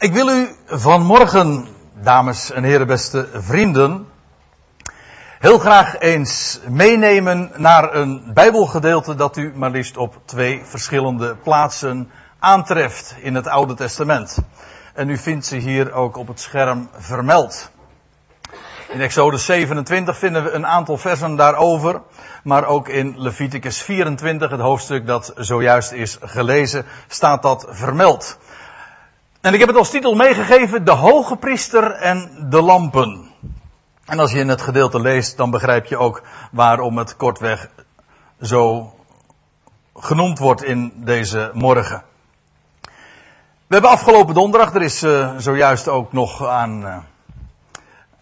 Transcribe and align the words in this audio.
Ik 0.00 0.12
wil 0.12 0.28
u 0.28 0.48
vanmorgen, 0.66 1.68
dames 2.02 2.50
en 2.50 2.64
heren, 2.64 2.86
beste 2.86 3.28
vrienden, 3.34 4.06
heel 5.38 5.58
graag 5.58 5.98
eens 5.98 6.60
meenemen 6.68 7.50
naar 7.56 7.94
een 7.94 8.30
Bijbelgedeelte 8.34 9.14
dat 9.14 9.36
u 9.36 9.52
maar 9.54 9.70
liefst 9.70 9.96
op 9.96 10.20
twee 10.24 10.60
verschillende 10.64 11.36
plaatsen 11.36 12.10
aantreft 12.38 13.14
in 13.20 13.34
het 13.34 13.46
Oude 13.46 13.74
Testament. 13.74 14.38
En 14.94 15.08
u 15.08 15.16
vindt 15.16 15.46
ze 15.46 15.56
hier 15.56 15.92
ook 15.92 16.16
op 16.16 16.28
het 16.28 16.40
scherm 16.40 16.88
vermeld. 16.92 17.70
In 18.88 19.00
Exodus 19.00 19.44
27 19.44 20.18
vinden 20.18 20.44
we 20.44 20.50
een 20.50 20.66
aantal 20.66 20.96
versen 20.96 21.36
daarover, 21.36 22.00
maar 22.42 22.64
ook 22.64 22.88
in 22.88 23.14
Leviticus 23.16 23.82
24, 23.82 24.50
het 24.50 24.60
hoofdstuk 24.60 25.06
dat 25.06 25.32
zojuist 25.36 25.92
is 25.92 26.18
gelezen, 26.20 26.84
staat 27.08 27.42
dat 27.42 27.66
vermeld. 27.68 28.38
En 29.40 29.52
ik 29.52 29.58
heb 29.58 29.68
het 29.68 29.78
als 29.78 29.90
titel 29.90 30.14
meegegeven, 30.14 30.84
de 30.84 30.90
hoge 30.90 31.36
priester 31.36 31.92
en 31.92 32.46
de 32.48 32.62
lampen. 32.62 33.30
En 34.04 34.18
als 34.18 34.32
je 34.32 34.38
in 34.38 34.48
het 34.48 34.60
gedeelte 34.60 35.00
leest, 35.00 35.36
dan 35.36 35.50
begrijp 35.50 35.86
je 35.86 35.96
ook 35.96 36.22
waarom 36.52 36.98
het 36.98 37.16
kortweg 37.16 37.68
zo 38.40 38.94
genoemd 39.94 40.38
wordt 40.38 40.62
in 40.62 40.92
deze 40.96 41.50
morgen. 41.54 42.02
We 43.66 43.76
hebben 43.76 43.90
afgelopen 43.90 44.34
donderdag, 44.34 44.74
er 44.74 44.82
is 44.82 45.02
uh, 45.02 45.34
zojuist 45.36 45.88
ook 45.88 46.12
nog 46.12 46.46
aan, 46.46 47.04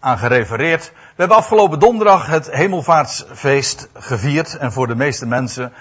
uh, 0.03 0.19
gerefereerd. 0.19 0.91
We 0.91 1.15
hebben 1.15 1.37
afgelopen 1.37 1.79
donderdag 1.79 2.25
het 2.25 2.51
hemelvaartsfeest 2.51 3.89
gevierd. 3.93 4.57
En 4.57 4.71
voor 4.71 4.87
de 4.87 4.95
meeste 4.95 5.25
mensen, 5.25 5.73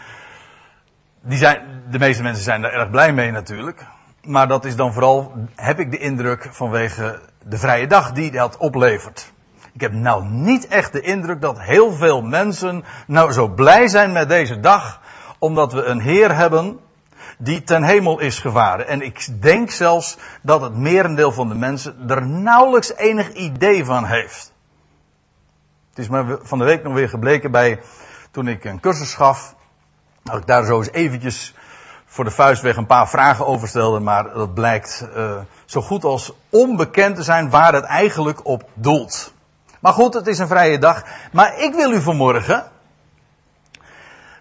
die 1.20 1.38
zijn, 1.38 1.82
de 1.90 1.98
meeste 1.98 2.22
mensen 2.22 2.44
zijn 2.44 2.62
daar 2.62 2.72
erg 2.72 2.90
blij 2.90 3.12
mee 3.12 3.30
natuurlijk 3.30 3.86
maar 4.28 4.48
dat 4.48 4.64
is 4.64 4.76
dan 4.76 4.92
vooral, 4.92 5.32
heb 5.54 5.78
ik 5.78 5.90
de 5.90 5.98
indruk, 5.98 6.48
vanwege 6.50 7.20
de 7.42 7.58
vrije 7.58 7.86
dag 7.86 8.12
die 8.12 8.30
dat 8.30 8.56
oplevert. 8.56 9.32
Ik 9.72 9.80
heb 9.80 9.92
nou 9.92 10.24
niet 10.24 10.66
echt 10.66 10.92
de 10.92 11.00
indruk 11.00 11.40
dat 11.40 11.60
heel 11.60 11.92
veel 11.92 12.22
mensen 12.22 12.84
nou 13.06 13.32
zo 13.32 13.48
blij 13.48 13.88
zijn 13.88 14.12
met 14.12 14.28
deze 14.28 14.60
dag, 14.60 15.00
omdat 15.38 15.72
we 15.72 15.84
een 15.84 16.00
Heer 16.00 16.34
hebben 16.34 16.80
die 17.38 17.62
ten 17.62 17.82
hemel 17.82 18.18
is 18.18 18.38
gevaren. 18.38 18.88
En 18.88 19.02
ik 19.02 19.42
denk 19.42 19.70
zelfs 19.70 20.16
dat 20.42 20.60
het 20.60 20.76
merendeel 20.76 21.32
van 21.32 21.48
de 21.48 21.54
mensen 21.54 22.08
er 22.08 22.26
nauwelijks 22.26 22.94
enig 22.94 23.32
idee 23.32 23.84
van 23.84 24.04
heeft. 24.04 24.52
Het 25.88 25.98
is 25.98 26.08
me 26.08 26.38
van 26.42 26.58
de 26.58 26.64
week 26.64 26.82
nog 26.82 26.92
weer 26.92 27.08
gebleken 27.08 27.50
bij, 27.50 27.80
toen 28.30 28.48
ik 28.48 28.64
een 28.64 28.80
cursus 28.80 29.14
gaf, 29.14 29.54
dat 30.22 30.36
ik 30.36 30.46
daar 30.46 30.64
zo 30.64 30.78
eens 30.78 30.90
eventjes 30.90 31.54
voor 32.18 32.26
de 32.26 32.34
vuistweg 32.34 32.76
een 32.76 32.86
paar 32.86 33.08
vragen 33.08 33.46
over 33.46 33.68
stelde, 33.68 34.00
maar 34.00 34.32
dat 34.32 34.54
blijkt 34.54 35.06
uh, 35.16 35.36
zo 35.64 35.80
goed 35.80 36.04
als 36.04 36.32
onbekend 36.50 37.16
te 37.16 37.22
zijn 37.22 37.50
waar 37.50 37.74
het 37.74 37.84
eigenlijk 37.84 38.46
op 38.46 38.68
doelt. 38.74 39.32
Maar 39.80 39.92
goed, 39.92 40.14
het 40.14 40.26
is 40.26 40.38
een 40.38 40.48
vrije 40.48 40.78
dag. 40.78 41.04
Maar 41.32 41.58
ik 41.58 41.74
wil 41.74 41.92
u 41.92 42.00
vanmorgen 42.00 42.64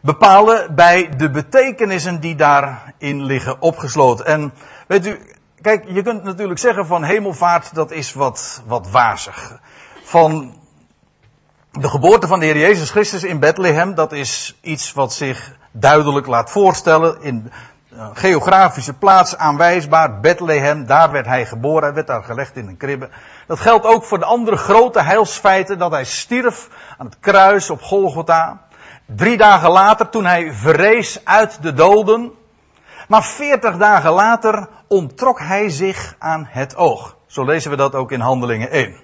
bepalen 0.01 0.75
bij 0.75 1.09
de 1.17 1.29
betekenissen 1.29 2.19
die 2.19 2.35
daarin 2.35 3.23
liggen 3.23 3.61
opgesloten. 3.61 4.25
En 4.25 4.53
weet 4.87 5.05
u, 5.05 5.19
kijk, 5.61 5.85
je 5.87 6.01
kunt 6.01 6.23
natuurlijk 6.23 6.59
zeggen 6.59 6.85
van 6.85 7.03
hemelvaart, 7.03 7.75
dat 7.75 7.91
is 7.91 8.13
wat, 8.13 8.61
wat 8.65 8.89
wazig. 8.89 9.59
Van 10.03 10.55
de 11.71 11.89
geboorte 11.89 12.27
van 12.27 12.39
de 12.39 12.45
Heer 12.45 12.57
Jezus 12.57 12.89
Christus 12.89 13.23
in 13.23 13.39
Bethlehem, 13.39 13.95
dat 13.95 14.11
is 14.11 14.57
iets 14.61 14.93
wat 14.93 15.13
zich 15.13 15.55
duidelijk 15.79 16.27
laat 16.27 16.51
voorstellen 16.51 17.21
in 17.21 17.51
een 17.89 18.15
geografische 18.15 18.93
plaats 18.93 19.37
aanwijsbaar. 19.37 20.19
Bethlehem, 20.19 20.85
daar 20.85 21.11
werd 21.11 21.25
hij 21.25 21.45
geboren, 21.45 21.83
hij 21.83 21.93
werd 21.93 22.07
daar 22.07 22.23
gelegd 22.23 22.55
in 22.55 22.67
een 22.67 22.77
kribbe. 22.77 23.09
Dat 23.47 23.59
geldt 23.59 23.85
ook 23.85 24.03
voor 24.03 24.19
de 24.19 24.25
andere 24.25 24.57
grote 24.57 25.01
heilsfeiten 25.01 25.77
dat 25.77 25.91
hij 25.91 26.05
stierf 26.05 26.69
aan 26.97 27.05
het 27.05 27.19
kruis 27.19 27.69
op 27.69 27.81
Golgotha. 27.81 28.61
Drie 29.05 29.37
dagen 29.37 29.69
later, 29.69 30.09
toen 30.09 30.25
hij 30.25 30.53
verrees 30.53 31.25
uit 31.25 31.61
de 31.61 31.73
doden. 31.73 32.31
Maar 33.07 33.23
veertig 33.23 33.77
dagen 33.77 34.11
later 34.11 34.67
onttrok 34.87 35.39
hij 35.39 35.69
zich 35.69 36.15
aan 36.19 36.47
het 36.49 36.75
oog. 36.75 37.15
Zo 37.25 37.45
lezen 37.45 37.71
we 37.71 37.77
dat 37.77 37.95
ook 37.95 38.11
in 38.11 38.19
Handelingen 38.19 38.69
1 38.69 38.95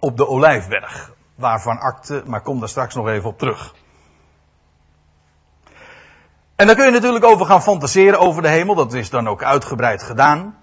op 0.00 0.16
de 0.16 0.26
Olijfberg. 0.26 1.12
Waarvan 1.34 1.78
akte, 1.78 2.22
maar 2.26 2.40
kom 2.40 2.60
daar 2.60 2.68
straks 2.68 2.94
nog 2.94 3.08
even 3.08 3.28
op 3.28 3.38
terug. 3.38 3.74
En 6.56 6.66
daar 6.66 6.76
kun 6.76 6.84
je 6.84 6.90
natuurlijk 6.90 7.24
over 7.24 7.46
gaan 7.46 7.62
fantaseren 7.62 8.18
over 8.18 8.42
de 8.42 8.48
hemel. 8.48 8.74
Dat 8.74 8.92
is 8.92 9.10
dan 9.10 9.28
ook 9.28 9.42
uitgebreid 9.42 10.02
gedaan. 10.02 10.56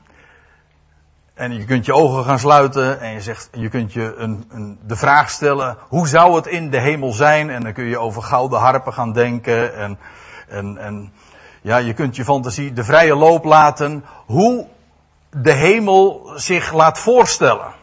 En 1.33 1.53
je 1.53 1.65
kunt 1.65 1.85
je 1.85 1.93
ogen 1.93 2.23
gaan 2.23 2.39
sluiten 2.39 2.99
en 2.99 3.13
je, 3.13 3.21
zegt, 3.21 3.49
je 3.51 3.69
kunt 3.69 3.93
je 3.93 4.15
een, 4.15 4.45
een, 4.49 4.79
de 4.85 4.95
vraag 4.95 5.29
stellen, 5.29 5.77
hoe 5.87 6.07
zou 6.07 6.35
het 6.35 6.47
in 6.47 6.69
de 6.69 6.79
hemel 6.79 7.11
zijn? 7.11 7.49
En 7.49 7.63
dan 7.63 7.73
kun 7.73 7.85
je 7.85 7.97
over 7.97 8.23
gouden 8.23 8.59
harpen 8.59 8.93
gaan 8.93 9.13
denken 9.13 9.75
en, 9.75 9.99
en, 10.47 10.77
en 10.77 11.13
ja, 11.61 11.77
je 11.77 11.93
kunt 11.93 12.15
je 12.15 12.23
fantasie 12.23 12.73
de 12.73 12.83
vrije 12.83 13.15
loop 13.15 13.43
laten, 13.43 14.05
hoe 14.25 14.67
de 15.29 15.51
hemel 15.51 16.31
zich 16.35 16.73
laat 16.73 16.99
voorstellen. 16.99 17.73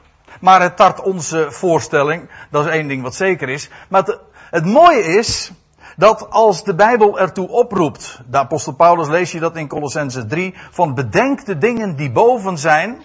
Maar 0.41 0.63
het 0.63 0.77
tart 0.77 1.01
onze 1.01 1.47
voorstelling. 1.51 2.31
Dat 2.51 2.67
is 2.67 2.73
één 2.73 2.89
ding 2.89 3.03
wat 3.03 3.15
zeker 3.15 3.49
is. 3.49 3.71
Maar 3.89 4.03
het, 4.03 4.19
het 4.51 4.65
mooie 4.65 5.05
is 5.05 5.53
dat 5.99 6.31
als 6.31 6.65
de 6.65 6.75
Bijbel 6.75 7.19
ertoe 7.19 7.49
oproept, 7.49 8.21
de 8.27 8.39
apostel 8.39 8.73
Paulus 8.73 9.09
lees 9.09 9.33
je 9.33 9.41
dat 9.41 9.57
in 9.57 9.69
Colossense 9.69 10.27
3, 10.27 10.55
van 10.71 10.95
bedenk 10.95 11.45
de 11.45 11.59
dingen 11.59 11.97
die 11.97 12.11
boven 12.11 12.59
zijn, 12.59 13.03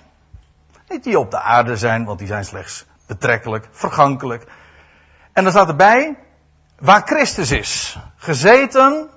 niet 0.88 1.04
die 1.04 1.20
op 1.20 1.32
de 1.32 1.40
aarde 1.40 1.78
zijn, 1.78 2.06
want 2.06 2.20
die 2.20 2.28
zijn 2.28 2.46
slechts 2.46 2.86
betrekkelijk, 3.08 3.68
vergankelijk. 3.72 4.48
En 5.32 5.44
dan 5.44 5.52
staat 5.52 5.68
erbij, 5.68 6.18
waar 6.80 7.02
Christus 7.06 7.52
is, 7.52 7.98
gezeten, 8.16 9.10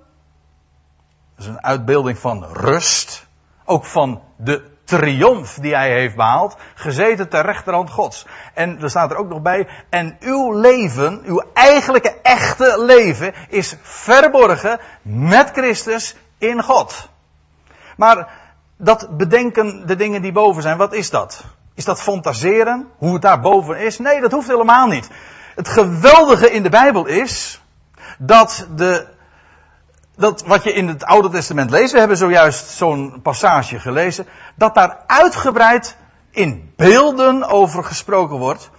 dat 1.34 1.44
is 1.44 1.47
een 1.47 1.62
uitbeelding 1.62 2.19
van 2.19 2.44
rust, 2.44 3.26
ook 3.65 3.84
van 3.84 4.22
de 4.36 4.75
triomf 4.86 5.54
die 5.54 5.74
hij 5.74 5.91
heeft 5.91 6.16
behaald, 6.16 6.56
gezeten 6.74 7.28
ter 7.28 7.44
rechterhand 7.44 7.91
Gods. 7.91 8.26
En 8.54 8.82
er 8.82 8.91
staat 8.91 9.10
er 9.10 9.16
ook 9.16 9.28
nog 9.28 9.42
bij, 9.42 9.69
en 9.91 10.16
uw 10.20 10.52
leven, 10.52 11.22
uw 11.24 11.42
eigenlijke 11.52 12.16
echte 12.22 12.84
leven, 12.84 13.34
is 13.48 13.76
verborgen 13.82 14.80
met 15.02 15.50
Christus 15.50 16.16
in 16.38 16.62
God. 16.62 17.08
Maar 17.97 18.28
dat 18.76 19.16
bedenken 19.16 19.86
de 19.86 19.97
dingen 19.97 20.22
die 20.22 20.32
boven 20.32 20.62
zijn, 20.62 20.76
wat 20.76 20.92
is 20.92 21.10
dat? 21.10 21.44
Is 21.74 21.84
dat 21.84 22.03
fantaseren? 22.03 22.88
Hoe 22.97 23.12
het 23.12 23.22
daar 23.22 23.41
boven 23.41 23.78
is? 23.78 23.98
Nee, 23.98 24.20
dat 24.20 24.32
hoeft 24.32 24.48
helemaal 24.48 24.86
niet. 24.86 25.08
Het 25.54 25.68
geweldige 25.68 26.50
in 26.50 26.62
de 26.62 26.68
Bijbel 26.68 27.06
is 27.06 27.62
dat 28.18 28.66
de 28.76 29.06
dat 30.16 30.43
wat 30.47 30.65
je 30.65 30.72
in 30.72 30.88
het 30.88 31.04
Oude 31.04 31.28
Testament 31.28 31.71
leest, 31.71 31.93
we 31.93 31.99
hebben 31.99 32.16
zojuist 32.16 32.69
zo'n 32.69 33.21
passage 33.22 33.78
gelezen, 33.78 34.27
dat 34.54 34.75
daar 34.75 34.99
uitgebreid 35.06 35.97
in 36.31 36.72
beelden 36.77 37.44
over 37.44 37.84
gesproken 37.84 38.38
wordt, 38.38 38.71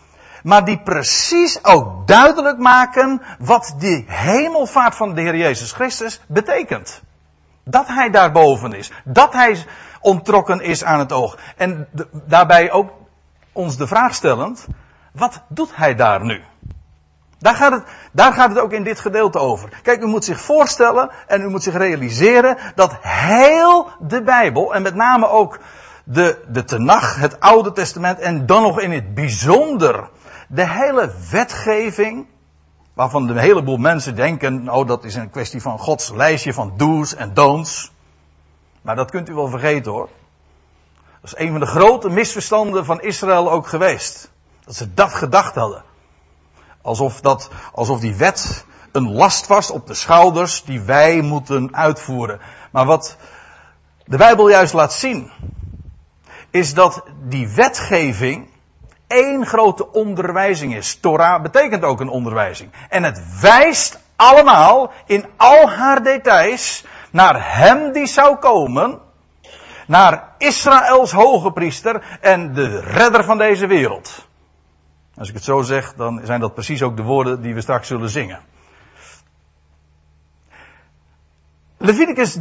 maar 0.44 0.66
die 0.66 0.80
precies 0.80 1.64
ook 1.64 2.08
duidelijk 2.08 2.58
maken 2.58 3.22
wat 3.40 3.75
die 3.78 4.06
hemelvaart 4.08 4.96
van 4.96 5.14
de 5.14 5.22
Heer 5.22 5.36
Jezus 5.36 5.72
Christus 5.72 6.22
betekent. 6.28 7.02
Dat 7.64 7.88
hij 7.88 8.09
daarboven 8.09 8.74
is, 8.74 8.92
dat 9.04 9.34
hij 9.34 9.66
ontrokken 10.02 10.62
is 10.62 10.84
aan 10.84 11.00
het 11.00 11.12
oog. 11.12 11.38
En 11.58 11.88
daarbij 12.12 12.72
ook 12.72 12.92
ons 13.52 13.78
de 13.78 13.88
vraag 13.88 14.14
stellend, 14.14 14.68
wat 15.12 15.44
doet 15.48 15.75
hij 15.75 15.96
daar 15.96 16.25
nu? 16.25 16.42
Daar 17.40 17.56
gaat, 17.56 17.72
het, 17.72 17.84
daar 18.12 18.34
gaat 18.34 18.50
het 18.50 18.59
ook 18.59 18.72
in 18.72 18.84
dit 18.84 19.00
gedeelte 19.00 19.40
over. 19.40 19.70
Kijk, 19.84 20.02
u 20.02 20.06
moet 20.06 20.25
zich 20.25 20.42
voorstellen 20.42 21.09
en 21.28 21.42
u 21.42 21.50
moet 21.50 21.64
zich 21.64 21.78
realiseren 21.78 22.58
dat 22.75 22.98
heel 23.02 23.88
de 24.00 24.22
Bijbel, 24.24 24.74
en 24.74 24.81
met 24.81 24.96
name 24.96 25.30
ook 25.30 25.59
de, 26.03 26.44
de 26.48 26.64
Tenach, 26.64 27.16
het 27.16 27.39
Oude 27.39 27.72
Testament, 27.72 28.19
en 28.19 28.45
dan 28.45 28.62
nog 28.62 28.80
in 28.80 28.92
het 28.92 29.13
bijzonder 29.13 30.10
de 30.48 30.68
hele 30.68 31.12
wetgeving, 31.31 32.28
waarvan 32.94 33.30
een 33.30 33.38
heleboel 33.38 33.78
mensen 33.78 34.16
denken, 34.16 34.69
oh 34.69 34.88
dat 34.88 35.04
is 35.04 35.16
een 35.16 35.30
kwestie 35.30 35.62
van 35.62 35.80
Gods 35.80 36.12
lijstje 36.12 36.54
van 36.54 36.74
do's 36.78 37.16
en 37.16 37.34
don'ts. 37.34 37.92
Maar 38.81 38.95
dat 38.95 39.12
kunt 39.12 39.30
u 39.30 39.34
wel 39.34 39.48
vergeten 39.48 39.92
hoor. 39.92 40.10
Dat 41.22 41.31
is 41.34 41.45
een 41.45 41.51
van 41.51 41.60
de 41.60 41.66
grote 41.66 42.10
misverstanden 42.10 42.86
van 42.86 43.01
Israël 43.01 43.51
ook 43.51 43.68
geweest. 43.68 44.31
Dat 44.63 44.75
ze 44.75 44.94
dat 44.94 45.13
gedacht 45.13 45.56
hadden. 45.56 45.84
Alsof, 46.88 47.22
dat, 47.22 47.50
alsof 47.74 48.00
die 48.00 48.16
wet 48.16 48.66
een 48.92 49.12
last 49.12 49.48
was 49.48 49.72
op 49.72 49.88
de 49.88 49.94
schouders 49.94 50.63
die 50.63 50.81
wij 50.81 51.22
moeten 51.22 51.75
uitvoeren. 51.75 52.39
Maar 52.72 52.86
wat 52.86 53.18
de 54.06 54.18
Bijbel 54.18 54.50
juist 54.50 54.74
laat 54.74 54.94
zien, 54.94 55.31
is 56.50 56.74
dat 56.74 57.04
die 57.24 57.48
wetgeving 57.50 58.50
één 59.07 59.45
grote 59.45 59.92
onderwijzing 59.92 60.75
is. 60.75 60.95
Torah 60.95 61.42
betekent 61.42 61.84
ook 61.84 62.00
een 62.00 62.10
onderwijzing. 62.10 62.72
En 62.89 63.04
het 63.04 63.39
wijst 63.42 64.00
allemaal 64.16 64.92
in 65.06 65.25
al 65.38 65.69
haar 65.69 66.04
details 66.04 66.86
naar 67.12 67.57
hem 67.57 67.92
die 67.92 68.07
zou 68.07 68.36
komen. 68.36 69.06
naar 69.88 70.36
Israëls 70.38 71.12
hoge 71.12 71.51
priester 71.51 72.18
en 72.22 72.54
de 72.54 72.80
redder 72.80 73.24
van 73.24 73.38
deze 73.38 73.68
wereld. 73.68 74.26
Als 75.18 75.30
ik 75.30 75.34
het 75.34 75.44
zo 75.44 75.62
zeg, 75.62 75.94
dan 75.94 76.22
zijn 76.24 76.40
dat 76.40 76.54
precies 76.54 76.81
ook 76.81 76.98
de 76.98 77.04
woorden 77.04 77.42
die 77.42 77.54
we 77.54 77.62
straks 77.62 77.88
zullen 77.88 78.10
zingen. 78.10 78.40
Leviticus 81.78 82.38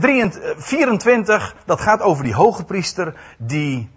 24, 0.56 1.54
dat 1.64 1.80
gaat 1.80 2.00
over 2.00 2.24
die 2.24 2.34
hoge 2.34 2.64
priester 2.64 3.14
die 3.38 3.90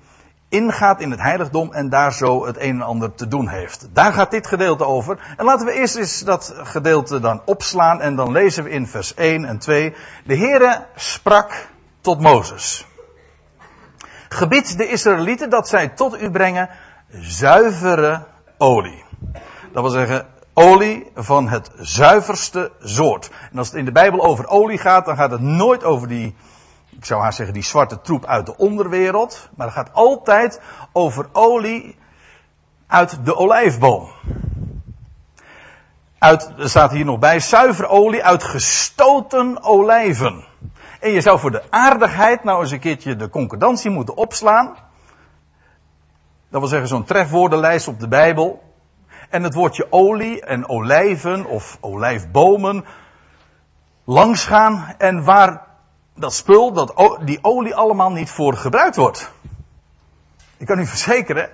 ingaat 0.49 1.01
in 1.01 1.11
het 1.11 1.21
heiligdom 1.21 1.73
en 1.73 1.89
daar 1.89 2.13
zo 2.13 2.45
het 2.45 2.57
een 2.57 2.75
en 2.75 2.81
ander 2.81 3.13
te 3.13 3.27
doen 3.27 3.47
heeft. 3.47 3.87
Daar 3.93 4.13
gaat 4.13 4.31
dit 4.31 4.47
gedeelte 4.47 4.85
over. 4.85 5.19
En 5.37 5.45
laten 5.45 5.65
we 5.65 5.73
eerst 5.73 5.95
eens 5.95 6.19
dat 6.19 6.53
gedeelte 6.63 7.19
dan 7.19 7.41
opslaan 7.45 8.01
en 8.01 8.15
dan 8.15 8.31
lezen 8.31 8.63
we 8.63 8.69
in 8.69 8.87
vers 8.87 9.13
1 9.13 9.45
en 9.45 9.59
2. 9.59 9.95
De 10.25 10.37
Heere 10.37 10.85
sprak 10.95 11.69
tot 12.01 12.21
Mozes. 12.21 12.87
Gebied 14.29 14.77
de 14.77 14.87
Israëlieten 14.87 15.49
dat 15.49 15.69
zij 15.69 15.87
tot 15.87 16.21
u 16.21 16.31
brengen 16.31 16.69
zuivere 17.09 18.25
olie. 18.59 19.03
Dat 19.73 19.81
wil 19.81 19.89
zeggen, 19.91 20.27
olie 20.53 21.11
van 21.15 21.47
het 21.47 21.71
zuiverste 21.75 22.71
soort. 22.79 23.29
En 23.51 23.57
als 23.57 23.67
het 23.67 23.77
in 23.77 23.85
de 23.85 23.91
Bijbel 23.91 24.23
over 24.23 24.47
olie 24.47 24.77
gaat, 24.77 25.05
dan 25.05 25.15
gaat 25.15 25.31
het 25.31 25.41
nooit 25.41 25.83
over 25.83 26.07
die, 26.07 26.35
ik 26.89 27.05
zou 27.05 27.21
haar 27.21 27.33
zeggen, 27.33 27.53
die 27.53 27.63
zwarte 27.63 28.01
troep 28.01 28.25
uit 28.25 28.45
de 28.45 28.57
onderwereld. 28.57 29.49
Maar 29.55 29.65
het 29.65 29.75
gaat 29.75 29.93
altijd 29.93 30.61
over 30.91 31.29
olie 31.33 31.97
uit 32.87 33.25
de 33.25 33.35
olijfboom. 33.35 34.09
Uit, 36.19 36.53
er 36.57 36.69
staat 36.69 36.91
hier 36.91 37.05
nog 37.05 37.19
bij, 37.19 37.39
zuiver 37.39 37.87
olie 37.87 38.23
uit 38.23 38.43
gestoten 38.43 39.63
olijven. 39.63 40.43
En 40.99 41.11
je 41.11 41.21
zou 41.21 41.39
voor 41.39 41.51
de 41.51 41.63
aardigheid 41.69 42.43
nou 42.43 42.61
eens 42.61 42.71
een 42.71 42.79
keertje 42.79 43.15
de 43.15 43.29
concordantie 43.29 43.89
moeten 43.89 44.15
opslaan. 44.15 44.75
Dat 46.49 46.59
wil 46.59 46.69
zeggen 46.69 46.87
zo'n 46.87 47.03
trefwoordenlijst 47.03 47.87
op 47.87 47.99
de 47.99 48.07
Bijbel. 48.07 48.63
En 49.29 49.43
het 49.43 49.53
woordje 49.53 49.87
olie 49.89 50.41
en 50.41 50.69
olijven 50.69 51.45
of 51.45 51.77
olijfbomen 51.81 52.85
langsgaan 54.03 54.95
en 54.97 55.23
waar 55.23 55.67
dat 56.15 56.33
spul, 56.33 56.71
dat, 56.73 57.17
die 57.21 57.39
olie 57.41 57.75
allemaal 57.75 58.11
niet 58.11 58.31
voor 58.31 58.53
gebruikt 58.53 58.95
wordt. 58.95 59.31
Ik 60.57 60.65
kan 60.65 60.79
u 60.79 60.85
verzekeren, 60.85 61.49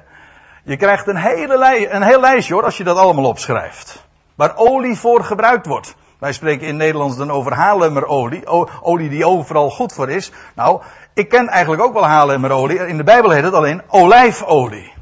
je 0.64 0.78
krijgt 0.78 1.08
een, 1.08 1.18
hele 1.18 1.58
lij, 1.58 1.94
een 1.94 2.04
heel 2.04 2.20
lijstje 2.20 2.54
hoor 2.54 2.64
als 2.64 2.78
je 2.78 2.84
dat 2.84 2.98
allemaal 2.98 3.26
opschrijft. 3.26 4.06
Waar 4.36 4.56
olie 4.56 4.98
voor 4.98 5.24
gebruikt 5.24 5.66
wordt. 5.66 5.96
Wij 6.20 6.34
spreken 6.34 6.68
in 6.68 6.78
Nederlands 6.78 7.18
dan 7.18 7.32
over 7.32 7.54
haarlemmerolie, 7.54 8.48
olie 8.82 9.10
die 9.10 9.26
overal 9.26 9.70
goed 9.70 9.94
voor 9.94 10.10
is. 10.10 10.32
Nou, 10.56 10.82
ik 11.16 11.30
ken 11.30 11.48
eigenlijk 11.48 11.84
ook 11.84 11.94
wel 11.94 12.06
haarlemmerolie. 12.06 12.88
In 12.88 12.98
de 12.98 13.04
Bijbel 13.04 13.30
heet 13.30 13.44
het 13.44 13.54
alleen 13.54 13.82
olijfolie. 13.88 14.94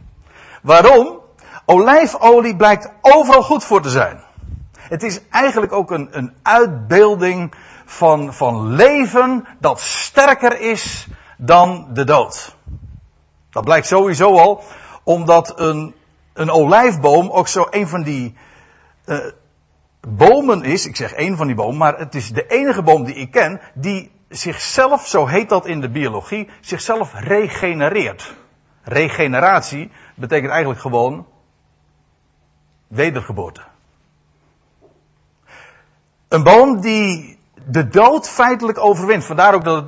Waarom? 0.61 1.19
Olijfolie 1.65 2.55
blijkt 2.55 2.89
overal 3.01 3.43
goed 3.43 3.63
voor 3.63 3.81
te 3.81 3.89
zijn. 3.89 4.19
Het 4.77 5.03
is 5.03 5.21
eigenlijk 5.29 5.71
ook 5.71 5.91
een, 5.91 6.07
een 6.11 6.33
uitbeelding 6.41 7.53
van, 7.85 8.33
van 8.33 8.67
leven 8.67 9.45
dat 9.59 9.79
sterker 9.79 10.59
is 10.59 11.07
dan 11.37 11.87
de 11.93 12.03
dood. 12.03 12.55
Dat 13.49 13.63
blijkt 13.63 13.87
sowieso 13.87 14.37
al 14.37 14.63
omdat 15.03 15.59
een, 15.59 15.95
een 16.33 16.49
olijfboom 16.49 17.29
ook 17.29 17.47
zo 17.47 17.67
een 17.69 17.87
van 17.87 18.03
die 18.03 18.35
uh, 19.05 19.17
bomen 20.07 20.63
is. 20.63 20.87
Ik 20.87 20.95
zeg 20.95 21.17
een 21.17 21.37
van 21.37 21.47
die 21.47 21.55
bomen, 21.55 21.77
maar 21.77 21.97
het 21.97 22.15
is 22.15 22.29
de 22.29 22.47
enige 22.47 22.83
boom 22.83 23.03
die 23.03 23.15
ik 23.15 23.31
ken 23.31 23.61
die 23.73 24.11
zichzelf, 24.35 25.07
zo 25.07 25.25
heet 25.25 25.49
dat 25.49 25.65
in 25.65 25.81
de 25.81 25.89
biologie, 25.89 26.49
zichzelf 26.61 27.13
regenereert. 27.13 28.33
Regeneratie 28.83 29.91
betekent 30.15 30.51
eigenlijk 30.51 30.81
gewoon 30.81 31.25
wedergeboorte. 32.87 33.61
Een 36.27 36.43
boom 36.43 36.81
die 36.81 37.39
de 37.65 37.87
dood 37.87 38.29
feitelijk 38.29 38.79
overwint. 38.79 39.25
Vandaar 39.25 39.53
ook 39.53 39.63
dat 39.63 39.85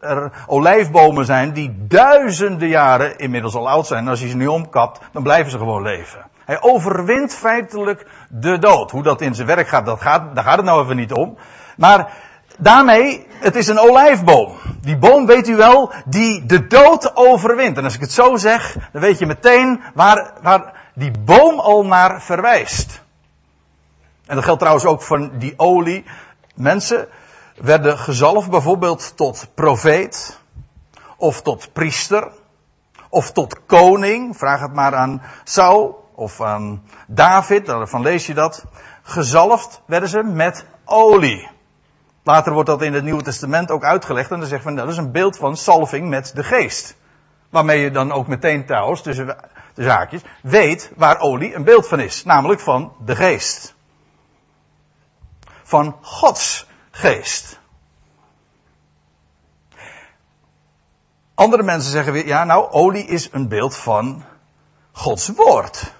er 0.00 0.32
olijfbomen 0.46 1.24
zijn 1.24 1.52
die 1.52 1.86
duizenden 1.86 2.68
jaren 2.68 3.18
inmiddels 3.18 3.54
al 3.54 3.68
oud 3.68 3.86
zijn. 3.86 4.04
En 4.04 4.08
als 4.08 4.20
je 4.20 4.28
ze 4.28 4.36
nu 4.36 4.46
omkapt, 4.46 5.00
dan 5.12 5.22
blijven 5.22 5.50
ze 5.50 5.58
gewoon 5.58 5.82
leven. 5.82 6.26
Hij 6.44 6.62
overwint 6.62 7.34
feitelijk 7.34 8.06
de 8.28 8.58
dood. 8.58 8.90
Hoe 8.90 9.02
dat 9.02 9.20
in 9.20 9.34
zijn 9.34 9.46
werk 9.46 9.68
gaat, 9.68 9.86
dat 9.86 10.00
gaat, 10.00 10.34
daar 10.34 10.44
gaat 10.44 10.56
het 10.56 10.64
nou 10.64 10.82
even 10.84 10.96
niet 10.96 11.12
om. 11.12 11.36
Maar 11.76 12.12
daarmee, 12.58 13.26
het 13.30 13.56
is 13.56 13.68
een 13.68 13.78
olijfboom. 13.78 14.56
Die 14.80 14.98
boom, 14.98 15.26
weet 15.26 15.48
u 15.48 15.56
wel, 15.56 15.92
die 16.04 16.46
de 16.46 16.66
dood 16.66 17.16
overwint. 17.16 17.76
En 17.76 17.84
als 17.84 17.94
ik 17.94 18.00
het 18.00 18.12
zo 18.12 18.36
zeg, 18.36 18.76
dan 18.92 19.00
weet 19.02 19.18
je 19.18 19.26
meteen 19.26 19.82
waar, 19.94 20.32
waar 20.42 20.90
die 20.94 21.10
boom 21.24 21.58
al 21.58 21.84
naar 21.84 22.22
verwijst. 22.22 23.02
En 24.26 24.34
dat 24.34 24.44
geldt 24.44 24.60
trouwens 24.60 24.86
ook 24.86 25.02
van 25.02 25.38
die 25.38 25.54
olie. 25.56 26.04
Mensen 26.54 27.08
werden 27.56 27.98
gezalfd 27.98 28.50
bijvoorbeeld 28.50 29.16
tot 29.16 29.48
profeet, 29.54 30.38
of 31.16 31.42
tot 31.42 31.72
priester, 31.72 32.28
of 33.08 33.32
tot 33.32 33.66
koning. 33.66 34.36
Vraag 34.36 34.60
het 34.60 34.74
maar 34.74 34.94
aan 34.94 35.22
Saul 35.44 36.10
of 36.14 36.40
aan 36.40 36.82
David, 37.06 37.66
daarvan 37.66 38.02
lees 38.02 38.26
je 38.26 38.34
dat. 38.34 38.64
Gezalfd 39.02 39.80
werden 39.86 40.08
ze 40.08 40.22
met 40.22 40.66
olie. 40.84 41.48
Later 42.28 42.52
wordt 42.52 42.68
dat 42.68 42.82
in 42.82 42.94
het 42.94 43.04
Nieuwe 43.04 43.22
Testament 43.22 43.70
ook 43.70 43.84
uitgelegd 43.84 44.30
en 44.30 44.38
dan 44.38 44.48
zegt 44.48 44.64
men 44.64 44.74
dat 44.74 44.88
is 44.88 44.96
een 44.96 45.12
beeld 45.12 45.36
van 45.36 45.56
salving 45.56 46.08
met 46.08 46.32
de 46.34 46.44
geest. 46.44 46.96
Waarmee 47.50 47.80
je 47.80 47.90
dan 47.90 48.12
ook 48.12 48.26
meteen 48.26 48.66
trouwens, 48.66 49.02
tussen 49.02 49.26
de 49.74 49.82
zaakjes, 49.82 50.22
weet 50.42 50.92
waar 50.96 51.20
olie 51.20 51.54
een 51.54 51.64
beeld 51.64 51.88
van 51.88 52.00
is. 52.00 52.24
Namelijk 52.24 52.60
van 52.60 52.92
de 53.04 53.16
geest. 53.16 53.74
Van 55.62 55.96
Gods 56.00 56.66
geest. 56.90 57.60
Andere 61.34 61.62
mensen 61.62 61.90
zeggen 61.90 62.12
weer, 62.12 62.26
ja 62.26 62.44
nou, 62.44 62.70
olie 62.70 63.06
is 63.06 63.28
een 63.32 63.48
beeld 63.48 63.76
van 63.76 64.24
Gods 64.92 65.28
woord. 65.28 65.92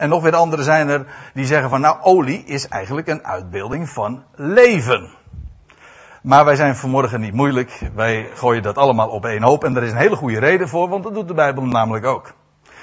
En 0.00 0.08
nog 0.08 0.22
weer 0.22 0.34
anderen 0.34 0.64
zijn 0.64 0.88
er 0.88 1.06
die 1.34 1.46
zeggen 1.46 1.70
van 1.70 1.80
nou, 1.80 2.00
olie 2.02 2.44
is 2.44 2.68
eigenlijk 2.68 3.06
een 3.06 3.24
uitbeelding 3.24 3.88
van 3.88 4.24
leven. 4.34 5.10
Maar 6.22 6.44
wij 6.44 6.56
zijn 6.56 6.76
vanmorgen 6.76 7.20
niet 7.20 7.34
moeilijk. 7.34 7.80
Wij 7.94 8.30
gooien 8.34 8.62
dat 8.62 8.78
allemaal 8.78 9.08
op 9.08 9.24
één 9.24 9.42
hoop. 9.42 9.64
En 9.64 9.76
er 9.76 9.82
is 9.82 9.90
een 9.90 9.96
hele 9.96 10.16
goede 10.16 10.38
reden 10.38 10.68
voor, 10.68 10.88
want 10.88 11.04
dat 11.04 11.14
doet 11.14 11.28
de 11.28 11.34
Bijbel 11.34 11.64
namelijk 11.64 12.04
ook. 12.04 12.32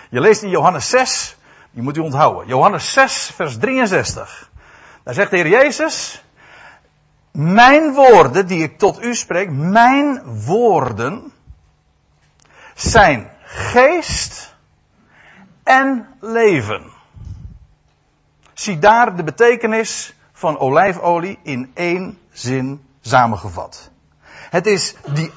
Je 0.10 0.20
leest 0.20 0.44
in 0.44 0.50
Johannes 0.50 0.90
6, 0.90 1.38
die 1.72 1.84
moet 1.84 1.98
u 1.98 2.00
onthouden. 2.00 2.48
Johannes 2.48 2.94
6, 2.94 3.32
vers 3.36 3.58
63. 3.58 4.50
Daar 5.04 5.14
zegt 5.14 5.32
de 5.32 5.38
Heer 5.38 5.48
Jezus, 5.48 6.24
mijn 7.32 7.94
woorden 7.94 8.48
die 8.48 8.64
ik 8.64 8.78
tot 8.78 9.04
u 9.04 9.16
spreek, 9.16 9.50
mijn 9.52 10.22
woorden 10.46 11.32
zijn 12.74 13.32
geest 13.44 14.56
en 15.64 16.08
leven. 16.22 16.96
Zie 18.60 18.80
daar 18.80 19.16
de 19.16 19.24
betekenis 19.24 20.14
van 20.34 20.60
olijfolie 20.60 21.40
in 21.44 21.72
één 21.74 22.20
zin 22.32 22.88
samengevat. 23.02 23.92
Het 24.50 24.68
is 24.68 24.96
die, 25.06 25.32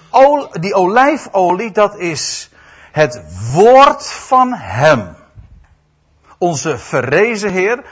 die 0.60 0.74
olijfolie, 0.74 1.70
dat 1.70 1.98
is 1.98 2.50
het 2.92 3.22
woord 3.52 4.06
van 4.06 4.52
Hem. 4.52 5.16
Onze 6.38 6.78
verrezen 6.78 7.50
Heer, 7.50 7.84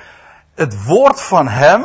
het 0.55 0.85
woord 0.85 1.21
van 1.21 1.49
Hem. 1.49 1.85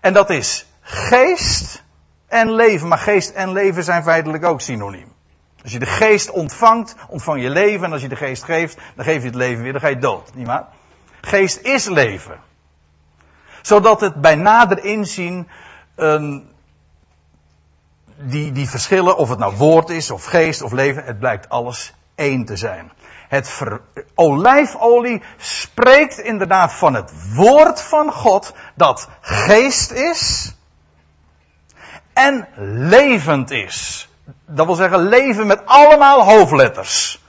En 0.00 0.12
dat 0.12 0.30
is 0.30 0.66
geest 0.80 1.82
en 2.26 2.52
leven. 2.52 2.88
Maar 2.88 2.98
geest 2.98 3.30
en 3.30 3.52
leven 3.52 3.84
zijn 3.84 4.02
feitelijk 4.02 4.44
ook 4.44 4.60
synoniem. 4.60 5.12
Als 5.62 5.72
je 5.72 5.78
de 5.78 5.86
geest 5.86 6.30
ontvangt, 6.30 6.94
ontvang 7.08 7.42
je 7.42 7.50
leven. 7.50 7.86
En 7.86 7.92
als 7.92 8.02
je 8.02 8.08
de 8.08 8.16
geest 8.16 8.44
geeft, 8.44 8.78
dan 8.94 9.04
geef 9.04 9.20
je 9.20 9.26
het 9.26 9.34
leven 9.34 9.62
weer, 9.62 9.72
dan 9.72 9.80
ga 9.80 9.88
je 9.88 9.98
dood. 9.98 10.34
Niet 10.34 10.46
waar? 10.46 10.76
Geest 11.20 11.60
is 11.60 11.86
leven. 11.86 12.40
Zodat 13.62 14.00
het 14.00 14.20
bij 14.20 14.34
nader 14.34 14.84
inzien 14.84 15.48
een, 15.94 16.50
die, 18.16 18.52
die 18.52 18.68
verschillen, 18.68 19.16
of 19.16 19.28
het 19.28 19.38
nou 19.38 19.56
woord 19.56 19.90
is, 19.90 20.10
of 20.10 20.24
geest, 20.24 20.62
of 20.62 20.72
leven, 20.72 21.04
het 21.04 21.18
blijkt 21.18 21.48
alles 21.48 21.94
één 22.14 22.44
te 22.44 22.56
zijn. 22.56 22.92
Het 23.28 23.60
olijfolie 24.14 25.22
spreekt 25.36 26.18
inderdaad 26.18 26.72
van 26.72 26.94
het 26.94 27.34
woord 27.34 27.82
van 27.82 28.12
God 28.12 28.52
dat 28.74 29.08
geest 29.20 29.90
is 29.90 30.52
en 32.12 32.48
levend 32.88 33.50
is. 33.50 34.08
Dat 34.46 34.66
wil 34.66 34.74
zeggen 34.74 35.08
leven 35.08 35.46
met 35.46 35.66
allemaal 35.66 36.24
hoofdletters. 36.24 37.22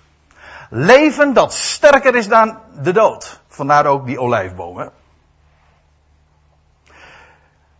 Leven 0.69 1.33
dat 1.33 1.53
sterker 1.53 2.15
is 2.15 2.27
dan 2.27 2.57
de 2.81 2.91
dood. 2.91 3.39
Vandaar 3.59 3.85
ook 3.85 4.05
die 4.05 4.19
olijfbomen. 4.19 4.91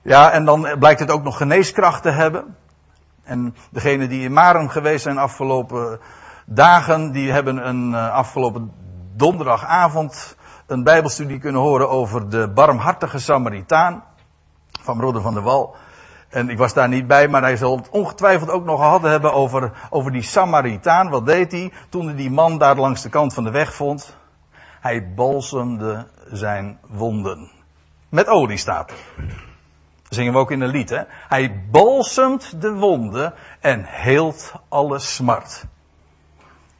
Ja, 0.01 0.31
en 0.31 0.45
dan 0.45 0.67
blijkt 0.79 1.00
het 1.00 1.12
ook 1.12 1.24
nog 1.24 1.38
geneeskracht 1.38 2.01
te 2.01 2.09
hebben. 2.09 2.55
En 3.24 3.55
degenen 3.71 4.09
die 4.09 4.24
in 4.24 4.33
Marum 4.33 4.69
geweest 4.69 5.03
zijn 5.03 5.17
afgelopen 5.17 6.00
dagen, 6.45 7.12
die 7.12 7.31
hebben 7.31 7.67
een 7.67 7.91
uh, 7.91 8.12
afgelopen 8.12 8.71
donderdagavond 9.15 10.36
een 10.67 10.83
bijbelstudie 10.83 11.39
kunnen 11.39 11.62
horen 11.62 11.89
over 11.89 12.29
de 12.29 12.50
barmhartige 12.50 13.19
Samaritaan 13.19 14.03
van 14.81 14.98
broeder 14.98 15.21
van 15.21 15.33
der 15.33 15.43
Wal. 15.43 15.75
En 16.29 16.50
ik 16.50 16.57
was 16.57 16.74
daar 16.74 16.88
niet 16.88 17.07
bij, 17.07 17.27
maar 17.27 17.41
hij 17.41 17.57
zal 17.57 17.77
het 17.77 17.89
ongetwijfeld 17.89 18.50
ook 18.50 18.65
nog 18.65 18.79
gehad 18.79 19.01
hebben 19.01 19.33
over, 19.33 19.71
over 19.89 20.12
die 20.12 20.21
Samaritaan. 20.21 21.09
Wat 21.09 21.25
deed 21.25 21.51
hij 21.51 21.71
toen 21.89 22.05
hij 22.05 22.15
die 22.15 22.31
man 22.31 22.57
daar 22.57 22.75
langs 22.75 23.01
de 23.01 23.09
kant 23.09 23.33
van 23.33 23.43
de 23.43 23.51
weg 23.51 23.74
vond? 23.74 24.17
Hij 24.79 25.13
balsemde 25.13 26.07
zijn 26.31 26.79
wonden. 26.88 27.51
Met 28.09 28.27
olie 28.27 28.57
staat 28.57 28.91
zingen 30.09 30.33
we 30.33 30.39
ook 30.39 30.51
in 30.51 30.62
een 30.62 30.69
lied, 30.69 30.89
hè? 30.89 31.03
Hij 31.27 31.63
balsemt 31.71 32.62
de 32.62 32.74
wonden 32.74 33.33
en 33.59 33.83
heelt 33.83 34.53
alle 34.69 35.00
smart. 35.00 35.65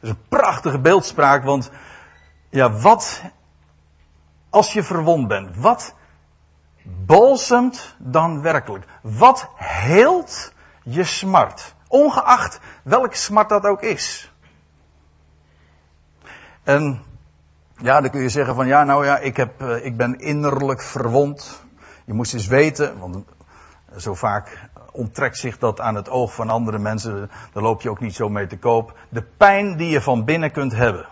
is 0.00 0.08
een 0.08 0.28
prachtige 0.28 0.78
beeldspraak, 0.78 1.44
want 1.44 1.70
ja, 2.50 2.70
wat 2.70 3.22
als 4.50 4.72
je 4.72 4.82
verwond 4.82 5.28
bent? 5.28 5.56
Wat 5.56 5.94
balsemt 6.82 7.94
dan 7.98 8.42
werkelijk? 8.42 8.84
Wat 9.02 9.48
heelt 9.56 10.52
je 10.82 11.04
smart? 11.04 11.74
Ongeacht 11.88 12.60
welke 12.82 13.16
smart 13.16 13.48
dat 13.48 13.64
ook 13.64 13.82
is. 13.82 14.32
En 16.62 17.02
ja, 17.82 18.00
dan 18.00 18.10
kun 18.10 18.20
je 18.20 18.28
zeggen 18.28 18.54
van 18.54 18.66
ja, 18.66 18.84
nou 18.84 19.04
ja, 19.04 19.18
ik, 19.18 19.36
heb, 19.36 19.60
eh, 19.60 19.84
ik 19.84 19.96
ben 19.96 20.18
innerlijk 20.18 20.82
verwond. 20.82 21.64
Je 22.04 22.12
moest 22.12 22.34
eens 22.34 22.46
weten, 22.46 22.98
want 22.98 23.24
zo 23.96 24.14
vaak 24.14 24.68
onttrekt 24.92 25.38
zich 25.38 25.58
dat 25.58 25.80
aan 25.80 25.94
het 25.94 26.08
oog 26.08 26.34
van 26.34 26.50
andere 26.50 26.78
mensen. 26.78 27.30
Daar 27.52 27.62
loop 27.62 27.82
je 27.82 27.90
ook 27.90 28.00
niet 28.00 28.14
zo 28.14 28.28
mee 28.28 28.46
te 28.46 28.58
koop. 28.58 28.98
De 29.08 29.22
pijn 29.22 29.76
die 29.76 29.90
je 29.90 30.00
van 30.00 30.24
binnen 30.24 30.50
kunt 30.50 30.72
hebben. 30.72 31.06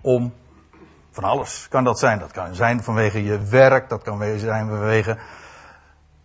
Om 0.00 0.32
van 1.10 1.24
alles 1.24 1.66
kan 1.68 1.84
dat 1.84 1.98
zijn. 1.98 2.18
Dat 2.18 2.32
kan 2.32 2.54
zijn 2.54 2.82
vanwege 2.82 3.24
je 3.24 3.38
werk, 3.38 3.88
dat 3.88 4.02
kan 4.02 4.38
zijn 4.38 4.68
vanwege 4.68 5.18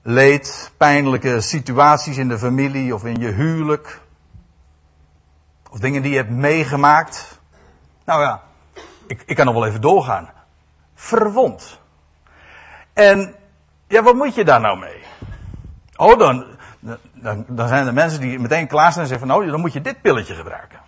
leed, 0.02 0.72
pijnlijke 0.78 1.42
situaties 1.42 2.18
in 2.18 2.28
de 2.28 2.38
familie 2.38 2.94
of 2.94 3.06
in 3.06 3.16
je 3.16 3.32
huwelijk. 3.32 4.02
Of 5.70 5.80
dingen 5.80 6.02
die 6.02 6.12
je 6.12 6.18
hebt 6.18 6.30
meegemaakt. 6.30 7.37
Nou 8.08 8.22
ja, 8.22 8.42
ik, 9.08 9.24
ik 9.26 9.36
kan 9.36 9.46
nog 9.46 9.54
wel 9.54 9.66
even 9.66 9.82
doorgaan. 9.82 10.30
Verwond. 10.96 11.80
En 12.94 13.36
ja, 13.88 14.04
wat 14.04 14.16
moet 14.16 14.36
je 14.36 14.44
daar 14.44 14.60
nou 14.60 14.80
mee? 14.80 15.02
Oh, 15.96 16.20
dan, 16.20 16.46
dan, 17.14 17.46
dan 17.48 17.68
zijn 17.68 17.88
er 17.88 17.94
mensen 17.94 18.20
die 18.20 18.40
meteen 18.40 18.68
klaar 18.68 18.92
zijn 18.92 19.04
en 19.04 19.10
zeggen 19.10 19.28
van 19.28 19.38
nou, 19.38 19.52
dan 19.52 19.60
moet 19.60 19.74
je 19.74 19.82
dit 19.82 20.02
pilletje 20.02 20.36
gebruiken. 20.36 20.80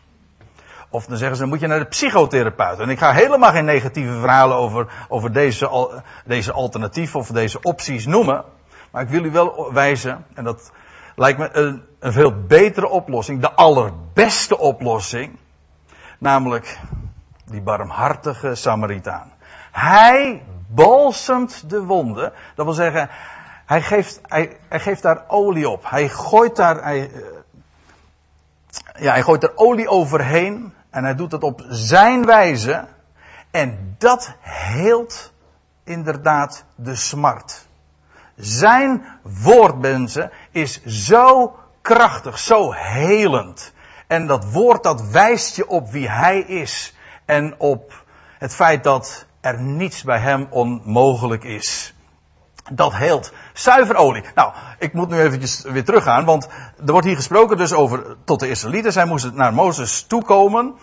Of 0.90 1.06
dan 1.06 1.18
zeggen 1.18 1.36
ze, 1.36 1.42
dan 1.42 1.52
moet 1.52 1.60
je 1.60 1.68
naar 1.68 1.80
de 1.80 1.86
psychotherapeut. 1.86 2.80
En 2.80 2.90
ik 2.90 3.00
ga 3.00 3.12
helemaal 3.12 3.52
geen 3.52 3.66
negatieve 3.66 4.20
verhalen 4.20 4.58
over, 4.58 4.88
over 5.08 5.32
deze, 5.32 6.02
deze 6.26 6.52
alternatieven 6.52 7.20
of 7.20 7.28
deze 7.28 7.62
opties 7.62 8.06
noemen. 8.06 8.44
Maar 8.92 9.02
ik 9.02 9.10
wil 9.10 9.24
u 9.24 9.32
wel 9.32 9.74
wijzen, 9.74 10.26
en 10.34 10.44
dat 10.44 10.72
lijkt 11.16 11.40
me 11.40 11.50
een, 11.52 11.84
een 12.00 12.14
veel 12.14 12.44
betere 12.44 12.88
oplossing, 12.88 13.42
de 13.42 13.52
allerbeste 13.52 14.58
oplossing. 14.58 15.38
Namelijk 16.20 16.80
die 17.50 17.62
barmhartige 17.62 18.56
Samaritaan. 18.56 19.32
Hij 19.72 20.44
balsemt 20.68 21.70
de 21.70 21.84
wonden. 21.84 22.34
Dat 22.56 22.66
wil 22.66 22.74
zeggen, 22.74 23.10
hij 23.66 23.82
geeft, 23.82 24.20
hij, 24.24 24.58
hij 24.68 24.80
geeft 24.80 25.02
daar 25.02 25.24
olie 25.28 25.70
op. 25.70 25.90
Hij 25.90 26.10
gooit 26.10 26.56
daar, 26.56 26.84
hij, 26.84 27.12
eh, 27.12 27.22
ja, 29.00 29.12
hij 29.12 29.22
gooit 29.22 29.44
er 29.44 29.52
olie 29.56 29.88
overheen. 29.88 30.74
En 30.90 31.04
hij 31.04 31.16
doet 31.16 31.32
het 31.32 31.44
op 31.44 31.66
zijn 31.70 32.26
wijze. 32.26 32.88
En 33.52 33.96
dat 33.98 34.36
heelt 34.42 35.34
inderdaad 35.84 36.64
de 36.76 36.96
smart. 36.96 37.68
Zijn 38.36 39.06
woord, 39.22 39.80
mensen, 39.80 40.32
is 40.52 40.84
zo 40.86 41.56
krachtig, 41.82 42.40
zo 42.40 42.72
helend. 42.72 43.74
En 44.08 44.28
dat 44.28 44.52
woord 44.52 44.84
dat 44.84 45.02
wijst 45.02 45.56
je 45.56 45.68
op 45.68 45.92
wie 45.92 46.10
hij 46.10 46.40
is. 46.40 46.98
En 47.30 47.56
op 47.58 48.04
het 48.38 48.56
feit 48.56 48.84
dat 48.84 49.26
er 49.42 49.62
niets 49.62 50.04
bij 50.04 50.20
hem 50.20 50.48
onmogelijk 50.50 51.44
is. 51.44 51.94
Dat 52.72 52.96
heelt. 52.96 53.32
Zuiverolie. 53.54 54.24
Nou, 54.36 54.54
ik 54.80 54.94
moet 54.94 55.10
nu 55.10 55.20
eventjes 55.20 55.62
weer 55.62 55.86
teruggaan, 55.86 56.26
want 56.26 56.48
er 56.86 56.92
wordt 56.92 57.08
hier 57.08 57.16
gesproken 57.16 57.58
dus 57.58 57.74
over 57.74 58.16
tot 58.26 58.40
de 58.40 58.50
Israëlieten. 58.50 58.92
Zij 58.92 59.06
moesten 59.06 59.36
naar 59.36 59.54
Mozes 59.54 60.04
toekomen. 60.04 60.76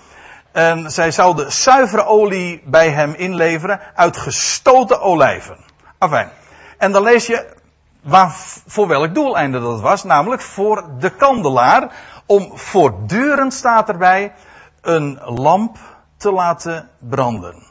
En 0.52 0.90
zij 0.90 1.10
zouden 1.10 1.52
zuivere 1.52 2.04
olie 2.04 2.62
bij 2.64 2.90
hem 2.90 3.14
inleveren 3.14 3.80
uit 3.94 4.16
gestoten 4.16 5.00
olijven. 5.00 5.56
Afijn. 5.98 6.30
En 6.78 6.92
dan 6.92 7.02
lees 7.02 7.26
je 7.26 7.46
waar, 8.02 8.32
voor 8.66 8.88
welk 8.88 9.14
doeleinde 9.14 9.60
dat 9.60 9.80
was, 9.80 10.04
namelijk 10.04 10.42
voor 10.42 10.84
de 10.98 11.10
kandelaar. 11.10 11.92
Om 12.26 12.58
voortdurend 12.58 13.54
staat 13.54 13.88
erbij 13.88 14.32
een 14.80 15.20
lamp 15.24 15.78
te 16.16 16.32
laten 16.32 16.88
branden. 16.98 17.62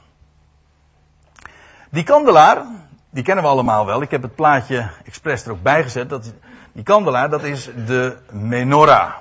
Die 1.90 2.04
kandelaar, 2.04 2.66
die 3.10 3.24
kennen 3.24 3.44
we 3.44 3.50
allemaal 3.50 3.86
wel. 3.86 4.02
Ik 4.02 4.12
heb 4.12 4.22
het 4.22 4.36
plaatje 4.36 4.90
expres 5.06 5.46
er 5.46 5.52
ook 5.52 5.62
bij 5.62 5.84
gezet. 5.84 6.10
Dat, 6.10 6.34
die 6.72 6.84
kandelaar, 6.84 7.30
dat 7.30 7.44
is 7.44 7.70
de 7.86 8.18
menorah. 8.32 9.14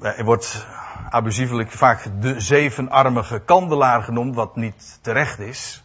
Er 0.00 0.24
wordt 0.24 0.66
abusievelijk 1.10 1.70
vaak 1.70 2.08
de 2.20 2.40
zevenarmige 2.40 3.40
kandelaar 3.40 4.02
genoemd, 4.02 4.34
wat 4.34 4.56
niet 4.56 4.98
terecht 5.00 5.38
is. 5.38 5.84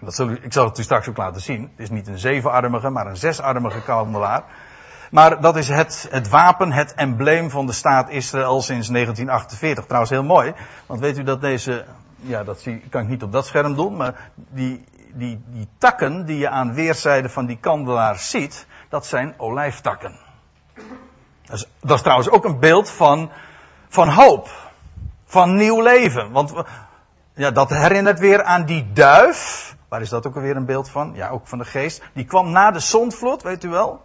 Dat 0.00 0.14
zal 0.14 0.30
ik 0.30 0.52
zal 0.52 0.64
het 0.64 0.78
u 0.78 0.82
straks 0.82 1.08
ook 1.08 1.16
laten 1.16 1.40
zien. 1.40 1.62
Het 1.62 1.80
is 1.80 1.90
niet 1.90 2.06
een 2.06 2.18
zevenarmige, 2.18 2.90
maar 2.90 3.06
een 3.06 3.16
zesarmige 3.16 3.82
kandelaar. 3.82 4.44
Maar 5.10 5.40
dat 5.40 5.56
is 5.56 5.68
het, 5.68 6.08
het 6.10 6.28
wapen, 6.28 6.72
het 6.72 6.94
embleem 6.94 7.50
van 7.50 7.66
de 7.66 7.72
staat 7.72 8.10
Israël 8.10 8.62
sinds 8.62 8.88
1948. 8.88 9.84
Trouwens 9.84 10.10
heel 10.10 10.24
mooi, 10.24 10.54
want 10.86 11.00
weet 11.00 11.18
u 11.18 11.22
dat 11.22 11.40
deze, 11.40 11.84
ja 12.20 12.44
dat 12.44 12.60
zie, 12.60 12.82
kan 12.90 13.02
ik 13.02 13.08
niet 13.08 13.22
op 13.22 13.32
dat 13.32 13.46
scherm 13.46 13.74
doen, 13.74 13.96
maar 13.96 14.30
die, 14.34 14.84
die, 15.12 15.42
die 15.46 15.68
takken 15.78 16.26
die 16.26 16.38
je 16.38 16.48
aan 16.48 16.74
weerszijden 16.74 17.30
van 17.30 17.46
die 17.46 17.58
kandelaar 17.60 18.18
ziet, 18.18 18.66
dat 18.88 19.06
zijn 19.06 19.34
olijftakken. 19.36 20.16
Dat 21.44 21.56
is, 21.56 21.68
dat 21.80 21.96
is 21.96 22.02
trouwens 22.02 22.30
ook 22.30 22.44
een 22.44 22.58
beeld 22.58 22.90
van, 22.90 23.30
van 23.88 24.08
hoop. 24.08 24.48
Van 25.24 25.56
nieuw 25.56 25.82
leven. 25.82 26.30
Want 26.30 26.52
ja, 27.34 27.50
dat 27.50 27.70
herinnert 27.70 28.18
weer 28.18 28.42
aan 28.42 28.64
die 28.64 28.92
duif. 28.92 29.76
Waar 29.88 30.00
is 30.00 30.08
dat 30.08 30.26
ook 30.26 30.34
alweer 30.34 30.56
een 30.56 30.64
beeld 30.64 30.90
van? 30.90 31.12
Ja, 31.14 31.28
ook 31.28 31.46
van 31.46 31.58
de 31.58 31.64
geest. 31.64 32.02
Die 32.12 32.24
kwam 32.24 32.50
na 32.50 32.70
de 32.70 32.80
zondvloed, 32.80 33.42
weet 33.42 33.64
u 33.64 33.68
wel? 33.68 34.02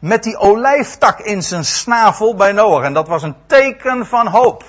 Met 0.00 0.22
die 0.22 0.36
olijftak 0.36 1.20
in 1.20 1.42
zijn 1.42 1.64
snavel 1.64 2.34
bij 2.34 2.52
Noach. 2.52 2.84
En 2.84 2.92
dat 2.92 3.08
was 3.08 3.22
een 3.22 3.36
teken 3.46 4.06
van 4.06 4.26
hoop. 4.26 4.64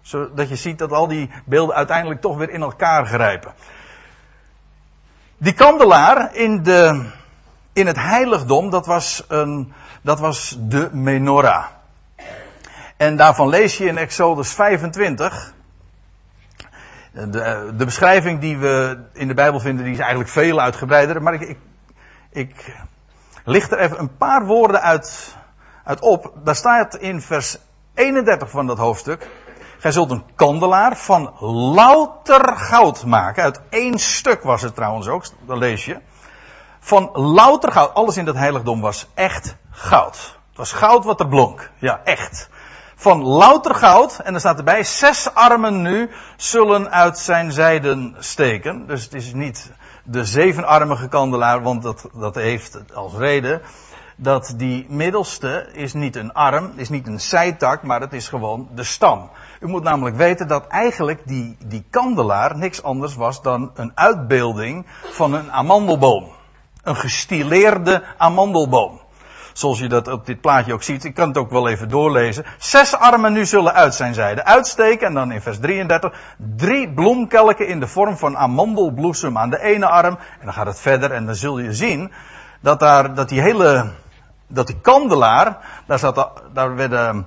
Zodat 0.00 0.48
je 0.48 0.56
ziet 0.56 0.78
dat 0.78 0.92
al 0.92 1.08
die 1.08 1.30
beelden 1.44 1.76
uiteindelijk 1.76 2.20
toch 2.20 2.36
weer 2.36 2.50
in 2.50 2.62
elkaar 2.62 3.06
grijpen. 3.06 3.54
Die 5.36 5.52
kandelaar 5.52 6.34
in, 6.34 6.62
de, 6.62 7.10
in 7.72 7.86
het 7.86 7.96
heiligdom, 7.96 8.70
dat 8.70 8.86
was, 8.86 9.24
een, 9.28 9.72
dat 10.02 10.20
was 10.20 10.56
de 10.60 10.88
menorah. 10.92 11.64
En 12.96 13.16
daarvan 13.16 13.48
lees 13.48 13.78
je 13.78 13.84
in 13.84 13.98
Exodus 13.98 14.52
25. 14.52 15.52
De, 17.12 17.28
de, 17.76 17.84
beschrijving 17.84 18.40
die 18.40 18.58
we 18.58 18.98
in 19.12 19.28
de 19.28 19.34
Bijbel 19.34 19.60
vinden, 19.60 19.84
die 19.84 19.94
is 19.94 20.00
eigenlijk 20.00 20.30
veel 20.30 20.60
uitgebreider. 20.60 21.22
Maar 21.22 21.34
ik, 21.34 21.40
ik, 21.40 21.58
ik 22.30 22.76
licht 23.44 23.72
er 23.72 23.78
even 23.78 23.98
een 23.98 24.16
paar 24.16 24.46
woorden 24.46 24.80
uit, 24.80 25.36
uit 25.84 26.00
op. 26.00 26.32
Daar 26.44 26.56
staat 26.56 26.96
in 26.96 27.20
vers 27.20 27.58
31 27.94 28.50
van 28.50 28.66
dat 28.66 28.78
hoofdstuk. 28.78 29.28
Gij 29.78 29.92
zult 29.92 30.10
een 30.10 30.24
kandelaar 30.34 30.96
van 30.96 31.34
louter 31.74 32.56
goud 32.56 33.04
maken. 33.04 33.42
Uit 33.42 33.60
één 33.68 33.98
stuk 33.98 34.42
was 34.42 34.62
het 34.62 34.74
trouwens 34.74 35.08
ook, 35.08 35.24
dat 35.46 35.58
lees 35.58 35.84
je. 35.84 36.00
Van 36.80 37.10
louter 37.12 37.72
goud. 37.72 37.94
Alles 37.94 38.16
in 38.16 38.24
dat 38.24 38.34
heiligdom 38.34 38.80
was 38.80 39.06
echt 39.14 39.56
goud. 39.70 40.38
Het 40.48 40.58
was 40.58 40.72
goud 40.72 41.04
wat 41.04 41.20
er 41.20 41.28
blonk. 41.28 41.70
Ja, 41.78 42.00
echt. 42.04 42.48
Van 42.96 43.22
louter 43.22 43.74
goud. 43.74 44.18
En 44.18 44.34
er 44.34 44.40
staat 44.40 44.58
erbij, 44.58 44.84
zes 44.84 45.34
armen 45.34 45.82
nu 45.82 46.10
zullen 46.36 46.90
uit 46.90 47.18
zijn 47.18 47.52
zijden 47.52 48.16
steken. 48.18 48.86
Dus 48.86 49.04
het 49.04 49.14
is 49.14 49.32
niet 49.32 49.72
de 50.10 50.24
zevenarmige 50.24 51.08
kandelaar, 51.08 51.62
want 51.62 51.82
dat, 51.82 52.08
dat 52.14 52.34
heeft 52.34 52.94
als 52.94 53.14
reden 53.14 53.62
dat 54.16 54.54
die 54.56 54.86
middelste 54.88 55.68
is 55.72 55.92
niet 55.92 56.16
een 56.16 56.32
arm, 56.32 56.72
is 56.76 56.88
niet 56.88 57.06
een 57.06 57.20
zijtak, 57.20 57.82
maar 57.82 58.00
het 58.00 58.12
is 58.12 58.28
gewoon 58.28 58.68
de 58.74 58.84
stam. 58.84 59.30
U 59.60 59.66
moet 59.66 59.82
namelijk 59.82 60.16
weten 60.16 60.48
dat 60.48 60.66
eigenlijk 60.66 61.22
die, 61.24 61.56
die 61.66 61.84
kandelaar 61.90 62.56
niks 62.56 62.82
anders 62.82 63.14
was 63.14 63.42
dan 63.42 63.70
een 63.74 63.92
uitbeelding 63.94 64.86
van 65.10 65.34
een 65.34 65.52
amandelboom. 65.52 66.28
Een 66.82 66.96
gestileerde 66.96 68.02
amandelboom. 68.16 68.99
Zoals 69.52 69.78
je 69.78 69.88
dat 69.88 70.08
op 70.08 70.26
dit 70.26 70.40
plaatje 70.40 70.72
ook 70.72 70.82
ziet. 70.82 71.04
Ik 71.04 71.14
kan 71.14 71.28
het 71.28 71.38
ook 71.38 71.50
wel 71.50 71.68
even 71.68 71.88
doorlezen. 71.88 72.44
Zes 72.58 72.94
armen 72.94 73.32
nu 73.32 73.46
zullen 73.46 73.74
uit 73.74 73.94
zijn 73.94 74.14
zijde 74.14 74.44
uitsteken. 74.44 75.06
En 75.06 75.14
dan 75.14 75.32
in 75.32 75.40
vers 75.40 75.58
33. 75.58 76.12
Drie 76.56 76.92
bloemkelken 76.92 77.66
in 77.66 77.80
de 77.80 77.86
vorm 77.86 78.16
van 78.16 78.36
amandelbloesem 78.36 79.38
aan 79.38 79.50
de 79.50 79.62
ene 79.62 79.86
arm. 79.86 80.18
En 80.38 80.44
dan 80.44 80.54
gaat 80.54 80.66
het 80.66 80.80
verder 80.80 81.12
en 81.12 81.26
dan 81.26 81.34
zul 81.34 81.58
je 81.58 81.72
zien 81.72 82.12
dat 82.60 82.80
daar, 82.80 83.14
dat 83.14 83.28
die 83.28 83.40
hele, 83.40 83.90
dat 84.46 84.66
die 84.66 84.80
kandelaar, 84.80 85.58
daar 85.86 85.98
zat, 85.98 86.30
daar 86.52 86.76
werden 86.76 87.26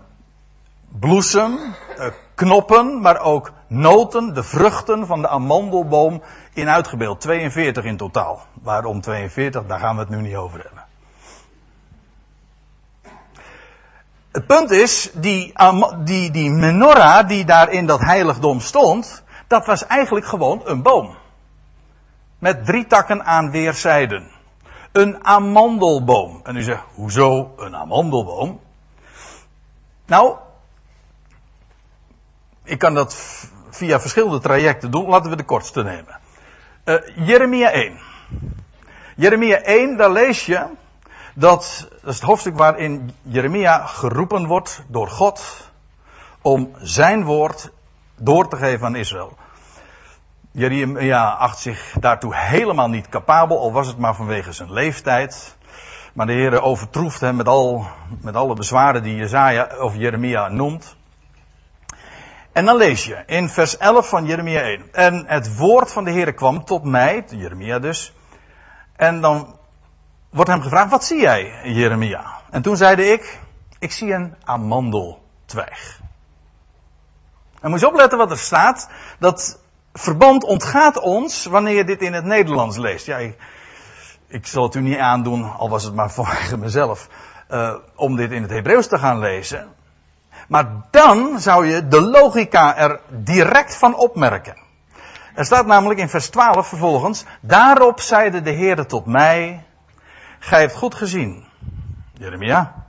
bloesem, 0.99 1.59
eh, 1.97 2.07
knoppen, 2.35 3.01
maar 3.01 3.19
ook 3.19 3.51
noten, 3.67 4.33
de 4.33 4.43
vruchten 4.43 5.07
van 5.07 5.21
de 5.21 5.27
amandelboom 5.27 6.21
in 6.53 6.69
uitgebeeld. 6.69 7.21
42 7.21 7.83
in 7.83 7.97
totaal. 7.97 8.41
Waarom 8.61 9.01
42? 9.01 9.65
Daar 9.65 9.79
gaan 9.79 9.95
we 9.95 10.01
het 10.01 10.09
nu 10.09 10.21
niet 10.21 10.35
over 10.35 10.61
hebben. 10.61 10.82
Het 14.33 14.47
punt 14.47 14.71
is, 14.71 15.11
die, 15.13 15.53
die, 16.03 16.31
die 16.31 16.49
menorah 16.49 17.27
die 17.27 17.45
daar 17.45 17.69
in 17.69 17.85
dat 17.85 17.99
heiligdom 17.99 18.59
stond, 18.59 19.23
dat 19.47 19.65
was 19.65 19.87
eigenlijk 19.87 20.25
gewoon 20.25 20.61
een 20.65 20.81
boom. 20.81 21.15
Met 22.39 22.65
drie 22.65 22.87
takken 22.87 23.25
aan 23.25 23.51
weerszijden. 23.51 24.31
Een 24.91 25.25
amandelboom. 25.25 26.39
En 26.43 26.55
u 26.55 26.61
zegt, 26.61 26.83
hoezo 26.93 27.53
een 27.57 27.75
amandelboom? 27.75 28.59
Nou, 30.05 30.37
ik 32.63 32.79
kan 32.79 32.93
dat 32.93 33.15
via 33.69 33.99
verschillende 33.99 34.39
trajecten 34.39 34.91
doen. 34.91 35.09
Laten 35.09 35.29
we 35.29 35.35
de 35.35 35.43
kortste 35.43 35.83
nemen. 35.83 36.19
Uh, 36.85 37.27
Jeremia 37.27 37.71
1. 37.71 37.99
Jeremia 39.15 39.57
1, 39.57 39.97
daar 39.97 40.11
lees 40.11 40.45
je 40.45 40.65
dat, 41.33 41.87
dat 42.01 42.13
is 42.13 42.19
het 42.19 42.27
hoofdstuk 42.27 42.57
waarin 42.57 43.11
Jeremia 43.21 43.85
geroepen 43.85 44.45
wordt 44.45 44.83
door 44.87 45.09
God 45.09 45.71
om 46.41 46.71
zijn 46.77 47.23
woord 47.23 47.71
door 48.15 48.47
te 48.47 48.55
geven 48.55 48.85
aan 48.85 48.95
Israël. 48.95 49.37
Jeremia 50.51 51.29
acht 51.29 51.59
zich 51.59 51.95
daartoe 51.99 52.35
helemaal 52.35 52.89
niet 52.89 53.09
capabel, 53.09 53.59
al 53.59 53.71
was 53.71 53.87
het 53.87 53.97
maar 53.97 54.15
vanwege 54.15 54.51
zijn 54.51 54.73
leeftijd. 54.73 55.55
Maar 56.13 56.25
de 56.25 56.33
Heer 56.33 56.61
overtroeft 56.61 57.21
hem 57.21 57.35
met, 57.35 57.47
al, 57.47 57.87
met 58.21 58.35
alle 58.35 58.55
bezwaren 58.55 59.03
die 59.03 59.15
Jezaja 59.15 59.69
of 59.79 59.95
Jeremia 59.95 60.47
noemt. 60.47 60.95
En 62.51 62.65
dan 62.65 62.77
lees 62.77 63.05
je 63.05 63.23
in 63.25 63.49
vers 63.49 63.77
11 63.77 64.09
van 64.09 64.25
Jeremia 64.25 64.61
1. 64.61 64.93
En 64.93 65.23
het 65.27 65.57
woord 65.57 65.91
van 65.91 66.03
de 66.03 66.11
Heer 66.11 66.33
kwam 66.33 66.65
tot 66.65 66.83
mij, 66.83 67.23
Jeremia 67.27 67.79
dus. 67.79 68.13
En 68.95 69.21
dan 69.21 69.55
wordt 70.33 70.49
hem 70.49 70.61
gevraagd, 70.61 70.91
wat 70.91 71.05
zie 71.05 71.21
jij, 71.21 71.59
Jeremia? 71.63 72.41
En 72.49 72.61
toen 72.61 72.77
zeide 72.77 73.05
ik, 73.07 73.39
ik 73.79 73.91
zie 73.91 74.13
een 74.13 74.35
amandeltwijg. 74.43 75.99
En 77.61 77.69
moet 77.69 77.79
je 77.79 77.87
opletten 77.87 78.17
wat 78.17 78.31
er 78.31 78.37
staat. 78.37 78.89
Dat 79.19 79.59
verband 79.93 80.43
ontgaat 80.43 80.99
ons 80.99 81.45
wanneer 81.45 81.75
je 81.75 81.83
dit 81.83 82.01
in 82.01 82.13
het 82.13 82.25
Nederlands 82.25 82.77
leest. 82.77 83.05
Ja, 83.05 83.17
ik, 83.17 83.37
ik 84.27 84.47
zal 84.47 84.63
het 84.63 84.75
u 84.75 84.81
niet 84.81 84.97
aandoen, 84.97 85.53
al 85.57 85.69
was 85.69 85.83
het 85.83 85.93
maar 85.93 86.11
vanwege 86.11 86.57
mezelf, 86.67 87.07
uh, 87.49 87.73
om 87.95 88.15
dit 88.15 88.31
in 88.31 88.41
het 88.41 88.51
Hebreeuws 88.51 88.87
te 88.87 88.97
gaan 88.97 89.19
lezen. 89.19 89.67
Maar 90.47 90.65
dan 90.91 91.39
zou 91.39 91.67
je 91.67 91.87
de 91.87 92.01
logica 92.01 92.77
er 92.77 92.99
direct 93.09 93.75
van 93.75 93.95
opmerken. 93.95 94.57
Er 95.35 95.45
staat 95.45 95.65
namelijk 95.65 95.99
in 95.99 96.09
vers 96.09 96.29
12 96.29 96.67
vervolgens, 96.67 97.25
daarop 97.41 97.99
zeide 97.99 98.41
de 98.41 98.51
Heer 98.51 98.85
tot 98.85 99.05
mij, 99.05 99.63
gij 100.43 100.59
hebt 100.59 100.75
goed 100.75 100.95
gezien, 100.95 101.45
Jeremia, 102.13 102.85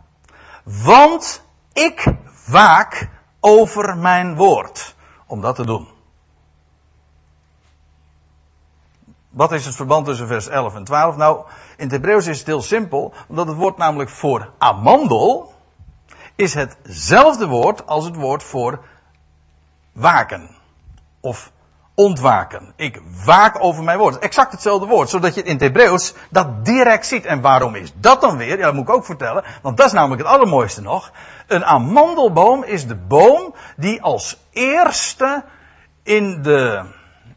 want 0.63 1.45
ik 1.73 2.15
waak 2.47 3.09
over 3.41 3.97
mijn 3.97 4.37
woord, 4.37 4.95
om 5.27 5.41
dat 5.41 5.57
te 5.57 5.67
doen. 5.67 5.89
Wat 9.31 9.53
is 9.53 9.65
het 9.67 9.77
verband 9.77 10.07
tussen 10.07 10.27
vers 10.27 10.49
11 10.49 10.75
en 10.75 10.85
12? 10.85 11.17
Nou, 11.17 11.45
in 11.77 11.83
het 11.83 11.91
Hebreeuws 11.91 12.27
is 12.27 12.39
het 12.39 12.47
heel 12.47 12.63
simpel, 12.63 13.13
omdat 13.29 13.47
het 13.47 13.57
woord 13.57 13.77
namelijk 13.77 14.11
voor 14.11 14.53
amandel 14.59 15.55
is 16.35 16.55
hetzelfde 16.55 17.47
woord 17.47 17.87
als 17.87 18.05
het 18.05 18.17
woord 18.17 18.43
voor 18.43 18.85
waken. 19.93 20.51
Of 21.21 21.53
ontwaken. 21.95 22.73
Ik 22.77 23.01
waak 23.25 23.57
over 23.65 23.85
mijn 23.85 23.99
woord. 23.99 24.19
Exact 24.19 24.53
hetzelfde 24.53 24.87
woord, 24.87 25.09
zodat 25.09 25.35
je 25.35 25.43
in 25.43 25.53
het 25.53 25.61
Hebreeuws 25.61 26.15
dat 26.31 26.65
direct 26.65 27.07
ziet. 27.07 27.25
En 27.25 27.41
waarom 27.41 27.75
is 27.75 27.93
dat 27.97 28.21
dan 28.21 28.37
weer? 28.37 28.59
Ja, 28.59 28.65
dat 28.65 28.75
moet 28.75 28.89
ik 28.89 28.95
ook 28.95 29.05
vertellen, 29.05 29.45
want 29.63 29.77
dat 29.77 29.87
is 29.87 29.93
namelijk 29.93 30.23
het 30.23 30.31
allermooiste 30.31 30.83
nog. 30.83 31.13
Een 31.47 31.65
amandelboom 31.65 32.65
is 32.65 32.87
de 32.87 32.97
boom 32.97 33.55
die 33.77 34.03
als 34.03 34.39
eerste 34.51 35.45
in, 36.03 36.43
de, 36.43 36.85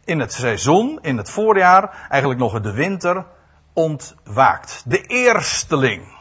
in 0.05 0.19
het 0.19 0.33
seizoen, 0.33 0.99
in 1.01 1.17
het 1.17 1.29
voorjaar, 1.29 2.07
eigenlijk 2.09 2.39
nog 2.39 2.55
in 2.55 2.61
de 2.61 2.73
winter, 2.73 3.25
ontwaakt. 3.73 4.83
De 4.85 5.01
eersteling 5.01 6.15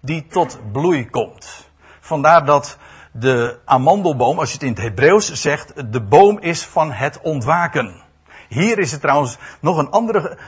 die 0.00 0.26
tot 0.26 0.58
bloei 0.72 1.10
komt. 1.10 1.68
Vandaar 2.00 2.44
dat 2.44 2.78
de 3.12 3.58
amandelboom, 3.64 4.38
als 4.38 4.48
je 4.48 4.54
het 4.54 4.62
in 4.62 4.72
het 4.72 4.82
Hebreeuws 4.82 5.32
zegt, 5.32 5.92
de 5.92 6.02
boom 6.02 6.38
is 6.38 6.66
van 6.66 6.92
het 6.92 7.20
ontwaken. 7.20 8.02
Hier 8.48 8.78
is 8.78 8.92
het 8.92 9.00
trouwens 9.00 9.38
nog 9.60 9.78
een 9.78 9.90
andere, 9.90 10.38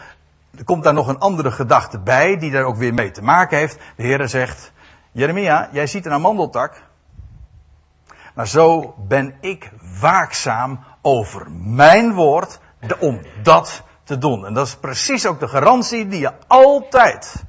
er 0.56 0.64
komt 0.64 0.84
daar 0.84 0.94
nog 0.94 1.08
een 1.08 1.18
andere 1.18 1.50
gedachte 1.50 1.98
bij, 1.98 2.38
die 2.38 2.50
daar 2.50 2.64
ook 2.64 2.76
weer 2.76 2.94
mee 2.94 3.10
te 3.10 3.22
maken 3.22 3.58
heeft. 3.58 3.78
De 3.96 4.02
Heer 4.02 4.28
zegt, 4.28 4.72
Jeremia, 5.12 5.68
jij 5.72 5.86
ziet 5.86 6.06
een 6.06 6.12
amandeltak, 6.12 6.82
maar 8.34 8.48
zo 8.48 8.94
ben 8.98 9.34
ik 9.40 9.72
waakzaam 10.00 10.84
over 11.02 11.50
mijn 11.50 12.12
woord 12.12 12.58
om 12.98 13.20
dat 13.42 13.82
te 14.04 14.18
doen. 14.18 14.46
En 14.46 14.54
dat 14.54 14.66
is 14.66 14.76
precies 14.76 15.26
ook 15.26 15.40
de 15.40 15.48
garantie 15.48 16.08
die 16.08 16.20
je 16.20 16.32
altijd 16.46 17.44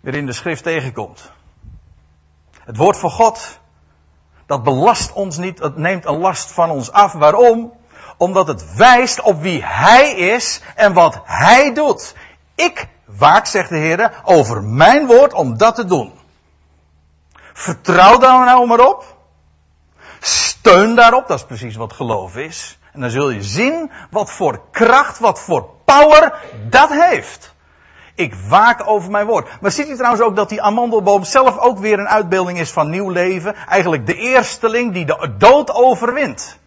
weer 0.00 0.14
in 0.14 0.26
de 0.26 0.32
schrift 0.32 0.62
tegenkomt. 0.62 1.32
Het 2.64 2.76
woord 2.76 2.96
van 2.96 3.10
God, 3.10 3.59
dat 4.50 4.62
belast 4.62 5.12
ons 5.12 5.36
niet, 5.36 5.58
het 5.58 5.76
neemt 5.76 6.06
een 6.06 6.18
last 6.18 6.50
van 6.50 6.70
ons 6.70 6.92
af. 6.92 7.12
Waarom? 7.12 7.72
Omdat 8.16 8.46
het 8.46 8.74
wijst 8.74 9.20
op 9.20 9.42
wie 9.42 9.64
Hij 9.64 10.10
is 10.10 10.60
en 10.74 10.92
wat 10.92 11.20
Hij 11.24 11.74
doet. 11.74 12.14
Ik 12.54 12.88
waak, 13.04 13.46
zegt 13.46 13.68
de 13.68 13.76
Heer, 13.76 14.20
over 14.24 14.62
mijn 14.62 15.06
woord 15.06 15.32
om 15.32 15.56
dat 15.56 15.74
te 15.74 15.84
doen. 15.84 16.12
Vertrouw 17.52 18.18
daar 18.18 18.44
nou 18.44 18.66
maar 18.66 18.86
op. 18.86 19.16
Steun 20.20 20.94
daarop, 20.94 21.28
dat 21.28 21.38
is 21.38 21.44
precies 21.44 21.76
wat 21.76 21.92
geloof 21.92 22.36
is. 22.36 22.78
En 22.92 23.00
dan 23.00 23.10
zul 23.10 23.30
je 23.30 23.42
zien 23.42 23.90
wat 24.10 24.30
voor 24.30 24.62
kracht, 24.70 25.18
wat 25.18 25.40
voor 25.40 25.68
power 25.84 26.34
dat 26.68 26.90
heeft. 26.90 27.54
Ik 28.20 28.34
waak 28.34 28.82
over 28.88 29.10
mijn 29.10 29.26
woord. 29.26 29.48
Maar 29.60 29.70
ziet 29.70 29.88
u 29.88 29.94
trouwens 29.94 30.22
ook 30.22 30.36
dat 30.36 30.48
die 30.48 30.62
amandelboom 30.62 31.24
zelf 31.24 31.58
ook 31.58 31.78
weer 31.78 31.98
een 31.98 32.08
uitbeelding 32.08 32.58
is 32.58 32.70
van 32.70 32.90
nieuw 32.90 33.10
leven? 33.10 33.54
Eigenlijk 33.54 34.06
de 34.06 34.14
eersteling 34.14 34.92
die 34.92 35.04
de 35.04 35.34
dood 35.38 35.74
overwint. 35.74 36.58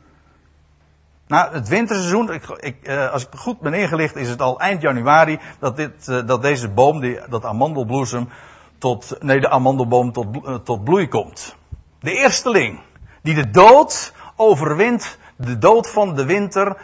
Nou, 1.27 1.53
het 1.53 1.67
winterseizoen, 1.67 2.33
ik, 2.33 2.47
ik, 2.49 2.83
eh, 2.83 3.11
als 3.11 3.27
ik 3.27 3.29
goed 3.35 3.59
ben 3.59 3.73
ingelicht, 3.73 4.15
is 4.15 4.29
het 4.29 4.41
al 4.41 4.59
eind 4.59 4.81
januari 4.81 5.39
dat, 5.59 5.75
dit, 5.75 6.07
eh, 6.07 6.25
dat 6.25 6.41
deze 6.41 6.69
boom, 6.69 6.99
die, 6.99 7.19
dat 7.29 7.45
amandelbloesem, 7.45 8.29
tot, 8.77 9.15
nee, 9.19 9.39
de 9.39 9.49
amandelboom 9.49 10.11
tot, 10.11 10.45
eh, 10.45 10.55
tot 10.55 10.83
bloei 10.83 11.07
komt. 11.07 11.55
De 11.99 12.13
eersteling 12.13 12.79
die 13.21 13.35
de 13.35 13.49
dood 13.49 14.13
overwint, 14.35 15.17
de 15.35 15.57
dood 15.57 15.89
van 15.89 16.15
de 16.15 16.25
winter, 16.25 16.77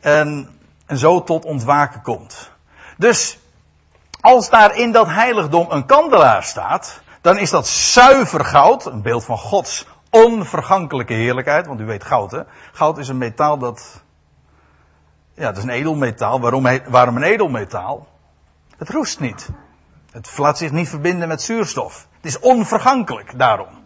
en, 0.00 0.48
en 0.86 0.98
zo 0.98 1.22
tot 1.22 1.44
ontwaken 1.44 2.02
komt. 2.02 2.50
Dus 2.96 3.38
als 4.24 4.50
daar 4.50 4.76
in 4.76 4.92
dat 4.92 5.06
heiligdom 5.06 5.66
een 5.70 5.86
kandelaar 5.86 6.42
staat, 6.42 7.00
dan 7.20 7.38
is 7.38 7.50
dat 7.50 7.66
zuiver 7.66 8.44
goud, 8.44 8.86
een 8.86 9.02
beeld 9.02 9.24
van 9.24 9.38
Gods 9.38 9.86
onvergankelijke 10.10 11.12
heerlijkheid. 11.12 11.66
Want 11.66 11.80
u 11.80 11.84
weet 11.84 12.04
goud, 12.04 12.30
hè? 12.30 12.40
Goud 12.72 12.98
is 12.98 13.08
een 13.08 13.18
metaal 13.18 13.58
dat. 13.58 14.02
Ja, 15.34 15.46
het 15.46 15.56
is 15.56 15.62
een 15.62 15.68
edelmetaal. 15.68 16.40
Waarom, 16.40 16.66
waarom 16.88 17.16
een 17.16 17.22
edelmetaal? 17.22 18.06
Het 18.76 18.90
roest 18.90 19.20
niet. 19.20 19.48
Het 20.10 20.38
laat 20.38 20.58
zich 20.58 20.70
niet 20.70 20.88
verbinden 20.88 21.28
met 21.28 21.42
zuurstof. 21.42 22.06
Het 22.16 22.24
is 22.24 22.38
onvergankelijk, 22.38 23.38
daarom. 23.38 23.82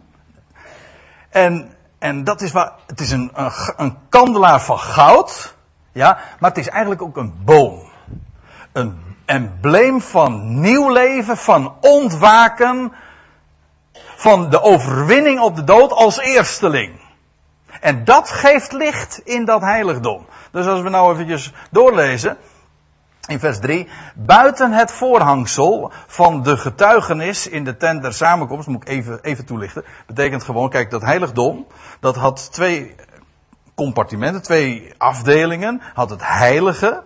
En, 1.29 1.73
en 1.97 2.23
dat 2.23 2.41
is 2.41 2.51
waar. 2.51 2.71
Het 2.87 2.99
is 2.99 3.11
een, 3.11 3.31
een, 3.33 3.51
een 3.77 3.97
kandelaar 4.09 4.61
van 4.61 4.79
goud. 4.79 5.55
Ja, 5.91 6.19
maar 6.39 6.49
het 6.49 6.59
is 6.59 6.69
eigenlijk 6.69 7.01
ook 7.01 7.17
een 7.17 7.33
boom. 7.43 7.81
Een 8.71 9.08
embleem 9.29 10.01
van 10.01 10.59
nieuw 10.59 10.89
leven, 10.89 11.37
van 11.37 11.75
ontwaken, 11.81 12.93
van 14.15 14.49
de 14.49 14.61
overwinning 14.61 15.39
op 15.39 15.55
de 15.55 15.63
dood 15.63 15.91
als 15.91 16.19
eersteling. 16.19 16.99
En 17.81 18.03
dat 18.03 18.29
geeft 18.29 18.71
licht 18.71 19.21
in 19.23 19.45
dat 19.45 19.61
heiligdom. 19.61 20.25
Dus 20.51 20.65
als 20.65 20.81
we 20.81 20.89
nou 20.89 21.13
eventjes 21.13 21.53
doorlezen. 21.71 22.37
in 23.27 23.39
vers 23.39 23.59
3, 23.59 23.87
buiten 24.15 24.71
het 24.71 24.91
voorhangsel 24.91 25.91
van 26.07 26.43
de 26.43 26.57
getuigenis 26.57 27.47
in 27.47 27.63
de 27.63 27.77
tent 27.77 28.01
der 28.01 28.13
samenkomst, 28.13 28.67
moet 28.67 28.81
ik 28.81 28.89
even, 28.89 29.19
even 29.21 29.45
toelichten, 29.45 29.83
betekent 30.07 30.43
gewoon, 30.43 30.69
kijk, 30.69 30.91
dat 30.91 31.01
heiligdom, 31.01 31.67
dat 31.99 32.15
had 32.15 32.51
twee 32.51 32.95
compartimenten, 33.75 34.41
twee 34.41 34.93
afdelingen, 34.97 35.81
had 35.93 36.09
het 36.09 36.21
heilige, 36.23 37.03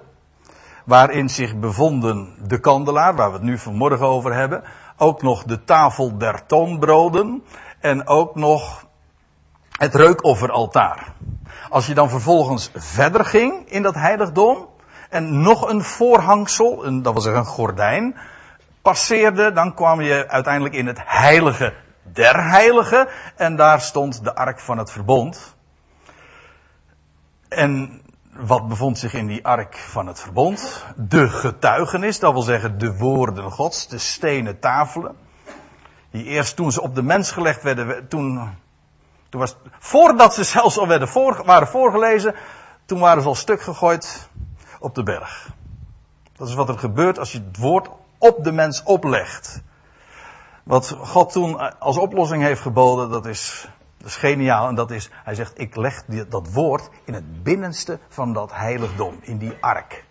waarin 0.84 1.30
zich 1.30 1.56
bevonden 1.56 2.36
de 2.48 2.60
kandelaar, 2.60 3.16
waar 3.16 3.28
we 3.28 3.34
het 3.34 3.44
nu 3.44 3.58
vanmorgen 3.58 4.06
over 4.06 4.34
hebben, 4.34 4.64
ook 4.98 5.22
nog 5.22 5.44
de 5.44 5.64
tafel 5.64 6.18
der 6.18 6.46
toonbroden 6.46 7.44
en 7.80 8.08
ook 8.08 8.36
nog 8.36 8.86
het 9.72 9.96
reukofferaltaar. 9.96 11.14
Als 11.70 11.88
je 11.88 11.94
dan 11.94 12.10
vervolgens 12.10 12.72
verder 12.76 13.26
ging 13.26 13.70
in 13.70 13.82
dat 13.82 13.96
heiligdom 13.96 14.68
en 15.10 15.42
nog 15.42 15.70
een 15.70 15.84
voorhangsel, 15.84 16.86
een, 16.86 17.02
dat 17.02 17.24
zeggen 17.24 17.42
een 17.42 17.48
gordijn, 17.48 18.18
passeerde, 18.82 19.52
dan 19.52 19.74
kwam 19.74 20.02
je 20.02 20.28
uiteindelijk 20.28 20.76
in 20.76 20.88
het 20.88 21.00
heilige 21.06 21.74
der 22.04 22.50
heiligen 22.50 23.08
en 23.36 23.56
daar 23.56 23.82
stond 23.82 24.24
de 24.24 24.36
ark 24.36 24.60
van 24.60 24.78
het 24.78 24.92
verbond. 24.92 25.56
En 27.50 28.02
wat 28.36 28.68
bevond 28.68 28.98
zich 28.98 29.14
in 29.14 29.28
die 29.28 29.46
ark 29.46 29.78
van 29.78 30.08
het 30.08 30.20
verbond? 30.20 30.86
De 30.96 31.30
getuigenis, 31.30 32.20
dat 32.20 32.34
wil 32.34 32.42
zeggen 32.42 32.78
de 32.78 32.98
woorden 32.98 33.52
gods, 33.52 33.88
de 33.88 33.98
stenen 33.98 34.60
tafelen. 34.60 35.16
Die 36.12 36.24
eerst 36.24 36.56
toen 36.56 36.72
ze 36.72 36.82
op 36.82 36.96
de 36.96 37.04
mens 37.04 37.32
gelegd 37.32 37.64
werden, 37.64 38.08
toen, 38.08 38.58
toen 39.30 39.40
was, 39.40 39.56
voordat 39.80 40.34
ze 40.34 40.44
zelfs 40.44 40.78
al 40.78 40.88
werden 40.88 41.08
voor, 41.08 41.42
waren 41.46 41.68
voorgelezen, 41.68 42.36
toen 42.86 43.00
waren 43.00 43.22
ze 43.22 43.28
al 43.28 43.36
stuk 43.36 43.62
gegooid 43.62 44.30
op 44.80 44.96
de 44.96 45.04
berg. 45.04 45.50
Dat 46.38 46.48
is 46.48 46.54
wat 46.54 46.70
er 46.70 46.80
gebeurt 46.80 47.20
als 47.20 47.32
je 47.32 47.44
het 47.48 47.58
woord 47.58 47.90
op 48.18 48.44
de 48.44 48.52
mens 48.52 48.84
oplegt. 48.84 49.62
Wat 50.64 50.98
God 51.02 51.32
toen 51.32 51.80
als 51.80 51.98
oplossing 51.98 52.44
heeft 52.44 52.62
geboden, 52.62 53.10
dat 53.10 53.26
is 53.26 53.68
dat 54.04 54.12
is 54.12 54.18
geniaal. 54.18 54.68
En 54.68 54.76
dat 54.76 54.92
is, 54.92 55.10
hij 55.24 55.36
zegt, 55.36 55.60
ik 55.60 55.76
leg 55.76 56.04
dat 56.30 56.52
woord 56.52 56.90
in 57.04 57.14
het 57.14 57.44
binnenste 57.44 58.00
van 58.08 58.34
dat 58.34 58.52
heiligdom, 58.54 59.18
in 59.22 59.38
die 59.38 59.54
ark. 59.60 60.04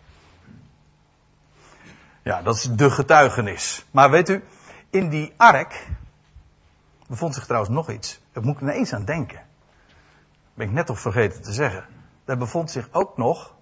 Ja, 2.23 2.43
dat 2.43 2.55
is 2.55 2.63
de 2.63 2.91
getuigenis. 2.91 3.85
Maar 3.91 4.11
weet 4.11 4.29
u, 4.29 4.45
in 4.91 5.09
die 5.09 5.35
ark 5.37 5.87
bevond 7.09 7.35
zich 7.35 7.45
trouwens 7.45 7.75
nog 7.75 7.91
iets. 7.91 8.21
Daar 8.33 8.45
moet 8.45 8.55
ik 8.55 8.61
ineens 8.61 8.93
aan 8.93 9.05
denken. 9.05 9.41
Ben 10.55 10.67
ik 10.67 10.73
net 10.73 10.91
op 10.91 10.99
vergeten 10.99 11.43
te 11.43 11.53
zeggen. 11.53 11.85
Daar 12.25 12.39
bevond 12.39 12.71
zich 12.71 12.89
ook 12.93 13.17
nog 13.17 13.55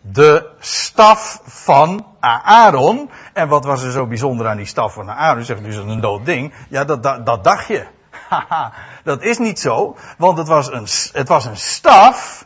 de 0.00 0.50
staf 0.58 1.40
van 1.44 2.06
Aaron. 2.20 3.10
En 3.32 3.48
wat 3.48 3.64
was 3.64 3.82
er 3.82 3.92
zo 3.92 4.06
bijzonder 4.06 4.48
aan 4.48 4.56
die 4.56 4.66
staf 4.66 4.92
van 4.92 5.10
Aaron? 5.10 5.44
Zegt 5.44 5.60
u, 5.60 5.66
is 5.66 5.76
dat 5.76 5.86
een 5.86 6.00
dood 6.00 6.24
ding? 6.24 6.54
Ja, 6.68 6.84
dat, 6.84 7.02
dat, 7.02 7.26
dat 7.26 7.44
dacht 7.44 7.66
je. 7.66 7.86
Haha, 8.30 8.72
dat 9.04 9.22
is 9.22 9.38
niet 9.38 9.60
zo, 9.60 9.96
want 10.18 10.38
het 10.38 10.48
was 10.48 10.70
een, 10.70 10.86
het 11.12 11.28
was 11.28 11.44
een 11.44 11.56
staf 11.56 12.44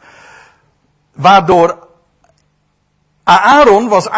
waardoor 1.13 1.89
Aaron 3.25 3.89
was 3.89 4.09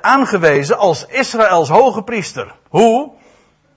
aangewezen 0.00 0.78
als 0.78 1.06
Israëls 1.06 1.68
hoge 1.68 2.02
priester. 2.02 2.54
Hoe? 2.68 3.10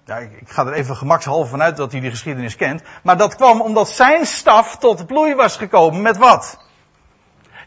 Ik, 0.05 0.49
ga 0.49 0.65
er 0.65 0.73
even 0.73 0.95
gemakshalve 0.95 1.49
vanuit 1.49 1.77
dat 1.77 1.91
hij 1.91 2.01
die 2.01 2.09
geschiedenis 2.09 2.55
kent. 2.55 2.81
Maar 3.03 3.17
dat 3.17 3.35
kwam 3.35 3.61
omdat 3.61 3.89
zijn 3.89 4.25
staf 4.25 4.77
tot 4.77 5.05
bloei 5.05 5.35
was 5.35 5.57
gekomen 5.57 6.01
met 6.01 6.17
wat? 6.17 6.57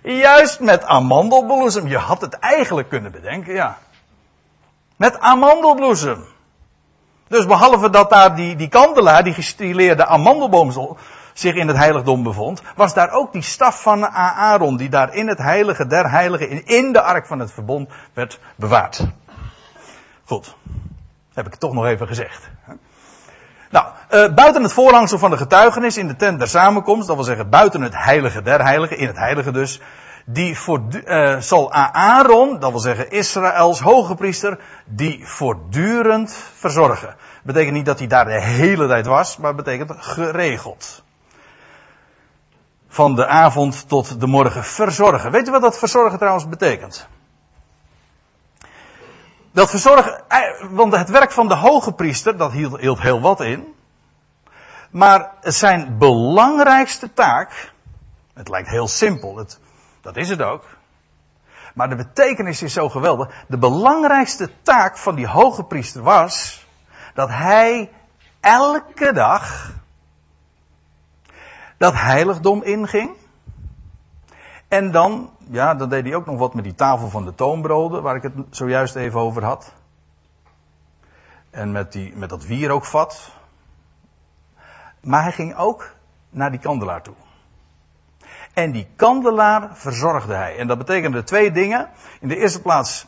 Juist 0.02 0.60
met 0.60 0.84
amandelbloesem. 0.84 1.88
Je 1.88 1.98
had 1.98 2.20
het 2.20 2.34
eigenlijk 2.34 2.88
kunnen 2.88 3.12
bedenken, 3.12 3.54
ja. 3.54 3.78
Met 4.96 5.20
amandelbloesem. 5.20 6.33
Dus 7.28 7.46
behalve 7.46 7.90
dat 7.90 8.10
daar 8.10 8.36
die, 8.36 8.56
die 8.56 8.68
kandelaar, 8.68 9.24
die 9.24 9.34
gestileerde 9.34 10.06
amandelboom 10.06 10.96
zich 11.32 11.54
in 11.54 11.68
het 11.68 11.76
heiligdom 11.76 12.22
bevond, 12.22 12.62
was 12.76 12.94
daar 12.94 13.10
ook 13.10 13.32
die 13.32 13.42
staf 13.42 13.82
van 13.82 14.06
Aaron, 14.08 14.76
die 14.76 14.88
daar 14.88 15.14
in 15.14 15.28
het 15.28 15.38
heilige 15.38 15.86
der 15.86 16.10
heiligen, 16.10 16.66
in, 16.66 16.92
de 16.92 17.00
ark 17.00 17.26
van 17.26 17.38
het 17.38 17.52
verbond, 17.52 17.90
werd 18.12 18.40
bewaard. 18.56 19.06
Goed. 20.24 20.56
Heb 21.34 21.44
ik 21.44 21.50
het 21.50 21.60
toch 21.60 21.72
nog 21.72 21.86
even 21.86 22.06
gezegd. 22.06 22.50
Nou, 23.70 23.86
uh, 24.10 24.34
buiten 24.34 24.62
het 24.62 24.72
voorhangsel 24.72 25.18
van 25.18 25.30
de 25.30 25.36
getuigenis 25.36 25.96
in 25.96 26.06
de 26.06 26.16
tent 26.16 26.38
der 26.38 26.48
samenkomst, 26.48 27.06
dat 27.06 27.16
wil 27.16 27.24
zeggen 27.24 27.48
buiten 27.48 27.82
het 27.82 27.94
heilige 27.96 28.42
der 28.42 28.62
heiligen, 28.62 28.98
in 28.98 29.06
het 29.06 29.18
heilige 29.18 29.50
dus, 29.50 29.80
die 30.24 30.58
voor, 30.58 30.82
uh, 30.90 31.40
zal 31.40 31.72
Aaron, 31.72 32.58
dat 32.58 32.70
wil 32.70 32.80
zeggen 32.80 33.10
Israëls 33.10 33.80
hoge 33.80 34.14
priester, 34.14 34.58
die 34.84 35.26
voortdurend 35.26 36.32
verzorgen. 36.54 37.16
Betekent 37.42 37.74
niet 37.74 37.86
dat 37.86 37.98
hij 37.98 38.08
daar 38.08 38.24
de 38.24 38.40
hele 38.40 38.88
tijd 38.88 39.06
was, 39.06 39.36
maar 39.36 39.54
betekent 39.54 39.92
geregeld. 39.96 41.02
Van 42.88 43.14
de 43.14 43.26
avond 43.26 43.88
tot 43.88 44.20
de 44.20 44.26
morgen 44.26 44.64
verzorgen. 44.64 45.30
Weet 45.30 45.48
u 45.48 45.50
wat 45.50 45.62
dat 45.62 45.78
verzorgen 45.78 46.18
trouwens 46.18 46.48
betekent? 46.48 47.08
Dat 49.52 49.70
verzorgen, 49.70 50.22
eh, 50.28 50.40
want 50.70 50.96
het 50.96 51.10
werk 51.10 51.32
van 51.32 51.48
de 51.48 51.54
hoge 51.54 51.92
priester, 51.92 52.36
dat 52.36 52.52
hield, 52.52 52.80
hield 52.80 53.00
heel 53.00 53.20
wat 53.20 53.40
in. 53.40 53.74
Maar 54.90 55.30
zijn 55.40 55.98
belangrijkste 55.98 57.12
taak, 57.12 57.72
het 58.34 58.48
lijkt 58.48 58.68
heel 58.68 58.88
simpel, 58.88 59.36
het, 59.36 59.58
dat 60.04 60.16
is 60.16 60.28
het 60.28 60.42
ook. 60.42 60.64
Maar 61.74 61.88
de 61.88 61.96
betekenis 61.96 62.62
is 62.62 62.72
zo 62.72 62.88
geweldig. 62.88 63.44
De 63.48 63.58
belangrijkste 63.58 64.50
taak 64.62 64.96
van 64.96 65.14
die 65.14 65.26
hoge 65.26 65.64
priester 65.64 66.02
was 66.02 66.66
dat 67.14 67.28
hij 67.28 67.90
elke 68.40 69.12
dag 69.12 69.72
dat 71.76 71.94
heiligdom 71.94 72.62
inging. 72.62 73.10
En 74.68 74.90
dan, 74.90 75.30
ja, 75.50 75.74
dan 75.74 75.88
deed 75.88 76.04
hij 76.04 76.14
ook 76.14 76.26
nog 76.26 76.38
wat 76.38 76.54
met 76.54 76.64
die 76.64 76.74
tafel 76.74 77.08
van 77.08 77.24
de 77.24 77.34
toonbroden, 77.34 78.02
waar 78.02 78.16
ik 78.16 78.22
het 78.22 78.32
zojuist 78.50 78.94
even 78.94 79.20
over 79.20 79.44
had. 79.44 79.72
En 81.50 81.72
met, 81.72 81.92
die, 81.92 82.16
met 82.16 82.28
dat 82.28 82.44
wierookvat. 82.44 83.32
Maar 85.00 85.22
hij 85.22 85.32
ging 85.32 85.56
ook 85.56 85.94
naar 86.30 86.50
die 86.50 86.60
kandelaar 86.60 87.02
toe. 87.02 87.14
En 88.54 88.72
die 88.72 88.86
kandelaar 88.96 89.68
verzorgde 89.72 90.34
hij. 90.34 90.56
En 90.58 90.66
dat 90.66 90.78
betekende 90.78 91.22
twee 91.22 91.50
dingen. 91.50 91.88
In 92.20 92.28
de 92.28 92.36
eerste 92.36 92.62
plaats, 92.62 93.06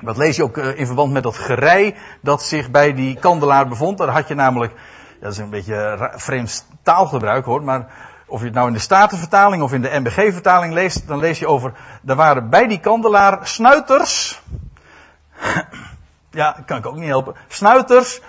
dat 0.00 0.16
lees 0.16 0.36
je 0.36 0.42
ook 0.42 0.56
eh, 0.56 0.78
in 0.78 0.86
verband 0.86 1.12
met 1.12 1.22
dat 1.22 1.36
gerei 1.36 1.94
dat 2.20 2.42
zich 2.42 2.70
bij 2.70 2.94
die 2.94 3.18
kandelaar 3.18 3.68
bevond. 3.68 3.98
Daar 3.98 4.08
had 4.08 4.28
je 4.28 4.34
namelijk, 4.34 4.72
dat 5.20 5.32
is 5.32 5.38
een 5.38 5.50
beetje 5.50 6.10
vreemd 6.14 6.66
taalgebruik 6.82 7.44
hoor, 7.44 7.62
maar 7.62 7.86
of 8.26 8.38
je 8.38 8.46
het 8.46 8.54
nou 8.54 8.66
in 8.66 8.72
de 8.72 8.78
Statenvertaling 8.78 9.62
of 9.62 9.72
in 9.72 9.82
de 9.82 10.00
MBG-vertaling 10.00 10.74
leest, 10.74 11.06
dan 11.06 11.18
lees 11.18 11.38
je 11.38 11.46
over, 11.46 11.72
er 12.06 12.14
waren 12.14 12.50
bij 12.50 12.66
die 12.66 12.80
kandelaar 12.80 13.46
snuiters. 13.46 14.42
ja, 16.30 16.62
kan 16.66 16.78
ik 16.78 16.86
ook 16.86 16.96
niet 16.96 17.08
helpen. 17.08 17.34
Snuiters 17.48 18.20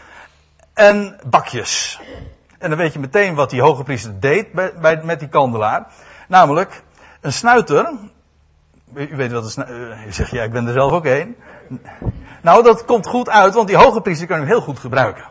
en 0.74 1.20
bakjes. 1.26 2.00
En 2.58 2.70
dan 2.70 2.78
weet 2.78 2.94
je 2.94 3.00
meteen 3.00 3.36
wat 3.36 3.50
die 3.50 3.62
hoge 3.62 3.84
priester 3.84 4.20
deed 4.20 4.52
bij, 4.52 4.74
bij, 4.74 5.02
met 5.04 5.20
die 5.20 5.30
kandelaar. 5.30 5.86
Namelijk, 6.28 6.84
een 7.22 7.34
snuiter. 7.34 7.92
U 8.94 9.16
weet 9.16 9.32
wat 9.32 9.44
een 9.44 9.50
snuiter. 9.50 9.92
Eh, 9.92 10.08
u 10.08 10.12
zegt, 10.12 10.32
ja, 10.32 10.44
ik 10.44 10.52
ben 10.52 10.68
er 10.68 10.74
zelf 10.74 10.92
ook 10.92 11.06
een. 11.06 11.36
Nou, 12.42 12.64
dat 12.64 12.86
komt 12.86 13.08
goed 13.08 13.30
uit, 13.30 13.54
want 13.54 13.68
die 13.68 13.78
hoge 13.78 14.02
priester 14.02 14.28
kan 14.28 14.42
u 14.42 14.46
heel 14.46 14.62
goed 14.62 14.80
gebruiken. 14.80 15.24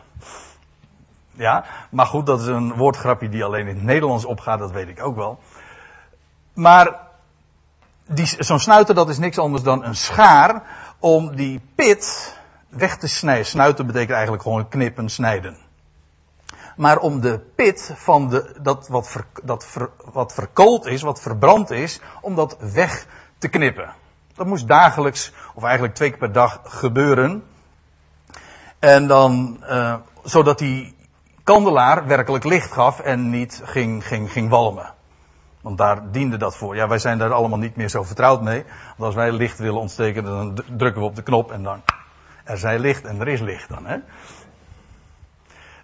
Ja, 1.33 1.65
maar 1.91 2.07
goed, 2.07 2.27
dat 2.27 2.41
is 2.41 2.47
een 2.47 2.75
woordgrapje 2.75 3.29
die 3.29 3.45
alleen 3.45 3.67
in 3.67 3.75
het 3.75 3.85
Nederlands 3.85 4.25
opgaat, 4.25 4.59
dat 4.59 4.71
weet 4.71 4.89
ik 4.89 5.03
ook 5.03 5.17
wel. 5.17 5.39
Maar 6.53 6.97
zo'n 8.39 8.59
snuiter, 8.59 8.95
dat 8.95 9.09
is 9.09 9.19
niks 9.19 9.39
anders 9.39 9.63
dan 9.63 9.85
een 9.85 9.97
schaar 9.97 10.63
om 10.99 11.37
die 11.37 11.61
pit 11.75 12.37
weg 12.69 12.97
te 12.97 13.09
snijden. 13.09 13.47
Snuiten 13.47 13.87
betekent 13.87 14.13
eigenlijk 14.13 14.43
gewoon 14.43 14.69
knippen, 14.69 15.09
snijden 15.09 15.57
maar 16.77 16.99
om 16.99 17.21
de 17.21 17.39
pit 17.57 17.93
van 17.95 18.29
de, 18.29 18.55
dat, 18.63 18.89
wat, 18.89 19.17
dat 19.43 19.79
wat 20.13 20.35
verkoold 20.35 20.87
is, 20.87 21.03
wat 21.03 21.21
verbrand 21.21 21.71
is, 21.71 22.01
om 22.21 22.35
dat 22.35 22.57
weg 22.73 23.07
te 23.39 23.49
knippen. 23.49 23.95
Dat 24.35 24.47
moest 24.47 24.69
dagelijks, 24.69 25.33
of 25.55 25.63
eigenlijk 25.63 25.95
twee 25.95 26.09
keer 26.09 26.19
per 26.19 26.33
dag 26.33 26.61
gebeuren. 26.65 27.45
En 28.79 29.07
dan, 29.07 29.61
uh, 29.71 29.95
zodat 30.23 30.59
die 30.59 30.97
kandelaar 31.45 32.07
werkelijk 32.07 32.45
licht 32.45 32.73
gaf 32.73 33.01
en 33.01 33.31
niet 33.31 33.61
ging, 33.65 34.07
ging, 34.07 34.33
ging 34.33 34.49
walmen. 34.51 34.95
Want 35.61 35.79
daar 35.79 36.11
diende 36.11 36.37
dat 36.37 36.57
voor. 36.57 36.77
Ja, 36.77 36.89
wij 36.89 36.99
zijn 36.99 37.19
daar 37.19 37.33
allemaal 37.33 37.59
niet 37.59 37.77
meer 37.77 37.89
zo 37.89 38.03
vertrouwd 38.03 38.43
mee. 38.43 38.65
Want 38.65 39.03
als 39.03 39.15
wij 39.15 39.33
licht 39.33 39.59
willen 39.59 39.81
ontsteken, 39.81 40.25
dan 40.25 40.55
drukken 40.77 41.03
we 41.03 41.09
op 41.09 41.17
de 41.17 41.23
knop 41.23 41.53
en 41.53 41.63
dan, 41.63 41.83
er 42.45 42.59
zij 42.59 42.79
licht 42.79 43.05
en 43.05 43.21
er 43.21 43.29
is 43.29 43.41
licht 43.41 43.69
dan, 43.69 43.87
hè. 43.87 43.97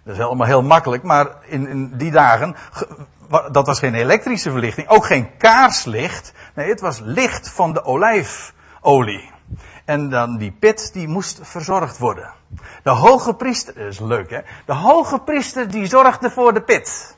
Dat 0.09 0.17
is 0.17 0.23
allemaal 0.23 0.47
heel 0.47 0.63
makkelijk, 0.63 1.03
maar 1.03 1.27
in, 1.45 1.67
in 1.67 1.97
die 1.97 2.11
dagen, 2.11 2.55
dat 3.51 3.65
was 3.65 3.79
geen 3.79 3.93
elektrische 3.93 4.51
verlichting, 4.51 4.87
ook 4.87 5.05
geen 5.05 5.37
kaarslicht. 5.37 6.33
Nee, 6.53 6.69
het 6.69 6.81
was 6.81 6.99
licht 6.99 7.49
van 7.49 7.73
de 7.73 7.83
olijf, 7.83 8.53
olie. 8.81 9.31
En 9.85 10.09
dan 10.09 10.37
die 10.37 10.51
pit, 10.51 10.93
die 10.93 11.07
moest 11.07 11.39
verzorgd 11.41 11.97
worden. 11.97 12.33
De 12.83 12.89
hoge 12.89 13.33
priester, 13.33 13.73
dat 13.73 13.85
is 13.85 13.99
leuk 13.99 14.29
hè. 14.29 14.39
De 14.65 14.73
hoge 14.73 15.19
priester 15.19 15.71
die 15.71 15.85
zorgde 15.85 16.29
voor 16.29 16.53
de 16.53 16.61
pit. 16.61 17.17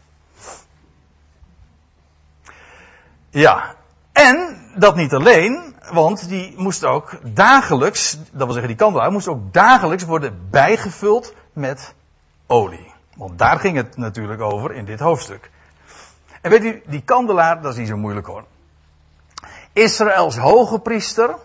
Ja, 3.29 3.75
en 4.13 4.61
dat 4.75 4.95
niet 4.95 5.13
alleen, 5.13 5.75
want 5.91 6.29
die 6.29 6.53
moest 6.57 6.85
ook 6.85 7.19
dagelijks, 7.23 8.17
dat 8.31 8.43
wil 8.43 8.51
zeggen 8.51 8.67
die 8.67 8.75
kandelaar, 8.75 9.11
moest 9.11 9.27
ook 9.27 9.53
dagelijks 9.53 10.03
worden 10.03 10.47
bijgevuld 10.49 11.33
met 11.53 11.93
olie. 12.51 12.93
Want 13.15 13.39
daar 13.39 13.59
ging 13.59 13.75
het 13.75 13.97
natuurlijk 13.97 14.41
over 14.41 14.71
in 14.73 14.85
dit 14.85 14.99
hoofdstuk. 14.99 15.49
En 16.41 16.51
weet 16.51 16.63
u, 16.63 16.81
die 16.85 17.01
kandelaar, 17.01 17.61
dat 17.61 17.71
is 17.71 17.77
niet 17.77 17.87
zo 17.87 17.97
moeilijk 17.97 18.27
hoor. 18.27 18.43
Israëls 19.73 20.37
hoge 20.37 20.79
priester 20.79 21.35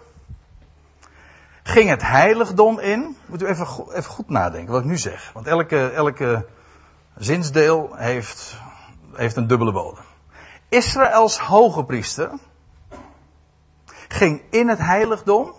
ging 1.63 1.89
het 1.89 2.03
heiligdom 2.03 2.79
in. 2.79 3.17
Moet 3.27 3.43
u 3.43 3.47
even, 3.47 3.67
even 3.91 4.11
goed 4.11 4.29
nadenken 4.29 4.73
wat 4.73 4.83
ik 4.83 4.89
nu 4.89 4.99
zeg. 4.99 5.31
Want 5.33 5.47
elke, 5.47 5.91
elke 5.91 6.47
zinsdeel 7.17 7.95
heeft, 7.95 8.57
heeft 9.15 9.37
een 9.37 9.47
dubbele 9.47 9.73
bodem. 9.73 10.05
Israëls 10.69 11.39
hoge 11.39 11.85
priester 11.85 12.31
ging 14.09 14.43
in 14.51 14.69
het 14.69 14.79
heiligdom. 14.79 15.55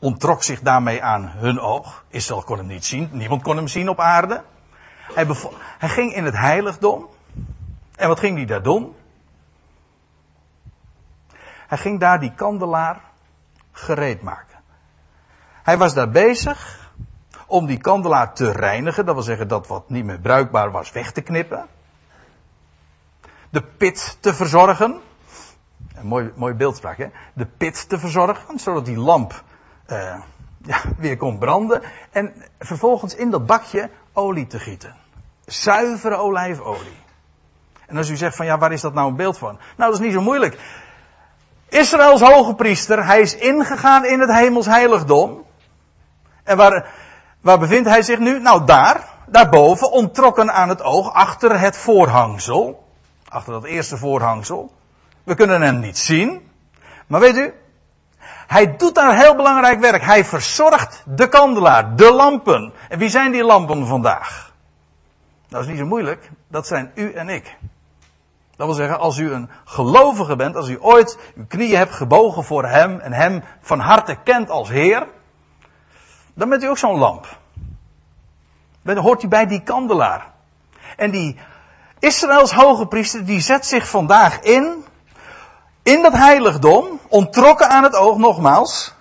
Ontrok 0.00 0.42
zich 0.42 0.60
daarmee 0.60 1.02
aan 1.02 1.28
hun 1.28 1.60
oog. 1.60 2.04
Israël 2.08 2.42
kon 2.42 2.56
hem 2.56 2.66
niet 2.66 2.84
zien. 2.84 3.08
Niemand 3.12 3.42
kon 3.42 3.56
hem 3.56 3.68
zien 3.68 3.88
op 3.88 4.00
aarde. 4.00 4.42
Hij, 5.14 5.26
hij 5.78 5.88
ging 5.88 6.14
in 6.14 6.24
het 6.24 6.36
heiligdom. 6.36 7.08
En 7.96 8.08
wat 8.08 8.18
ging 8.18 8.36
hij 8.36 8.46
daar 8.46 8.62
doen? 8.62 8.94
Hij 11.66 11.78
ging 11.78 12.00
daar 12.00 12.20
die 12.20 12.34
kandelaar 12.34 13.00
gereed 13.72 14.22
maken. 14.22 14.58
Hij 15.62 15.78
was 15.78 15.94
daar 15.94 16.10
bezig 16.10 16.90
om 17.46 17.66
die 17.66 17.78
kandelaar 17.78 18.34
te 18.34 18.50
reinigen. 18.50 19.06
Dat 19.06 19.14
wil 19.14 19.24
zeggen 19.24 19.48
dat 19.48 19.66
wat 19.66 19.88
niet 19.88 20.04
meer 20.04 20.20
bruikbaar 20.20 20.70
was 20.70 20.92
weg 20.92 21.12
te 21.12 21.20
knippen. 21.20 21.66
De 23.50 23.62
pit 23.62 24.16
te 24.20 24.34
verzorgen. 24.34 25.00
Een 25.94 26.06
mooi, 26.06 26.32
mooi 26.34 26.54
beeldspraak, 26.54 26.96
hè? 26.96 27.06
De 27.32 27.46
pit 27.46 27.88
te 27.88 27.98
verzorgen, 27.98 28.58
zodat 28.58 28.84
die 28.84 28.98
lamp 28.98 29.44
uh, 29.90 30.14
ja, 30.64 30.80
weer 30.96 31.16
kon 31.16 31.38
branden. 31.38 31.82
En 32.10 32.34
vervolgens 32.58 33.14
in 33.14 33.30
dat 33.30 33.46
bakje 33.46 33.90
olie 34.12 34.46
te 34.46 34.58
gieten. 34.58 34.94
Zuivere 35.46 36.16
olijfolie. 36.16 36.98
En 37.86 37.96
als 37.96 38.08
u 38.08 38.16
zegt 38.16 38.36
van 38.36 38.46
ja, 38.46 38.58
waar 38.58 38.72
is 38.72 38.80
dat 38.80 38.94
nou 38.94 39.08
een 39.08 39.16
beeld 39.16 39.38
van? 39.38 39.58
Nou, 39.76 39.90
dat 39.90 40.00
is 40.00 40.06
niet 40.06 40.14
zo 40.14 40.20
moeilijk. 40.20 40.58
Israëls 41.68 42.20
hoge 42.20 42.54
priester, 42.54 43.06
hij 43.06 43.20
is 43.20 43.36
ingegaan 43.36 44.04
in 44.04 44.20
het 44.20 44.32
hemels 44.32 44.66
heiligdom. 44.66 45.44
En 46.44 46.56
waar, 46.56 46.86
waar 47.40 47.58
bevindt 47.58 47.88
hij 47.88 48.02
zich 48.02 48.18
nu? 48.18 48.40
Nou, 48.40 48.64
daar, 48.64 49.08
daarboven, 49.26 49.90
ontrokken 49.90 50.52
aan 50.52 50.68
het 50.68 50.82
oog, 50.82 51.12
achter 51.12 51.60
het 51.60 51.76
voorhangsel. 51.76 52.88
Achter 53.28 53.52
dat 53.52 53.64
eerste 53.64 53.96
voorhangsel. 53.96 54.72
We 55.24 55.34
kunnen 55.34 55.62
hem 55.62 55.78
niet 55.78 55.98
zien. 55.98 56.48
Maar 57.06 57.20
weet 57.20 57.36
u, 57.36 57.54
hij 58.50 58.76
doet 58.76 58.94
daar 58.94 59.16
heel 59.16 59.36
belangrijk 59.36 59.80
werk. 59.80 60.02
Hij 60.02 60.24
verzorgt 60.24 61.02
de 61.06 61.28
kandelaar, 61.28 61.96
de 61.96 62.12
lampen. 62.12 62.72
En 62.88 62.98
wie 62.98 63.08
zijn 63.08 63.32
die 63.32 63.44
lampen 63.44 63.86
vandaag? 63.86 64.52
Dat 65.48 65.62
is 65.62 65.66
niet 65.68 65.78
zo 65.78 65.86
moeilijk. 65.86 66.30
Dat 66.48 66.66
zijn 66.66 66.90
u 66.94 67.12
en 67.12 67.28
ik. 67.28 67.56
Dat 68.56 68.66
wil 68.66 68.74
zeggen, 68.74 68.98
als 68.98 69.18
u 69.18 69.32
een 69.32 69.50
gelovige 69.64 70.36
bent, 70.36 70.56
als 70.56 70.68
u 70.68 70.78
ooit 70.80 71.18
uw 71.36 71.46
knieën 71.46 71.76
hebt 71.76 71.94
gebogen 71.94 72.44
voor 72.44 72.66
Hem 72.66 72.98
en 72.98 73.12
Hem 73.12 73.42
van 73.60 73.78
harte 73.78 74.16
kent 74.24 74.50
als 74.50 74.68
Heer, 74.68 75.06
dan 76.34 76.48
bent 76.48 76.62
u 76.62 76.68
ook 76.68 76.78
zo'n 76.78 76.98
lamp. 76.98 77.38
Dan 78.82 78.96
hoort 78.96 79.22
u 79.22 79.28
bij 79.28 79.46
die 79.46 79.62
kandelaar. 79.62 80.26
En 80.96 81.10
die 81.10 81.38
Israëls 81.98 82.52
hoge 82.52 82.86
priester, 82.86 83.24
die 83.24 83.40
zet 83.40 83.66
zich 83.66 83.88
vandaag 83.88 84.40
in, 84.40 84.84
in 85.82 86.02
dat 86.02 86.12
heiligdom, 86.12 87.00
ontrokken 87.08 87.68
aan 87.68 87.82
het 87.82 87.94
oog 87.94 88.16
nogmaals. 88.16 88.94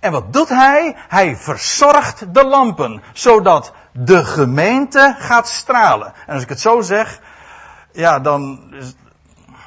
En 0.00 0.12
wat 0.12 0.32
doet 0.32 0.48
hij? 0.48 0.96
Hij 1.08 1.36
verzorgt 1.36 2.34
de 2.34 2.44
lampen, 2.44 3.02
zodat 3.12 3.72
de 3.92 4.24
gemeente 4.24 5.16
gaat 5.18 5.48
stralen. 5.48 6.12
En 6.26 6.34
als 6.34 6.42
ik 6.42 6.48
het 6.48 6.60
zo 6.60 6.80
zeg, 6.80 7.20
ja, 7.92 8.18
dan 8.20 8.60
is 8.72 8.94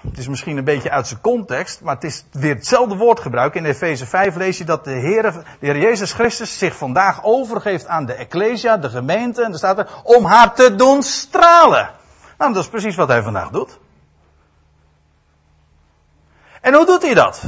het 0.10 0.18
is 0.18 0.28
misschien 0.28 0.58
een 0.58 0.64
beetje 0.64 0.90
uit 0.90 1.08
zijn 1.08 1.22
context, 1.22 1.82
maar 1.82 1.96
het 1.96 2.04
is 2.04 2.26
weer 2.32 2.56
hetzelfde 2.56 2.96
woordgebruik. 2.96 3.56
In 3.56 3.66
Efeze 3.66 4.06
5 4.06 4.36
lees 4.36 4.58
je 4.58 4.64
dat 4.64 4.84
de 4.84 4.92
Heer, 4.92 5.22
de 5.22 5.44
Heer 5.60 5.78
Jezus 5.78 6.14
Christus 6.14 6.58
zich 6.58 6.76
vandaag 6.76 7.24
overgeeft 7.24 7.88
aan 7.88 8.06
de 8.06 8.14
Ecclesia, 8.14 8.78
de 8.78 8.90
gemeente, 8.90 9.44
en 9.44 9.52
er 9.52 9.58
staat 9.58 9.78
er, 9.78 9.88
om 10.04 10.26
haar 10.26 10.54
te 10.54 10.76
doen 10.76 11.04
stralen. 11.04 11.90
Nou, 12.38 12.54
dat 12.54 12.64
is 12.64 12.70
precies 12.70 12.96
wat 12.96 13.08
hij 13.08 13.22
vandaag 13.22 13.50
doet. 13.50 13.78
En 16.66 16.74
hoe 16.74 16.86
doet 16.86 17.02
hij 17.02 17.14
dat? 17.14 17.42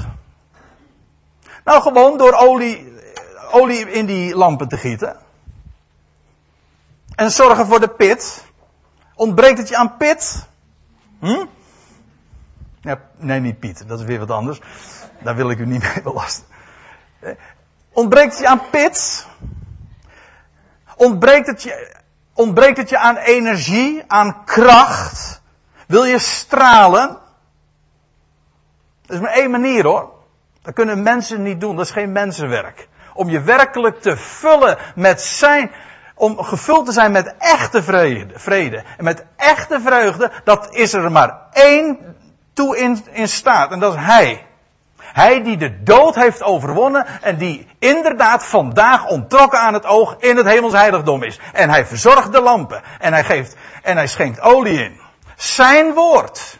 Nou, 1.63 1.81
gewoon 1.81 2.17
door 2.17 2.33
olie, 2.33 2.93
olie 3.51 3.91
in 3.91 4.05
die 4.05 4.35
lampen 4.35 4.67
te 4.67 4.77
gieten. 4.77 5.17
En 7.15 7.31
zorgen 7.31 7.65
voor 7.65 7.79
de 7.79 7.87
pit. 7.87 8.45
Ontbreekt 9.15 9.57
het 9.57 9.69
je 9.69 9.77
aan 9.77 9.97
pit? 9.97 10.47
Hm? 11.19 11.45
Ja, 12.81 12.99
nee, 13.15 13.39
niet 13.39 13.59
Piet. 13.59 13.87
Dat 13.87 13.99
is 13.99 14.05
weer 14.05 14.19
wat 14.19 14.31
anders. 14.31 14.59
Daar 15.19 15.35
wil 15.35 15.49
ik 15.49 15.59
u 15.59 15.65
niet 15.65 15.83
mee 15.83 16.01
belasten. 16.03 16.45
Ontbreekt 17.91 18.31
het 18.31 18.41
je 18.41 18.47
aan 18.47 18.69
pit? 18.69 19.27
Ontbreekt 20.95 21.47
het 21.47 21.63
je, 21.63 21.95
ontbreekt 22.33 22.77
het 22.77 22.89
je 22.89 22.97
aan 22.97 23.17
energie, 23.17 24.03
aan 24.07 24.43
kracht? 24.45 25.41
Wil 25.87 26.03
je 26.03 26.19
stralen? 26.19 27.25
Dat 29.07 29.15
is 29.15 29.21
maar 29.21 29.31
één 29.31 29.51
manier 29.51 29.83
hoor. 29.83 30.09
Dat 30.61 30.73
kunnen 30.73 31.03
mensen 31.03 31.43
niet 31.43 31.61
doen. 31.61 31.75
Dat 31.75 31.85
is 31.85 31.91
geen 31.91 32.11
mensenwerk. 32.11 32.87
Om 33.13 33.29
je 33.29 33.41
werkelijk 33.41 34.01
te 34.01 34.17
vullen 34.17 34.77
met 34.95 35.21
zijn, 35.21 35.71
om 36.15 36.43
gevuld 36.43 36.85
te 36.85 36.91
zijn 36.91 37.11
met 37.11 37.35
echte 37.37 37.83
vrede, 37.83 38.39
vrede 38.39 38.83
en 38.97 39.03
met 39.03 39.25
echte 39.35 39.79
vreugde, 39.81 40.31
dat 40.43 40.75
is 40.75 40.93
er 40.93 41.11
maar 41.11 41.37
één 41.51 42.15
toe 42.53 42.77
in, 43.11 43.27
staat. 43.27 43.71
En 43.71 43.79
dat 43.79 43.93
is 43.93 43.99
Hij. 43.99 44.45
Hij 44.97 45.43
die 45.43 45.57
de 45.57 45.83
dood 45.83 46.15
heeft 46.15 46.43
overwonnen 46.43 47.05
en 47.21 47.37
die 47.37 47.67
inderdaad 47.79 48.45
vandaag 48.45 49.07
ontrokken 49.07 49.59
aan 49.59 49.73
het 49.73 49.85
oog 49.85 50.15
in 50.19 50.37
het 50.37 50.45
hemels 50.45 50.73
heiligdom 50.73 51.23
is. 51.23 51.39
En 51.53 51.69
hij 51.69 51.85
verzorgt 51.85 52.31
de 52.31 52.41
lampen 52.41 52.81
en 52.99 53.13
hij 53.13 53.23
geeft 53.23 53.55
en 53.83 53.97
hij 53.97 54.07
schenkt 54.07 54.41
olie 54.41 54.83
in. 54.83 54.99
Zijn 55.35 55.93
woord. 55.93 56.59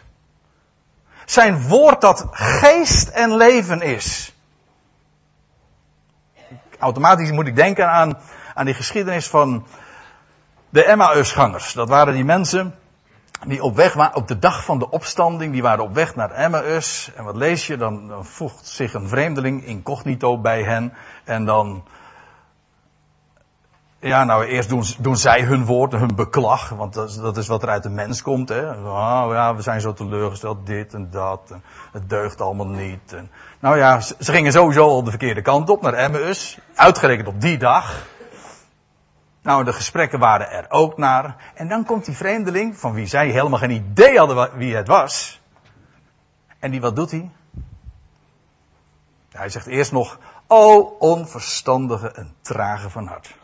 Zijn 1.28 1.68
woord 1.68 2.00
dat 2.00 2.26
geest 2.30 3.08
en 3.08 3.36
leven 3.36 3.82
is. 3.82 4.34
Automatisch 6.78 7.30
moet 7.30 7.46
ik 7.46 7.56
denken 7.56 7.90
aan 7.90 8.18
aan 8.54 8.64
die 8.64 8.74
geschiedenis 8.74 9.26
van 9.26 9.66
de 10.68 10.84
Emmausgangers. 10.84 11.72
Dat 11.72 11.88
waren 11.88 12.14
die 12.14 12.24
mensen 12.24 12.74
die 13.46 13.62
op 13.62 13.76
weg 13.76 13.92
waren, 13.92 14.16
op 14.16 14.28
de 14.28 14.38
dag 14.38 14.64
van 14.64 14.78
de 14.78 14.90
opstanding, 14.90 15.52
die 15.52 15.62
waren 15.62 15.84
op 15.84 15.94
weg 15.94 16.14
naar 16.14 16.30
Emmaus. 16.30 17.12
En 17.16 17.24
wat 17.24 17.36
lees 17.36 17.66
je? 17.66 17.76
Dan, 17.76 18.08
dan 18.08 18.24
voegt 18.24 18.66
zich 18.66 18.94
een 18.94 19.08
vreemdeling 19.08 19.64
incognito 19.64 20.40
bij 20.40 20.62
hen. 20.62 20.92
En 21.24 21.44
dan, 21.44 21.84
ja, 24.00 24.24
nou 24.24 24.44
eerst 24.44 24.68
doen, 24.68 24.82
doen 24.98 25.16
zij 25.16 25.42
hun 25.42 25.64
woord, 25.64 25.92
hun 25.92 26.14
beklag, 26.14 26.68
want 26.68 26.94
dat 26.94 27.08
is, 27.08 27.16
dat 27.16 27.36
is 27.36 27.46
wat 27.46 27.62
er 27.62 27.68
uit 27.68 27.82
de 27.82 27.90
mens 27.90 28.22
komt. 28.22 28.48
Hè. 28.48 28.70
Oh 28.70 29.28
ja, 29.30 29.54
we 29.54 29.62
zijn 29.62 29.80
zo 29.80 29.92
teleurgesteld, 29.92 30.66
dit 30.66 30.94
en 30.94 31.10
dat, 31.10 31.54
het 31.92 32.08
deugt 32.08 32.40
allemaal 32.40 32.66
niet. 32.66 33.16
Nou 33.60 33.76
ja, 33.76 34.00
ze, 34.00 34.14
gingen 34.18 34.52
sowieso 34.52 34.88
al 34.88 35.04
de 35.04 35.10
verkeerde 35.10 35.42
kant 35.42 35.70
op, 35.70 35.82
naar 35.82 35.92
Emmaus, 35.92 36.58
uitgerekend 36.74 37.28
op 37.28 37.40
die 37.40 37.58
dag. 37.58 38.06
Nou, 39.42 39.64
de 39.64 39.72
gesprekken 39.72 40.18
waren 40.18 40.50
er 40.50 40.66
ook 40.68 40.96
naar. 40.96 41.52
En 41.54 41.68
dan 41.68 41.84
komt 41.84 42.04
die 42.04 42.16
vreemdeling, 42.16 42.78
van 42.78 42.92
wie 42.92 43.06
zij 43.06 43.28
helemaal 43.28 43.58
geen 43.58 43.70
idee 43.70 44.18
hadden 44.18 44.56
wie 44.56 44.76
het 44.76 44.88
was. 44.88 45.40
En 46.58 46.70
die, 46.70 46.80
wat 46.80 46.96
doet 46.96 47.10
hij? 47.10 47.30
Hij 49.30 49.48
zegt 49.48 49.66
eerst 49.66 49.92
nog, 49.92 50.18
o 50.46 50.80
onverstandige 50.98 52.10
en 52.10 52.34
trage 52.42 52.90
van 52.90 53.06
hart. 53.06 53.36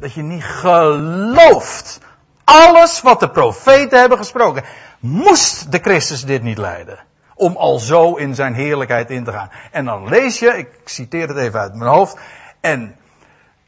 Dat 0.00 0.12
je 0.12 0.22
niet 0.22 0.44
gelooft. 0.44 2.00
Alles 2.44 3.02
wat 3.02 3.20
de 3.20 3.30
profeten 3.30 3.98
hebben 3.98 4.18
gesproken. 4.18 4.64
Moest 4.98 5.72
de 5.72 5.78
Christus 5.78 6.24
dit 6.24 6.42
niet 6.42 6.58
leiden? 6.58 6.98
Om 7.34 7.56
al 7.56 7.78
zo 7.78 8.14
in 8.14 8.34
zijn 8.34 8.54
heerlijkheid 8.54 9.10
in 9.10 9.24
te 9.24 9.32
gaan. 9.32 9.50
En 9.70 9.84
dan 9.84 10.08
lees 10.08 10.38
je, 10.38 10.58
ik 10.58 10.68
citeer 10.84 11.28
het 11.28 11.36
even 11.36 11.60
uit 11.60 11.74
mijn 11.74 11.90
hoofd. 11.90 12.16
En 12.60 12.94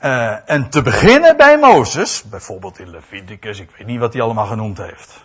uh, 0.02 0.50
en 0.50 0.70
te 0.70 0.82
beginnen 0.82 1.36
bij 1.36 1.58
Mozes, 1.58 2.22
bijvoorbeeld 2.22 2.78
in 2.78 2.90
Leviticus, 2.90 3.60
ik 3.60 3.70
weet 3.78 3.86
niet 3.86 3.98
wat 3.98 4.12
hij 4.12 4.22
allemaal 4.22 4.46
genoemd 4.46 4.78
heeft. 4.78 5.24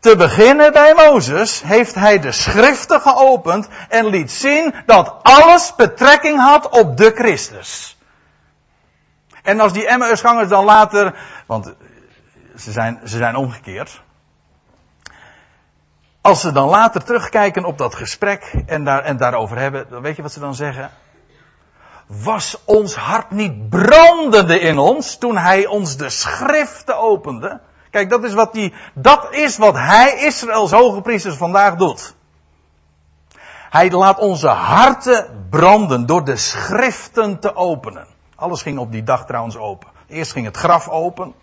Te 0.00 0.16
beginnen 0.16 0.72
bij 0.72 0.94
Mozes 0.94 1.62
heeft 1.62 1.94
hij 1.94 2.18
de 2.18 2.32
schriften 2.32 3.00
geopend 3.00 3.68
en 3.88 4.06
liet 4.06 4.30
zien 4.30 4.74
dat 4.86 5.14
alles 5.22 5.74
betrekking 5.74 6.40
had 6.40 6.68
op 6.68 6.96
de 6.96 7.12
Christus. 7.14 7.97
En 9.48 9.60
als 9.60 9.72
die 9.72 9.86
Emmausgangers 9.86 10.48
dan 10.48 10.64
later, 10.64 11.14
want 11.46 11.74
ze 12.56 12.72
zijn, 12.72 13.00
ze 13.04 13.16
zijn 13.16 13.36
omgekeerd. 13.36 14.02
Als 16.20 16.40
ze 16.40 16.52
dan 16.52 16.68
later 16.68 17.04
terugkijken 17.04 17.64
op 17.64 17.78
dat 17.78 17.94
gesprek 17.94 18.52
en, 18.66 18.84
daar, 18.84 19.02
en 19.02 19.16
daarover 19.16 19.58
hebben, 19.58 19.86
dan 19.90 20.02
weet 20.02 20.16
je 20.16 20.22
wat 20.22 20.32
ze 20.32 20.40
dan 20.40 20.54
zeggen? 20.54 20.90
Was 22.06 22.62
ons 22.64 22.94
hart 22.94 23.30
niet 23.30 23.68
brandende 23.68 24.60
in 24.60 24.78
ons 24.78 25.18
toen 25.18 25.36
hij 25.36 25.66
ons 25.66 25.96
de 25.96 26.10
schriften 26.10 26.98
opende? 26.98 27.60
Kijk, 27.90 28.10
dat 28.10 28.24
is 28.24 28.34
wat, 28.34 28.52
die, 28.52 28.74
dat 28.94 29.28
is 29.30 29.56
wat 29.56 29.74
hij, 29.74 30.12
Israëls 30.12 30.70
hoge 30.70 31.00
priesters, 31.00 31.36
vandaag 31.36 31.74
doet. 31.74 32.14
Hij 33.70 33.90
laat 33.90 34.18
onze 34.18 34.48
harten 34.48 35.46
branden 35.50 36.06
door 36.06 36.24
de 36.24 36.36
schriften 36.36 37.40
te 37.40 37.56
openen. 37.56 38.16
Alles 38.38 38.62
ging 38.62 38.78
op 38.78 38.92
die 38.92 39.02
dag 39.02 39.26
trouwens 39.26 39.56
open. 39.56 39.88
Eerst 40.06 40.32
ging 40.32 40.46
het 40.46 40.56
graf 40.56 40.88
open. 40.88 41.34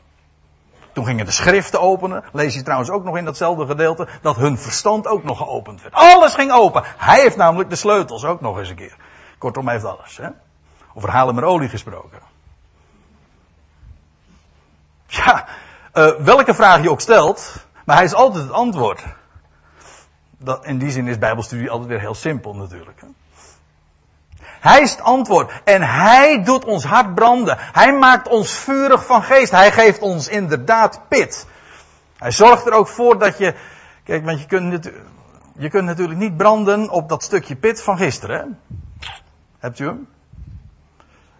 Toen 0.94 1.06
gingen 1.06 1.26
de 1.26 1.32
schriften 1.32 1.82
openen. 1.82 2.24
Lees 2.32 2.56
je 2.56 2.62
trouwens 2.62 2.90
ook 2.90 3.04
nog 3.04 3.18
in 3.18 3.26
datzelfde 3.26 3.66
gedeelte 3.66 4.08
dat 4.22 4.36
hun 4.36 4.58
verstand 4.58 5.08
ook 5.08 5.24
nog 5.24 5.38
geopend 5.38 5.82
werd. 5.82 5.94
Alles 5.94 6.34
ging 6.34 6.52
open. 6.52 6.84
Hij 6.98 7.22
heeft 7.22 7.36
namelijk 7.38 7.70
de 7.70 7.76
sleutels 7.76 8.26
ook 8.26 8.42
nog 8.42 8.58
eens 8.58 8.70
een 8.70 8.76
keer. 8.76 8.96
Kortom, 9.38 9.64
hij 9.64 9.74
heeft 9.74 9.86
alles. 9.86 10.18
Hè? 10.18 10.28
Over 10.94 11.10
halen 11.10 11.36
met 11.36 11.44
olie 11.44 11.70
gesproken. 11.70 12.20
Ja, 15.08 15.48
uh, 15.94 16.16
welke 16.20 16.54
vraag 16.54 16.82
je 16.82 16.90
ook 16.90 17.02
stelt, 17.02 17.66
maar 17.86 17.96
hij 17.96 18.06
is 18.06 18.14
altijd 18.14 18.44
het 18.44 18.54
antwoord. 18.54 19.04
Dat, 20.38 20.66
in 20.66 20.78
die 20.78 20.92
zin 20.92 21.08
is 21.08 21.18
Bijbelstudie 21.18 21.70
altijd 21.70 21.90
weer 21.90 22.00
heel 22.00 22.16
simpel 22.16 22.56
natuurlijk. 22.56 23.02
Hij 24.66 24.82
is 24.82 24.92
het 24.92 25.02
antwoord. 25.02 25.52
En 25.64 25.82
hij 25.82 26.44
doet 26.44 26.66
ons 26.66 26.84
hart 26.84 27.16
branden. 27.16 27.58
Hij 27.60 27.94
maakt 27.94 28.28
ons 28.28 28.52
vurig 28.52 29.06
van 29.06 29.24
geest. 29.24 29.52
Hij 29.52 29.72
geeft 29.72 30.00
ons 30.00 30.28
inderdaad 30.28 31.02
pit. 31.08 31.48
Hij 32.18 32.32
zorgt 32.32 32.66
er 32.66 32.74
ook 32.74 32.88
voor 32.88 33.20
dat 33.20 33.38
je. 33.38 33.54
Kijk, 34.04 34.26
want 34.26 34.40
je 34.40 34.46
kunt, 34.46 34.90
je 35.58 35.70
kunt 35.70 35.86
natuurlijk 35.86 36.20
niet 36.20 36.38
branden 36.38 36.90
op 36.90 37.10
dat 37.10 37.24
stukje 37.24 37.56
pit 37.56 37.82
van 37.82 37.98
gisteren. 37.98 38.38
Hè? 38.40 38.46
Hebt 39.60 39.80
u 39.80 39.86
hem? 39.86 40.08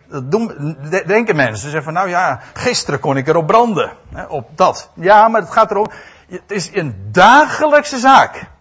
Dat 0.08 0.32
doen, 0.32 0.78
denken 1.06 1.36
mensen. 1.36 1.58
Ze 1.58 1.70
zeggen 1.70 1.84
van 1.84 1.94
nou 1.94 2.10
ja, 2.10 2.40
gisteren 2.54 3.00
kon 3.00 3.18
ik 3.18 3.28
erop 3.28 3.48
branden. 3.48 3.92
Hè, 4.14 4.24
op 4.24 4.58
dat. 4.58 4.90
Ja, 4.94 5.28
maar 5.28 5.42
het 5.42 5.52
gaat 5.52 5.72
erom. 5.72 5.88
Het 6.28 6.52
is 6.52 6.70
een 6.74 7.10
dagelijkse 7.12 7.98
zaak. 7.98 8.54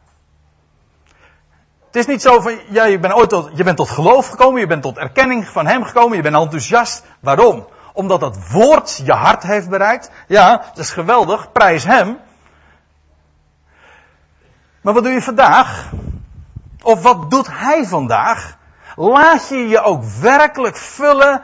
Het 1.94 2.02
is 2.02 2.12
niet 2.12 2.22
zo 2.22 2.40
van, 2.40 2.58
ja, 2.68 2.84
je 2.84 2.98
bent 2.98 3.14
ooit 3.14 3.28
tot, 3.28 3.50
je 3.54 3.64
bent 3.64 3.76
tot 3.76 3.88
geloof 3.88 4.28
gekomen, 4.28 4.60
je 4.60 4.66
bent 4.66 4.82
tot 4.82 4.98
erkenning 4.98 5.48
van 5.48 5.66
hem 5.66 5.84
gekomen, 5.84 6.16
je 6.16 6.22
bent 6.22 6.34
enthousiast. 6.36 7.04
Waarom? 7.20 7.66
Omdat 7.92 8.20
dat 8.20 8.50
woord 8.50 9.00
je 9.04 9.12
hart 9.12 9.42
heeft 9.42 9.68
bereikt. 9.68 10.10
Ja, 10.26 10.56
dat 10.56 10.78
is 10.78 10.90
geweldig, 10.90 11.52
prijs 11.52 11.84
hem. 11.84 12.18
Maar 14.80 14.94
wat 14.94 15.02
doe 15.02 15.12
je 15.12 15.22
vandaag? 15.22 15.90
Of 16.82 17.02
wat 17.02 17.30
doet 17.30 17.48
hij 17.50 17.84
vandaag? 17.84 18.56
Laat 18.96 19.48
je 19.48 19.68
je 19.68 19.80
ook 19.80 20.04
werkelijk 20.04 20.76
vullen 20.76 21.42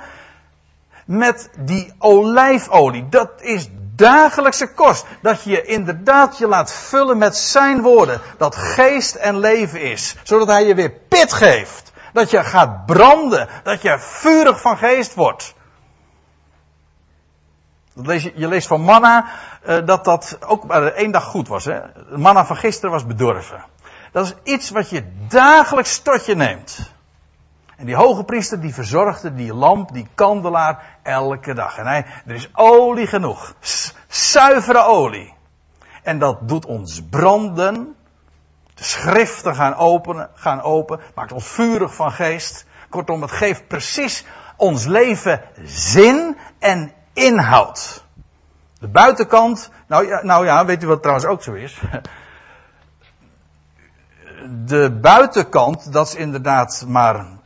met 1.04 1.50
die 1.58 1.94
olijfolie. 1.98 3.08
Dat 3.08 3.30
is 3.40 3.68
dagelijkse 4.00 4.74
kost. 4.74 5.04
Dat 5.22 5.42
je 5.42 5.62
inderdaad 5.62 6.38
je 6.38 6.46
laat 6.46 6.72
vullen 6.72 7.18
met 7.18 7.36
zijn 7.36 7.80
woorden. 7.80 8.20
Dat 8.38 8.56
geest 8.56 9.14
en 9.14 9.38
leven 9.38 9.80
is. 9.80 10.16
Zodat 10.22 10.48
hij 10.48 10.66
je 10.66 10.74
weer 10.74 10.90
pit 10.90 11.32
geeft. 11.32 11.92
Dat 12.12 12.30
je 12.30 12.44
gaat 12.44 12.86
branden. 12.86 13.48
Dat 13.62 13.82
je 13.82 13.98
vurig 13.98 14.60
van 14.60 14.76
geest 14.76 15.14
wordt. 15.14 15.54
je, 18.34 18.48
leest 18.48 18.66
van 18.66 18.80
manna 18.80 19.26
uh, 19.66 19.86
dat 19.86 20.04
dat 20.04 20.38
ook 20.46 20.64
maar 20.64 20.82
één 20.82 21.10
dag 21.10 21.24
goed 21.24 21.48
was. 21.48 21.64
Hè? 21.64 21.80
Manna 22.16 22.46
van 22.46 22.56
gisteren 22.56 22.90
was 22.90 23.06
bedorven. 23.06 23.64
Dat 24.12 24.24
is 24.24 24.52
iets 24.52 24.70
wat 24.70 24.90
je 24.90 25.04
dagelijks 25.28 25.98
tot 25.98 26.26
je 26.26 26.34
neemt. 26.34 26.92
En 27.80 27.86
die 27.86 27.96
hoge 27.96 28.24
priester 28.28 28.60
die 28.60 28.74
verzorgde 28.74 29.30
die 29.34 29.54
lamp, 29.54 29.92
die 29.96 30.06
kandelaar 30.14 30.98
elke 31.02 31.54
dag. 31.54 31.78
En 31.78 31.86
hij, 31.86 32.04
er 32.26 32.34
is 32.34 32.50
olie 32.54 33.06
genoeg. 33.06 33.54
zuivere 34.08 34.84
olie. 34.84 35.34
En 36.02 36.18
dat 36.18 36.48
doet 36.48 36.66
ons 36.66 37.02
branden. 37.10 37.96
De 38.74 38.84
schriften 38.84 39.54
gaan 39.54 39.74
openen, 39.74 40.28
gaan 40.34 40.62
open. 40.62 41.00
Maakt 41.14 41.32
ons 41.32 41.46
vurig 41.46 41.94
van 41.94 42.12
geest. 42.12 42.66
Kortom, 42.88 43.22
het 43.22 43.30
geeft 43.30 43.68
precies 43.68 44.24
ons 44.56 44.84
leven 44.84 45.40
zin 45.64 46.36
en 46.58 46.92
inhoud. 47.12 48.04
De 48.80 48.88
buitenkant, 48.88 49.70
nou 49.86 50.06
ja, 50.06 50.22
nou 50.22 50.44
ja, 50.44 50.64
weet 50.64 50.82
u 50.82 50.86
wat 50.86 51.02
trouwens 51.02 51.26
ook 51.26 51.42
zo 51.42 51.52
is? 51.52 51.80
De 54.66 54.90
buitenkant, 54.90 55.92
dat 55.92 56.06
is 56.06 56.14
inderdaad 56.14 56.84
maar 56.86 57.38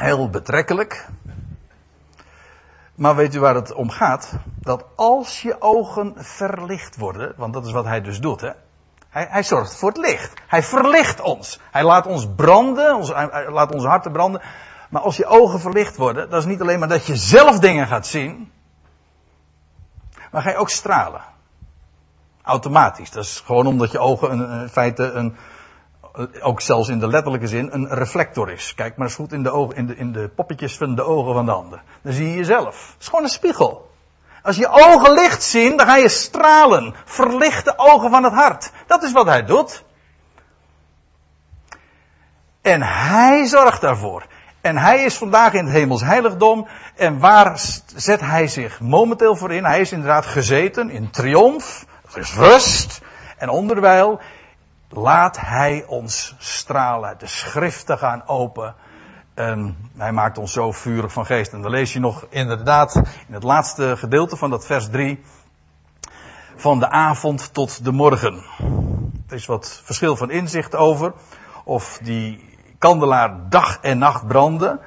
heel 0.00 0.30
betrekkelijk. 0.30 1.08
Maar 2.94 3.16
weet 3.16 3.34
u 3.34 3.40
waar 3.40 3.54
het 3.54 3.72
om 3.72 3.90
gaat? 3.90 4.32
Dat 4.60 4.84
als 4.96 5.42
je 5.42 5.60
ogen 5.60 6.14
verlicht 6.16 6.96
worden, 6.96 7.34
want 7.36 7.52
dat 7.52 7.66
is 7.66 7.72
wat 7.72 7.84
hij 7.84 8.00
dus 8.00 8.20
doet, 8.20 8.40
hè? 8.40 8.50
Hij, 9.08 9.26
hij 9.30 9.42
zorgt 9.42 9.76
voor 9.76 9.88
het 9.88 9.98
licht. 9.98 10.40
Hij 10.46 10.62
verlicht 10.62 11.20
ons. 11.20 11.60
Hij 11.70 11.84
laat 11.84 12.06
ons 12.06 12.28
branden, 12.36 13.06
hij 13.14 13.50
laat 13.50 13.74
onze 13.74 13.88
harten 13.88 14.12
branden. 14.12 14.42
Maar 14.90 15.02
als 15.02 15.16
je 15.16 15.26
ogen 15.26 15.60
verlicht 15.60 15.96
worden, 15.96 16.30
dat 16.30 16.40
is 16.40 16.48
niet 16.48 16.60
alleen 16.60 16.78
maar 16.78 16.88
dat 16.88 17.06
je 17.06 17.16
zelf 17.16 17.58
dingen 17.58 17.86
gaat 17.86 18.06
zien, 18.06 18.52
maar 20.30 20.42
ga 20.42 20.50
je 20.50 20.56
ook 20.56 20.70
stralen. 20.70 21.22
Automatisch. 22.42 23.10
Dat 23.10 23.24
is 23.24 23.42
gewoon 23.46 23.66
omdat 23.66 23.90
je 23.90 23.98
ogen 23.98 24.30
in 24.30 24.68
feite 24.68 25.10
een, 25.10 25.36
ook 26.40 26.60
zelfs 26.60 26.88
in 26.88 26.98
de 26.98 27.08
letterlijke 27.08 27.46
zin, 27.46 27.68
een 27.72 27.88
reflector 27.88 28.50
is. 28.50 28.74
Kijk 28.74 28.96
maar 28.96 29.06
eens 29.06 29.16
goed 29.16 29.32
in 29.32 29.42
de, 29.42 29.94
in 29.96 30.12
de, 30.12 30.28
poppetjes 30.28 30.76
van 30.76 30.94
de 30.94 31.02
ogen 31.02 31.34
van 31.34 31.44
de 31.44 31.52
ander. 31.52 31.82
Dan 32.02 32.12
zie 32.12 32.28
je 32.28 32.36
jezelf. 32.36 32.90
Het 32.92 33.00
is 33.00 33.08
gewoon 33.08 33.24
een 33.24 33.30
spiegel. 33.30 33.90
Als 34.42 34.56
je 34.56 34.68
ogen 34.68 35.12
licht 35.12 35.42
zien, 35.42 35.76
dan 35.76 35.86
ga 35.86 35.96
je 35.96 36.08
stralen. 36.08 36.94
Verlicht 37.04 37.64
de 37.64 37.74
ogen 37.76 38.10
van 38.10 38.24
het 38.24 38.32
hart. 38.32 38.70
Dat 38.86 39.02
is 39.02 39.12
wat 39.12 39.26
hij 39.26 39.44
doet. 39.44 39.84
En 42.62 42.82
hij 42.82 43.46
zorgt 43.46 43.80
daarvoor. 43.80 44.26
En 44.60 44.76
hij 44.76 45.04
is 45.04 45.16
vandaag 45.16 45.52
in 45.52 45.64
het 45.64 45.74
hemels 45.74 46.02
heiligdom. 46.02 46.68
En 46.96 47.18
waar 47.18 47.60
zet 47.96 48.20
hij 48.20 48.46
zich 48.48 48.80
momenteel 48.80 49.36
voor 49.36 49.52
in? 49.52 49.64
Hij 49.64 49.80
is 49.80 49.92
inderdaad 49.92 50.26
gezeten 50.26 50.90
in 50.90 51.10
triomf. 51.10 51.86
Er 52.14 52.30
rust. 52.36 53.00
En 53.38 53.48
onderwijl 53.48 54.20
Laat 54.92 55.40
Hij 55.40 55.84
ons 55.86 56.34
stralen. 56.38 57.18
De 57.18 57.26
schriften 57.26 57.98
gaan 57.98 58.22
open. 58.26 58.74
En 59.34 59.76
hij 59.96 60.12
maakt 60.12 60.38
ons 60.38 60.52
zo 60.52 60.72
vurig 60.72 61.12
van 61.12 61.26
geest. 61.26 61.52
En 61.52 61.62
dan 61.62 61.70
lees 61.70 61.92
je 61.92 62.00
nog 62.00 62.26
inderdaad 62.28 62.96
in 63.26 63.34
het 63.34 63.42
laatste 63.42 63.96
gedeelte 63.96 64.36
van 64.36 64.50
dat 64.50 64.66
vers 64.66 64.88
3. 64.88 65.22
Van 66.56 66.78
de 66.78 66.88
avond 66.88 67.54
tot 67.54 67.84
de 67.84 67.92
morgen. 67.92 68.42
Er 69.28 69.34
is 69.34 69.46
wat 69.46 69.80
verschil 69.84 70.16
van 70.16 70.30
inzicht 70.30 70.76
over. 70.76 71.12
Of 71.64 71.98
die 72.02 72.58
kandelaar 72.78 73.48
dag 73.48 73.78
en 73.80 73.98
nacht 73.98 74.26
brandde. 74.26 74.80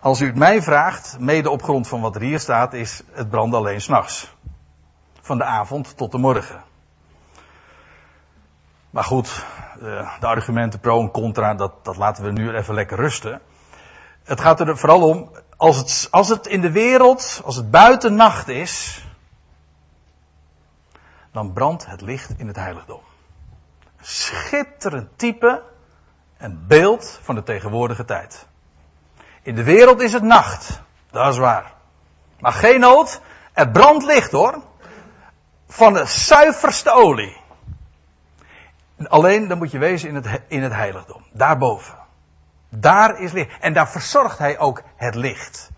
Als 0.00 0.20
u 0.20 0.26
het 0.26 0.36
mij 0.36 0.62
vraagt, 0.62 1.16
mede 1.18 1.50
op 1.50 1.62
grond 1.62 1.88
van 1.88 2.00
wat 2.00 2.14
er 2.14 2.20
hier 2.20 2.40
staat, 2.40 2.72
is 2.72 3.02
het 3.12 3.30
branden 3.30 3.58
alleen 3.58 3.80
s'nachts. 3.80 4.34
Van 5.20 5.38
de 5.38 5.44
avond 5.44 5.96
tot 5.96 6.12
de 6.12 6.18
morgen. 6.18 6.62
Maar 8.90 9.04
goed, 9.04 9.44
eh, 9.82 10.18
de 10.20 10.26
argumenten 10.26 10.80
pro 10.80 11.00
en 11.00 11.10
contra, 11.10 11.54
dat, 11.54 11.84
dat 11.84 11.96
laten 11.96 12.24
we 12.24 12.30
nu 12.30 12.54
even 12.54 12.74
lekker 12.74 12.96
rusten. 12.96 13.40
Het 14.24 14.40
gaat 14.40 14.60
er 14.60 14.78
vooral 14.78 15.08
om, 15.08 15.30
als 15.56 15.76
het, 15.76 16.08
als 16.10 16.28
het 16.28 16.46
in 16.46 16.60
de 16.60 16.70
wereld, 16.70 17.40
als 17.44 17.56
het 17.56 17.70
buiten 17.70 18.14
nacht 18.14 18.48
is, 18.48 19.04
dan 21.32 21.52
brandt 21.52 21.86
het 21.86 22.00
licht 22.00 22.34
in 22.36 22.46
het 22.46 22.56
heiligdom. 22.56 23.00
Schitterend 24.00 25.18
type 25.18 25.62
en 26.36 26.66
beeld 26.66 27.18
van 27.22 27.34
de 27.34 27.42
tegenwoordige 27.42 28.04
tijd. 28.04 28.46
In 29.42 29.54
de 29.54 29.64
wereld 29.64 30.00
is 30.00 30.12
het 30.12 30.22
nacht, 30.22 30.80
dat 31.10 31.32
is 31.32 31.38
waar. 31.38 31.72
Maar 32.38 32.52
geen 32.52 32.80
nood, 32.80 33.20
er 33.52 33.70
brandt 33.70 34.04
licht 34.04 34.32
hoor. 34.32 34.62
Van 35.68 35.92
de 35.92 36.04
zuiverste 36.06 36.90
olie. 36.92 37.39
Alleen 39.08 39.48
dan 39.48 39.58
moet 39.58 39.70
je 39.70 39.78
wezen 39.78 40.08
in 40.08 40.14
het, 40.14 40.40
in 40.48 40.62
het 40.62 40.72
heiligdom. 40.72 41.24
Daarboven. 41.32 41.94
Daar 42.68 43.20
is 43.20 43.32
licht. 43.32 43.50
En 43.60 43.72
daar 43.72 43.88
verzorgt 43.88 44.38
hij 44.38 44.58
ook 44.58 44.82
het 44.96 45.14
licht. 45.14 45.70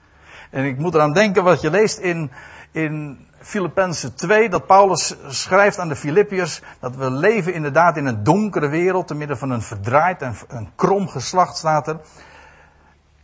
En 0.50 0.64
ik 0.64 0.78
moet 0.78 0.94
eraan 0.94 1.12
denken 1.12 1.44
wat 1.44 1.60
je 1.60 1.70
leest 1.70 1.98
in, 1.98 2.30
in 2.70 3.26
Filippenzen 3.38 4.14
2 4.14 4.48
dat 4.48 4.66
Paulus 4.66 5.14
schrijft 5.28 5.78
aan 5.78 5.88
de 5.88 5.96
Filippiërs 5.96 6.60
dat 6.80 6.96
we 6.96 7.10
leven 7.10 7.54
inderdaad 7.54 7.96
in 7.96 8.06
een 8.06 8.22
donkere 8.22 8.68
wereld, 8.68 9.06
te 9.06 9.14
midden 9.14 9.38
van 9.38 9.50
een 9.50 9.62
verdraaid 9.62 10.22
en 10.22 10.36
een 10.48 10.70
krom 10.74 11.08
geslacht 11.08 11.56
staat 11.56 11.88
er. 11.88 12.00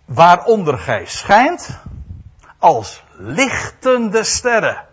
Waaronder 0.04 0.78
gij 0.78 1.06
schijnt 1.06 1.80
als 2.58 3.04
lichtende 3.16 4.24
sterren. 4.24 4.84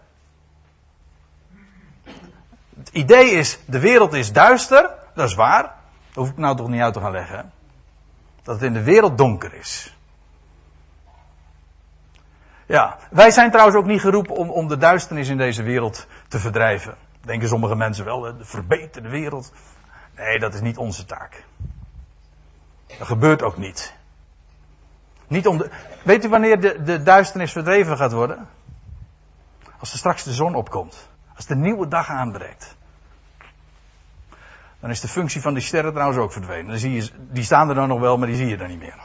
Het 2.77 2.84
idee 2.95 3.29
is, 3.29 3.59
de 3.65 3.79
wereld 3.79 4.13
is 4.13 4.31
duister, 4.31 4.89
dat 5.13 5.29
is 5.29 5.35
waar. 5.35 5.63
Dat 5.63 6.15
hoef 6.15 6.29
ik 6.29 6.37
nou 6.37 6.55
toch 6.55 6.67
niet 6.67 6.81
uit 6.81 6.93
te 6.93 6.99
gaan 6.99 7.11
leggen. 7.11 7.51
Dat 8.43 8.55
het 8.55 8.63
in 8.63 8.73
de 8.73 8.83
wereld 8.83 9.17
donker 9.17 9.53
is. 9.53 9.97
Ja, 12.65 12.97
wij 13.09 13.31
zijn 13.31 13.51
trouwens 13.51 13.77
ook 13.77 13.85
niet 13.85 14.01
geroepen 14.01 14.35
om, 14.35 14.49
om 14.49 14.67
de 14.67 14.77
duisternis 14.77 15.29
in 15.29 15.37
deze 15.37 15.63
wereld 15.63 16.07
te 16.27 16.39
verdrijven. 16.39 16.95
Denken 17.21 17.47
sommige 17.47 17.75
mensen 17.75 18.05
wel, 18.05 18.21
de 18.21 18.45
verbeterde 18.45 19.09
wereld. 19.09 19.53
Nee, 20.15 20.39
dat 20.39 20.53
is 20.53 20.61
niet 20.61 20.77
onze 20.77 21.05
taak. 21.05 21.43
Dat 22.97 23.07
gebeurt 23.07 23.41
ook 23.41 23.57
niet. 23.57 23.93
niet 25.27 25.47
om 25.47 25.57
de, 25.57 25.69
weet 26.03 26.25
u 26.25 26.29
wanneer 26.29 26.61
de, 26.61 26.83
de 26.83 27.03
duisternis 27.03 27.51
verdreven 27.51 27.97
gaat 27.97 28.11
worden? 28.11 28.47
Als 29.79 29.91
er 29.91 29.97
straks 29.97 30.23
de 30.23 30.33
zon 30.33 30.55
opkomt. 30.55 31.09
Als 31.35 31.45
de 31.45 31.55
nieuwe 31.55 31.87
dag 31.87 32.09
aanbreekt. 32.09 32.75
Dan 34.85 34.93
is 34.93 35.01
de 35.01 35.07
functie 35.07 35.41
van 35.41 35.53
die 35.53 35.63
sterren 35.63 35.91
trouwens 35.91 36.19
ook 36.19 36.31
verdwenen. 36.31 36.67
Dan 36.67 36.77
zie 36.77 36.93
je, 36.93 37.09
die 37.31 37.43
staan 37.43 37.69
er 37.69 37.75
dan 37.75 37.87
nog 37.87 37.99
wel, 37.99 38.17
maar 38.17 38.27
die 38.27 38.37
zie 38.37 38.47
je 38.47 38.57
dan 38.57 38.67
niet 38.67 38.79
meer. 38.79 38.99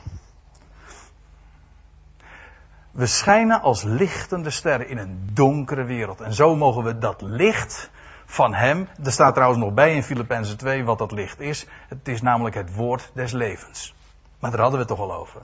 We 2.90 3.06
schijnen 3.06 3.60
als 3.60 3.82
lichtende 3.82 4.50
sterren 4.50 4.88
in 4.88 4.98
een 4.98 5.28
donkere 5.32 5.84
wereld. 5.84 6.20
En 6.20 6.34
zo 6.34 6.56
mogen 6.56 6.84
we 6.84 6.98
dat 6.98 7.22
licht 7.22 7.90
van 8.26 8.54
Hem. 8.54 8.88
Er 9.04 9.12
staat 9.12 9.34
trouwens 9.34 9.60
nog 9.60 9.74
bij 9.74 9.94
in 9.94 10.02
Filippenzen 10.02 10.56
2 10.56 10.84
wat 10.84 10.98
dat 10.98 11.12
licht 11.12 11.40
is. 11.40 11.66
Het 11.88 12.08
is 12.08 12.22
namelijk 12.22 12.54
het 12.54 12.74
woord 12.74 13.10
des 13.14 13.32
levens. 13.32 13.94
Maar 14.38 14.50
daar 14.50 14.60
hadden 14.60 14.80
we 14.80 14.86
het 14.86 14.96
toch 14.96 15.10
al 15.10 15.14
over. 15.14 15.40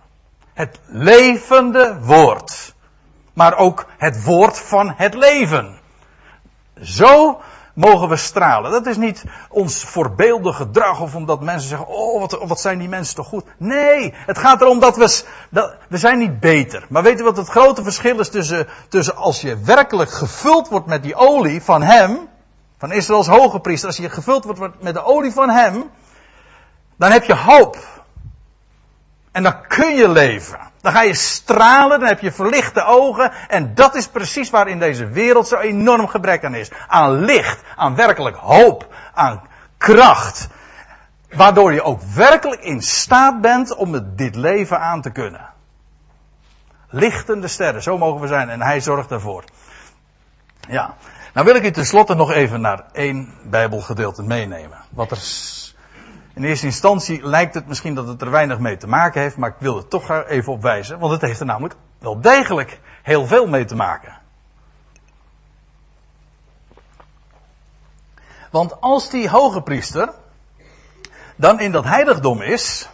Het 0.53 0.81
levende 0.87 1.99
woord. 2.01 2.75
Maar 3.33 3.57
ook 3.57 3.87
het 3.99 4.25
woord 4.25 4.59
van 4.59 4.93
het 4.97 5.15
leven. 5.15 5.79
Zo 6.81 7.41
mogen 7.77 8.09
we 8.09 8.17
stralen. 8.17 8.71
Dat 8.71 8.87
is 8.87 8.97
niet 8.97 9.25
ons 9.49 9.85
voorbeeldig 9.85 10.57
gedrag 10.57 11.01
of 11.01 11.15
omdat 11.15 11.41
mensen 11.41 11.69
zeggen, 11.69 11.87
oh 11.87 12.21
wat, 12.21 12.39
wat 12.47 12.61
zijn 12.61 12.79
die 12.79 12.89
mensen 12.89 13.15
toch 13.15 13.27
goed. 13.27 13.45
Nee, 13.57 14.15
het 14.15 14.39
gaat 14.39 14.61
erom 14.61 14.81
dat 14.81 14.97
we, 14.97 15.23
we 15.89 15.99
zijn 15.99 16.19
niet 16.19 16.41
beter. 16.41 16.87
Maar 16.89 17.19
u 17.19 17.23
wat 17.23 17.37
het 17.37 17.49
grote 17.49 17.83
verschil 17.83 18.21
is 18.21 18.29
tussen, 18.29 18.69
tussen 18.89 19.17
als 19.17 19.41
je 19.41 19.59
werkelijk 19.59 20.11
gevuld 20.11 20.69
wordt 20.69 20.87
met 20.87 21.03
die 21.03 21.15
olie 21.15 21.63
van 21.63 21.83
hem, 21.83 22.29
van 22.79 22.93
Israëls 22.93 23.27
hoge 23.27 23.61
priester, 23.61 23.89
als 23.89 23.97
je 23.97 24.11
gevuld 24.11 24.45
wordt 24.45 24.83
met 24.83 24.95
de 24.95 25.05
olie 25.05 25.33
van 25.33 25.51
hem, 25.51 25.91
dan 26.97 27.11
heb 27.11 27.25
je 27.25 27.37
hoop. 27.37 27.77
En 29.33 29.43
dan 29.43 29.67
kun 29.67 29.95
je 29.95 30.09
leven. 30.09 30.59
Dan 30.81 30.93
ga 30.93 31.03
je 31.03 31.15
stralen, 31.15 32.01
dan 32.01 32.09
heb 32.09 32.21
je 32.21 32.33
verlichte 32.33 32.85
ogen. 32.85 33.33
En 33.49 33.75
dat 33.75 33.95
is 33.95 34.09
precies 34.09 34.51
waar 34.51 34.69
in 34.69 34.79
deze 34.79 35.09
wereld 35.09 35.49
zo 35.49 35.57
enorm 35.57 36.09
gebrek 36.09 36.45
aan 36.45 36.55
is. 36.55 36.71
Aan 36.89 37.13
licht, 37.25 37.61
aan 37.77 37.95
werkelijk 37.95 38.37
hoop, 38.37 38.95
aan 39.15 39.43
kracht. 39.79 40.49
Waardoor 41.31 41.73
je 41.73 41.83
ook 41.83 42.03
werkelijk 42.03 42.61
in 42.61 42.83
staat 42.83 43.41
bent 43.41 43.75
om 43.75 44.15
dit 44.17 44.35
leven 44.35 44.81
aan 44.81 45.03
te 45.03 45.11
kunnen. 45.11 45.49
Lichtende 46.89 47.49
sterren, 47.49 47.83
zo 47.83 47.99
mogen 47.99 48.21
we 48.21 48.27
zijn. 48.27 48.49
En 48.49 48.63
hij 48.63 48.81
zorgt 48.81 49.09
daarvoor. 49.09 49.45
Ja. 50.69 50.95
Nou 51.33 51.47
wil 51.47 51.57
ik 51.57 51.65
u 51.65 51.71
tenslotte 51.71 52.15
nog 52.15 52.33
even 52.33 52.61
naar 52.61 52.85
één 52.93 53.35
Bijbelgedeelte 53.45 54.23
meenemen. 54.23 54.79
Wat 54.91 55.11
er 55.11 55.17
in 56.37 56.45
eerste 56.45 56.67
instantie 56.67 57.27
lijkt 57.27 57.55
het 57.55 57.67
misschien 57.67 57.95
dat 57.95 58.09
het 58.09 58.23
er 58.23 58.31
weinig 58.31 58.59
mee 58.59 58.77
te 58.77 58.87
maken 58.87 59.21
heeft, 59.21 59.37
maar 59.37 59.51
ik 59.51 59.57
wil 59.59 59.77
er 59.77 59.89
toch 59.89 60.11
even 60.11 60.53
op 60.53 60.63
wijzen, 60.63 60.99
want 60.99 61.13
het 61.13 61.21
heeft 61.21 61.41
er 61.41 61.47
namelijk 61.47 61.75
wel 61.99 62.21
degelijk 62.21 62.81
heel 63.03 63.27
veel 63.27 63.47
mee 63.47 63.65
te 63.65 63.77
maken. 63.77 64.19
Want 68.51 68.81
als 68.81 69.11
die 69.11 69.29
hoge 69.29 69.63
priester 69.63 70.13
dan 71.37 71.61
in 71.61 71.73
dat 71.73 71.85
heiligdom 71.85 72.43
is, 72.43 72.89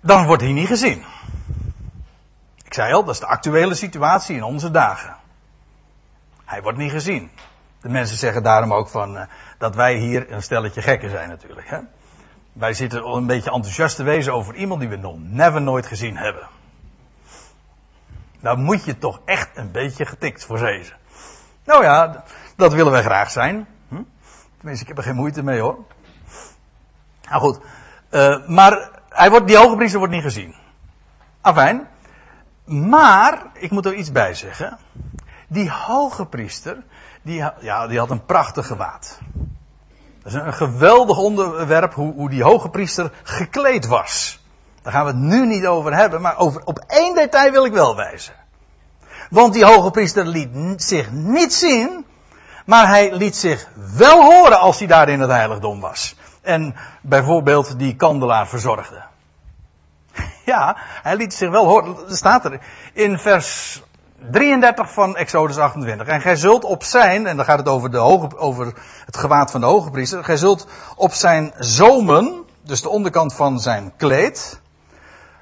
dan 0.00 0.26
wordt 0.26 0.42
hij 0.42 0.52
niet 0.52 0.68
gezien. 0.68 1.04
Ik 2.64 2.74
zei 2.74 2.92
al, 2.92 3.04
dat 3.04 3.14
is 3.14 3.20
de 3.20 3.26
actuele 3.26 3.74
situatie 3.74 4.36
in 4.36 4.42
onze 4.42 4.70
dagen. 4.70 5.16
Hij 6.44 6.62
wordt 6.62 6.78
niet 6.78 6.90
gezien. 6.90 7.30
De 7.80 7.88
mensen 7.88 8.16
zeggen 8.16 8.42
daarom 8.42 8.72
ook 8.72 8.88
van, 8.88 9.16
eh, 9.16 9.26
dat 9.64 9.74
wij 9.74 9.94
hier 9.94 10.32
een 10.32 10.42
stelletje 10.42 10.82
gekken 10.82 11.10
zijn 11.10 11.28
natuurlijk. 11.28 11.68
Hè? 11.68 11.78
Wij 12.52 12.72
zitten 12.72 13.06
een 13.06 13.26
beetje 13.26 13.50
enthousiast 13.50 13.96
te 13.96 14.02
wezen 14.02 14.32
over 14.32 14.54
iemand 14.54 14.80
die 14.80 14.88
we 14.88 14.96
nog 14.96 15.16
never 15.18 15.62
nooit 15.62 15.86
gezien 15.86 16.16
hebben. 16.16 16.48
Dan 18.40 18.62
moet 18.62 18.84
je 18.84 18.98
toch 18.98 19.20
echt 19.24 19.56
een 19.56 19.70
beetje 19.70 20.06
getikt 20.06 20.44
voor 20.44 20.58
zezen. 20.58 20.96
Nou 21.64 21.82
ja, 21.82 22.24
dat 22.56 22.72
willen 22.72 22.92
wij 22.92 23.02
graag 23.02 23.30
zijn. 23.30 23.66
Hm? 23.88 24.02
Tenminste, 24.56 24.82
ik 24.82 24.88
heb 24.88 24.98
er 24.98 25.04
geen 25.04 25.14
moeite 25.14 25.42
mee 25.42 25.60
hoor. 25.60 25.78
Nou 27.28 27.40
goed, 27.40 27.60
uh, 28.10 28.46
maar 28.46 28.90
hij 29.08 29.30
wordt, 29.30 29.46
die 29.46 29.56
hoge 29.56 29.76
priester 29.76 29.98
wordt 29.98 30.14
niet 30.14 30.22
gezien. 30.22 30.54
Afijn. 31.40 31.88
Maar, 32.64 33.42
ik 33.52 33.70
moet 33.70 33.86
er 33.86 33.94
iets 33.94 34.12
bij 34.12 34.34
zeggen. 34.34 34.78
Die 35.48 35.70
hoge 35.70 36.26
priester, 36.26 36.82
die, 37.22 37.44
ja, 37.60 37.86
die 37.86 37.98
had 37.98 38.10
een 38.10 38.24
prachtig 38.24 38.66
gewaad. 38.66 39.20
Dat 40.24 40.32
is 40.32 40.38
een 40.40 40.54
geweldig 40.54 41.18
onderwerp 41.18 41.94
hoe, 41.94 42.12
hoe 42.14 42.30
die 42.30 42.42
hoge 42.42 42.68
priester 42.68 43.12
gekleed 43.22 43.86
was. 43.86 44.42
Daar 44.82 44.92
gaan 44.92 45.04
we 45.04 45.10
het 45.10 45.20
nu 45.20 45.46
niet 45.46 45.66
over 45.66 45.94
hebben, 45.94 46.20
maar 46.20 46.38
over, 46.38 46.62
op 46.64 46.84
één 46.86 47.14
detail 47.14 47.50
wil 47.50 47.64
ik 47.64 47.72
wel 47.72 47.96
wijzen. 47.96 48.34
Want 49.30 49.52
die 49.52 49.64
hoge 49.64 49.90
priester 49.90 50.26
liet 50.26 50.82
zich 50.82 51.10
niet 51.10 51.54
zien, 51.54 52.06
maar 52.66 52.88
hij 52.88 53.14
liet 53.14 53.36
zich 53.36 53.68
wel 53.96 54.22
horen 54.22 54.58
als 54.58 54.78
hij 54.78 54.86
daar 54.88 55.08
in 55.08 55.20
het 55.20 55.30
heiligdom 55.30 55.80
was. 55.80 56.16
En 56.42 56.74
bijvoorbeeld 57.00 57.78
die 57.78 57.96
kandelaar 57.96 58.48
verzorgde. 58.48 59.02
Ja, 60.44 60.76
hij 61.02 61.16
liet 61.16 61.34
zich 61.34 61.50
wel 61.50 61.66
horen. 61.66 62.16
Staat 62.16 62.44
er 62.44 62.60
in 62.92 63.18
vers 63.18 63.82
33 64.30 64.92
van 64.92 65.16
Exodus 65.16 65.58
28. 65.58 66.06
En 66.06 66.20
gij 66.20 66.36
zult 66.36 66.64
op 66.64 66.82
zijn, 66.82 67.26
en 67.26 67.36
dan 67.36 67.44
gaat 67.44 67.58
het 67.58 67.68
over, 67.68 67.90
de 67.90 67.96
hoge, 67.96 68.38
over 68.38 68.72
het 69.04 69.16
gewaad 69.16 69.50
van 69.50 69.60
de 69.60 69.66
hoge 69.66 69.90
priester. 69.90 70.24
Gij 70.24 70.36
zult 70.36 70.66
op 70.96 71.12
zijn 71.12 71.52
zomen, 71.58 72.44
dus 72.62 72.82
de 72.82 72.88
onderkant 72.88 73.34
van 73.34 73.60
zijn 73.60 73.92
kleed, 73.96 74.60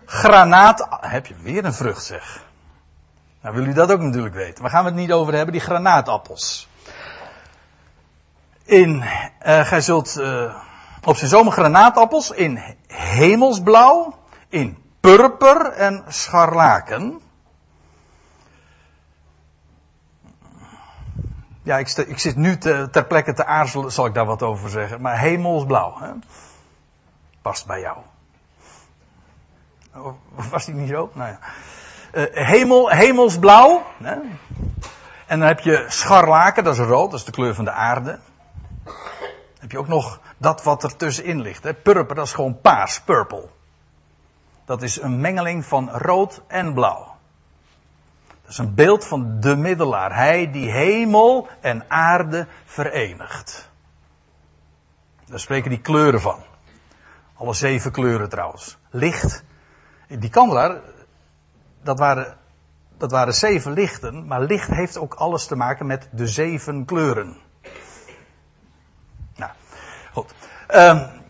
granaat. 0.04 0.86
Heb 1.00 1.26
je 1.26 1.34
weer 1.42 1.64
een 1.64 1.74
vrucht 1.74 2.04
zeg. 2.04 2.44
Nou 3.42 3.54
wil 3.54 3.64
u 3.64 3.72
dat 3.72 3.92
ook 3.92 4.00
natuurlijk 4.00 4.34
weten. 4.34 4.62
Waar 4.62 4.70
gaan 4.70 4.84
we 4.84 4.90
het 4.90 4.98
niet 4.98 5.12
over 5.12 5.34
hebben? 5.34 5.52
Die 5.52 5.62
granaatappels. 5.62 6.68
In, 8.64 8.96
uh, 8.96 9.64
gij 9.66 9.80
zult 9.80 10.16
uh, 10.18 10.54
op 11.04 11.16
zijn 11.16 11.30
zomen 11.30 11.52
granaatappels 11.52 12.30
in 12.30 12.60
hemelsblauw, 12.86 14.14
in 14.48 14.78
purper 15.00 15.72
en 15.72 16.04
scharlaken. 16.08 17.20
Ja, 21.62 21.78
ik, 21.78 21.88
ik 21.88 22.18
zit 22.18 22.36
nu 22.36 22.58
te, 22.58 22.88
ter 22.90 23.04
plekke 23.04 23.32
te 23.32 23.44
aarzelen, 23.44 23.92
zal 23.92 24.06
ik 24.06 24.14
daar 24.14 24.26
wat 24.26 24.42
over 24.42 24.70
zeggen. 24.70 25.00
Maar 25.00 25.18
hemelsblauw, 25.18 25.96
hè? 25.98 26.10
past 27.42 27.66
bij 27.66 27.80
jou. 27.80 27.98
Was 30.50 30.64
die 30.64 30.74
niet 30.74 30.88
zo? 30.88 31.10
Nou 31.12 31.30
ja. 31.30 31.38
Uh, 32.14 32.46
hemel, 32.46 32.90
hemelsblauw. 32.90 33.82
Hè? 34.02 34.14
En 35.26 35.38
dan 35.38 35.48
heb 35.48 35.60
je 35.60 35.84
scharlaken, 35.88 36.64
dat 36.64 36.74
is 36.74 36.80
rood, 36.80 37.10
dat 37.10 37.20
is 37.20 37.26
de 37.26 37.32
kleur 37.32 37.54
van 37.54 37.64
de 37.64 37.70
aarde. 37.70 38.18
Dan 38.84 38.94
heb 39.58 39.70
je 39.70 39.78
ook 39.78 39.88
nog 39.88 40.20
dat 40.36 40.62
wat 40.62 40.82
er 40.82 40.96
tussenin 40.96 41.40
ligt. 41.40 41.62
Hè? 41.62 41.74
Purper, 41.74 42.14
dat 42.14 42.26
is 42.26 42.32
gewoon 42.32 42.60
paars, 42.60 43.00
purple. 43.00 43.48
Dat 44.64 44.82
is 44.82 45.00
een 45.00 45.20
mengeling 45.20 45.64
van 45.64 45.90
rood 45.90 46.42
en 46.46 46.74
blauw 46.74 47.11
is 48.52 48.58
een 48.58 48.74
beeld 48.74 49.06
van 49.06 49.40
de 49.40 49.56
middelaar. 49.56 50.14
Hij 50.14 50.50
die 50.50 50.70
hemel 50.70 51.48
en 51.60 51.84
aarde 51.88 52.46
verenigt. 52.64 53.70
Daar 55.26 55.40
spreken 55.40 55.70
die 55.70 55.80
kleuren 55.80 56.20
van. 56.20 56.42
Alle 57.34 57.54
zeven 57.54 57.92
kleuren 57.92 58.28
trouwens. 58.28 58.78
Licht. 58.90 59.44
Die 60.08 60.30
kandelaar, 60.30 60.80
dat 61.82 61.98
waren, 61.98 62.36
dat 62.96 63.10
waren 63.10 63.34
zeven 63.34 63.72
lichten, 63.72 64.26
maar 64.26 64.40
licht 64.40 64.68
heeft 64.68 64.98
ook 64.98 65.14
alles 65.14 65.46
te 65.46 65.56
maken 65.56 65.86
met 65.86 66.08
de 66.10 66.26
zeven 66.26 66.84
kleuren. 66.84 67.36
Nou, 69.34 69.50
goed. 70.12 70.34
Um, 70.74 71.21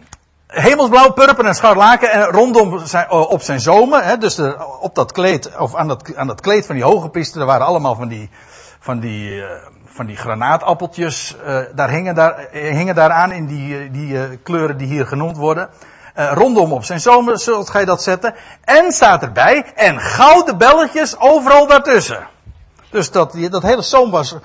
hemelsblauw, 0.53 1.13
purper 1.13 1.45
en 1.45 1.55
scharlaken 1.55 2.11
en 2.11 2.25
rondom 2.25 2.87
zijn, 2.87 3.11
op 3.11 3.43
zijn 3.43 3.61
zomen, 3.61 4.05
hè, 4.05 4.19
dus 4.19 4.35
de, 4.35 4.57
op 4.81 4.95
dat 4.95 5.13
kleed, 5.13 5.57
of 5.59 5.75
aan 5.75 5.89
dat, 5.89 6.17
aan 6.17 6.27
dat 6.27 6.41
kleed 6.41 6.67
van 6.67 6.75
die 6.75 6.85
hoge 6.85 7.09
priester, 7.09 7.41
er 7.41 7.47
waren 7.47 7.67
allemaal 7.67 7.95
van 7.95 8.09
die, 8.09 8.31
van 8.81 9.01
die, 9.01 9.31
uh, 9.31 9.45
van 9.85 10.07
die 10.07 10.17
granaatappeltjes, 10.17 11.37
uh, 11.47 11.59
daar 11.75 11.91
hingen, 11.91 12.15
daar, 12.15 12.49
hingen 12.53 12.95
daaraan 12.95 13.33
in 13.33 13.47
die, 13.47 13.91
die 13.91 14.37
kleuren 14.39 14.77
die 14.77 14.87
hier 14.87 15.07
genoemd 15.07 15.37
worden. 15.37 15.69
rondom 16.15 16.73
op 16.73 16.85
zijn 16.85 17.01
zomen 17.01 17.39
zult 17.39 17.71
gij 17.71 17.85
dat 17.85 18.03
zetten. 18.03 18.35
En 18.65 18.93
staat 18.93 19.23
erbij, 19.23 19.73
en 19.75 20.01
gouden 20.01 20.59
belletjes 20.59 21.19
overal 21.19 21.67
daartussen. 21.67 22.27
Dus 22.91 23.11
dat, 23.11 23.37
dat 23.51 23.63
hele 23.63 23.83
zoom 23.83 24.11
was 24.11 24.37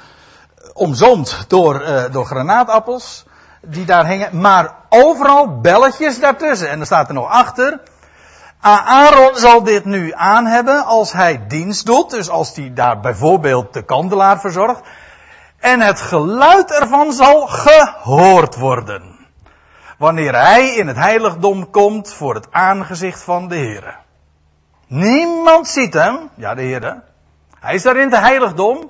omzoomd 0.73 1.45
door, 1.47 1.83
door 2.11 2.25
granaatappels 2.25 3.25
die 3.61 3.85
daar 3.85 4.05
hingen, 4.05 4.39
maar 4.39 4.75
overal 4.89 5.59
belletjes 5.61 6.19
daartussen. 6.19 6.69
En 6.69 6.79
er 6.79 6.85
staat 6.85 7.07
er 7.07 7.13
nog 7.13 7.29
achter. 7.29 7.79
Aaron 8.59 9.35
zal 9.35 9.63
dit 9.63 9.85
nu 9.85 10.13
aan 10.13 10.45
hebben 10.45 10.85
als 10.85 11.11
hij 11.11 11.47
dienst 11.47 11.85
doet, 11.85 12.09
dus 12.09 12.29
als 12.29 12.55
hij 12.55 12.73
daar 12.73 12.99
bijvoorbeeld 12.99 13.73
de 13.73 13.81
kandelaar 13.81 14.39
verzorgt. 14.39 14.81
En 15.59 15.81
het 15.81 16.01
geluid 16.01 16.71
ervan 16.71 17.13
zal 17.13 17.47
gehoord 17.47 18.55
worden. 18.55 19.15
Wanneer 19.97 20.35
hij 20.35 20.75
in 20.75 20.87
het 20.87 20.97
heiligdom 20.97 21.69
komt 21.69 22.13
voor 22.13 22.35
het 22.35 22.47
aangezicht 22.51 23.23
van 23.23 23.47
de 23.47 23.55
Heer. 23.55 23.97
Niemand 24.87 25.67
ziet 25.67 25.93
hem, 25.93 26.29
ja 26.35 26.55
de 26.55 26.61
Heer. 26.61 27.03
Hij 27.59 27.75
is 27.75 27.83
daar 27.83 27.97
in 27.97 28.11
het 28.11 28.19
heiligdom. 28.19 28.89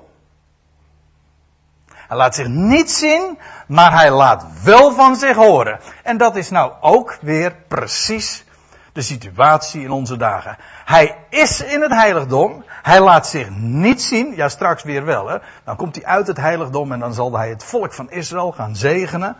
Hij 2.08 2.16
laat 2.16 2.34
zich 2.34 2.46
niet 2.48 2.90
zien, 2.90 3.38
maar 3.66 3.92
hij 3.92 4.10
laat 4.10 4.46
wel 4.62 4.92
van 4.92 5.16
zich 5.16 5.36
horen. 5.36 5.80
En 6.02 6.16
dat 6.16 6.36
is 6.36 6.50
nou 6.50 6.72
ook 6.80 7.18
weer 7.20 7.56
precies 7.68 8.44
de 8.92 9.02
situatie 9.02 9.82
in 9.82 9.90
onze 9.90 10.16
dagen. 10.16 10.56
Hij 10.84 11.16
is 11.28 11.62
in 11.62 11.82
het 11.82 11.92
heiligdom, 11.92 12.64
hij 12.82 13.00
laat 13.00 13.26
zich 13.26 13.50
niet 13.50 14.02
zien, 14.02 14.34
ja 14.36 14.48
straks 14.48 14.82
weer 14.82 15.04
wel 15.04 15.28
hè. 15.28 15.36
Dan 15.64 15.76
komt 15.76 15.94
hij 15.94 16.04
uit 16.04 16.26
het 16.26 16.36
heiligdom 16.36 16.92
en 16.92 16.98
dan 16.98 17.14
zal 17.14 17.36
hij 17.36 17.48
het 17.48 17.64
volk 17.64 17.92
van 17.92 18.10
Israël 18.10 18.52
gaan 18.52 18.76
zegenen. 18.76 19.36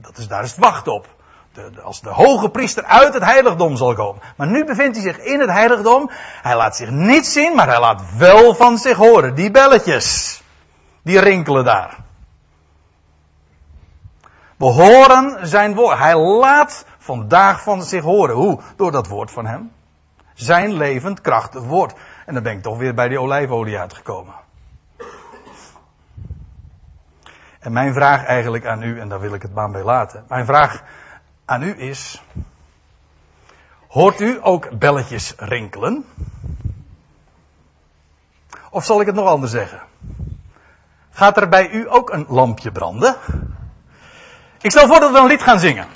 Dat 0.00 0.18
is, 0.18 0.28
daar 0.28 0.42
is 0.42 0.50
het 0.50 0.60
wacht 0.60 0.88
op. 0.88 1.08
De, 1.52 1.80
als 1.82 2.00
de 2.00 2.10
hoge 2.10 2.48
priester 2.48 2.84
uit 2.84 3.14
het 3.14 3.24
heiligdom 3.24 3.76
zal 3.76 3.94
komen. 3.94 4.22
Maar 4.36 4.46
nu 4.46 4.64
bevindt 4.64 4.96
hij 4.96 5.12
zich 5.12 5.18
in 5.24 5.40
het 5.40 5.50
heiligdom. 5.50 6.10
Hij 6.42 6.56
laat 6.56 6.76
zich 6.76 6.90
niet 6.90 7.26
zien, 7.26 7.54
maar 7.54 7.68
hij 7.68 7.80
laat 7.80 8.02
wel 8.16 8.54
van 8.54 8.78
zich 8.78 8.96
horen. 8.96 9.34
Die 9.34 9.50
belletjes. 9.50 10.38
Die 11.02 11.20
rinkelen 11.20 11.64
daar. 11.64 11.98
We 14.56 14.66
horen 14.66 15.48
zijn 15.48 15.74
woord. 15.74 15.98
Hij 15.98 16.16
laat 16.16 16.84
vandaag 16.98 17.62
van 17.62 17.82
zich 17.82 18.02
horen. 18.02 18.34
Hoe? 18.34 18.60
Door 18.76 18.92
dat 18.92 19.06
woord 19.06 19.30
van 19.30 19.46
hem. 19.46 19.72
Zijn 20.34 20.72
levend 20.72 21.20
krachtig 21.20 21.62
woord. 21.62 21.94
En 22.26 22.34
dan 22.34 22.42
ben 22.42 22.52
ik 22.52 22.62
toch 22.62 22.78
weer 22.78 22.94
bij 22.94 23.08
die 23.08 23.20
olijfolie 23.20 23.78
uitgekomen. 23.78 24.34
En 27.60 27.72
mijn 27.72 27.92
vraag 27.92 28.24
eigenlijk 28.24 28.66
aan 28.66 28.82
u, 28.82 29.00
en 29.00 29.08
daar 29.08 29.20
wil 29.20 29.34
ik 29.34 29.42
het 29.42 29.54
baan 29.54 29.72
bij 29.72 29.82
laten. 29.82 30.24
Mijn 30.28 30.46
vraag 30.46 30.82
aan 31.44 31.62
u 31.62 31.80
is. 31.80 32.22
Hoort 33.88 34.20
u 34.20 34.38
ook 34.42 34.78
belletjes 34.78 35.34
rinkelen? 35.36 36.04
Of 38.70 38.84
zal 38.84 39.00
ik 39.00 39.06
het 39.06 39.14
nog 39.14 39.26
anders 39.26 39.52
zeggen? 39.52 39.80
Gaat 41.10 41.36
er 41.36 41.48
bij 41.48 41.70
u 41.70 41.92
ook 41.92 42.10
een 42.10 42.26
lampje 42.28 42.72
branden? 42.72 43.16
Ik 44.60 44.70
stel 44.70 44.86
voor 44.86 45.00
dat 45.00 45.12
we 45.12 45.18
een 45.18 45.26
lied 45.26 45.42
gaan 45.42 45.58
zingen. 45.58 45.86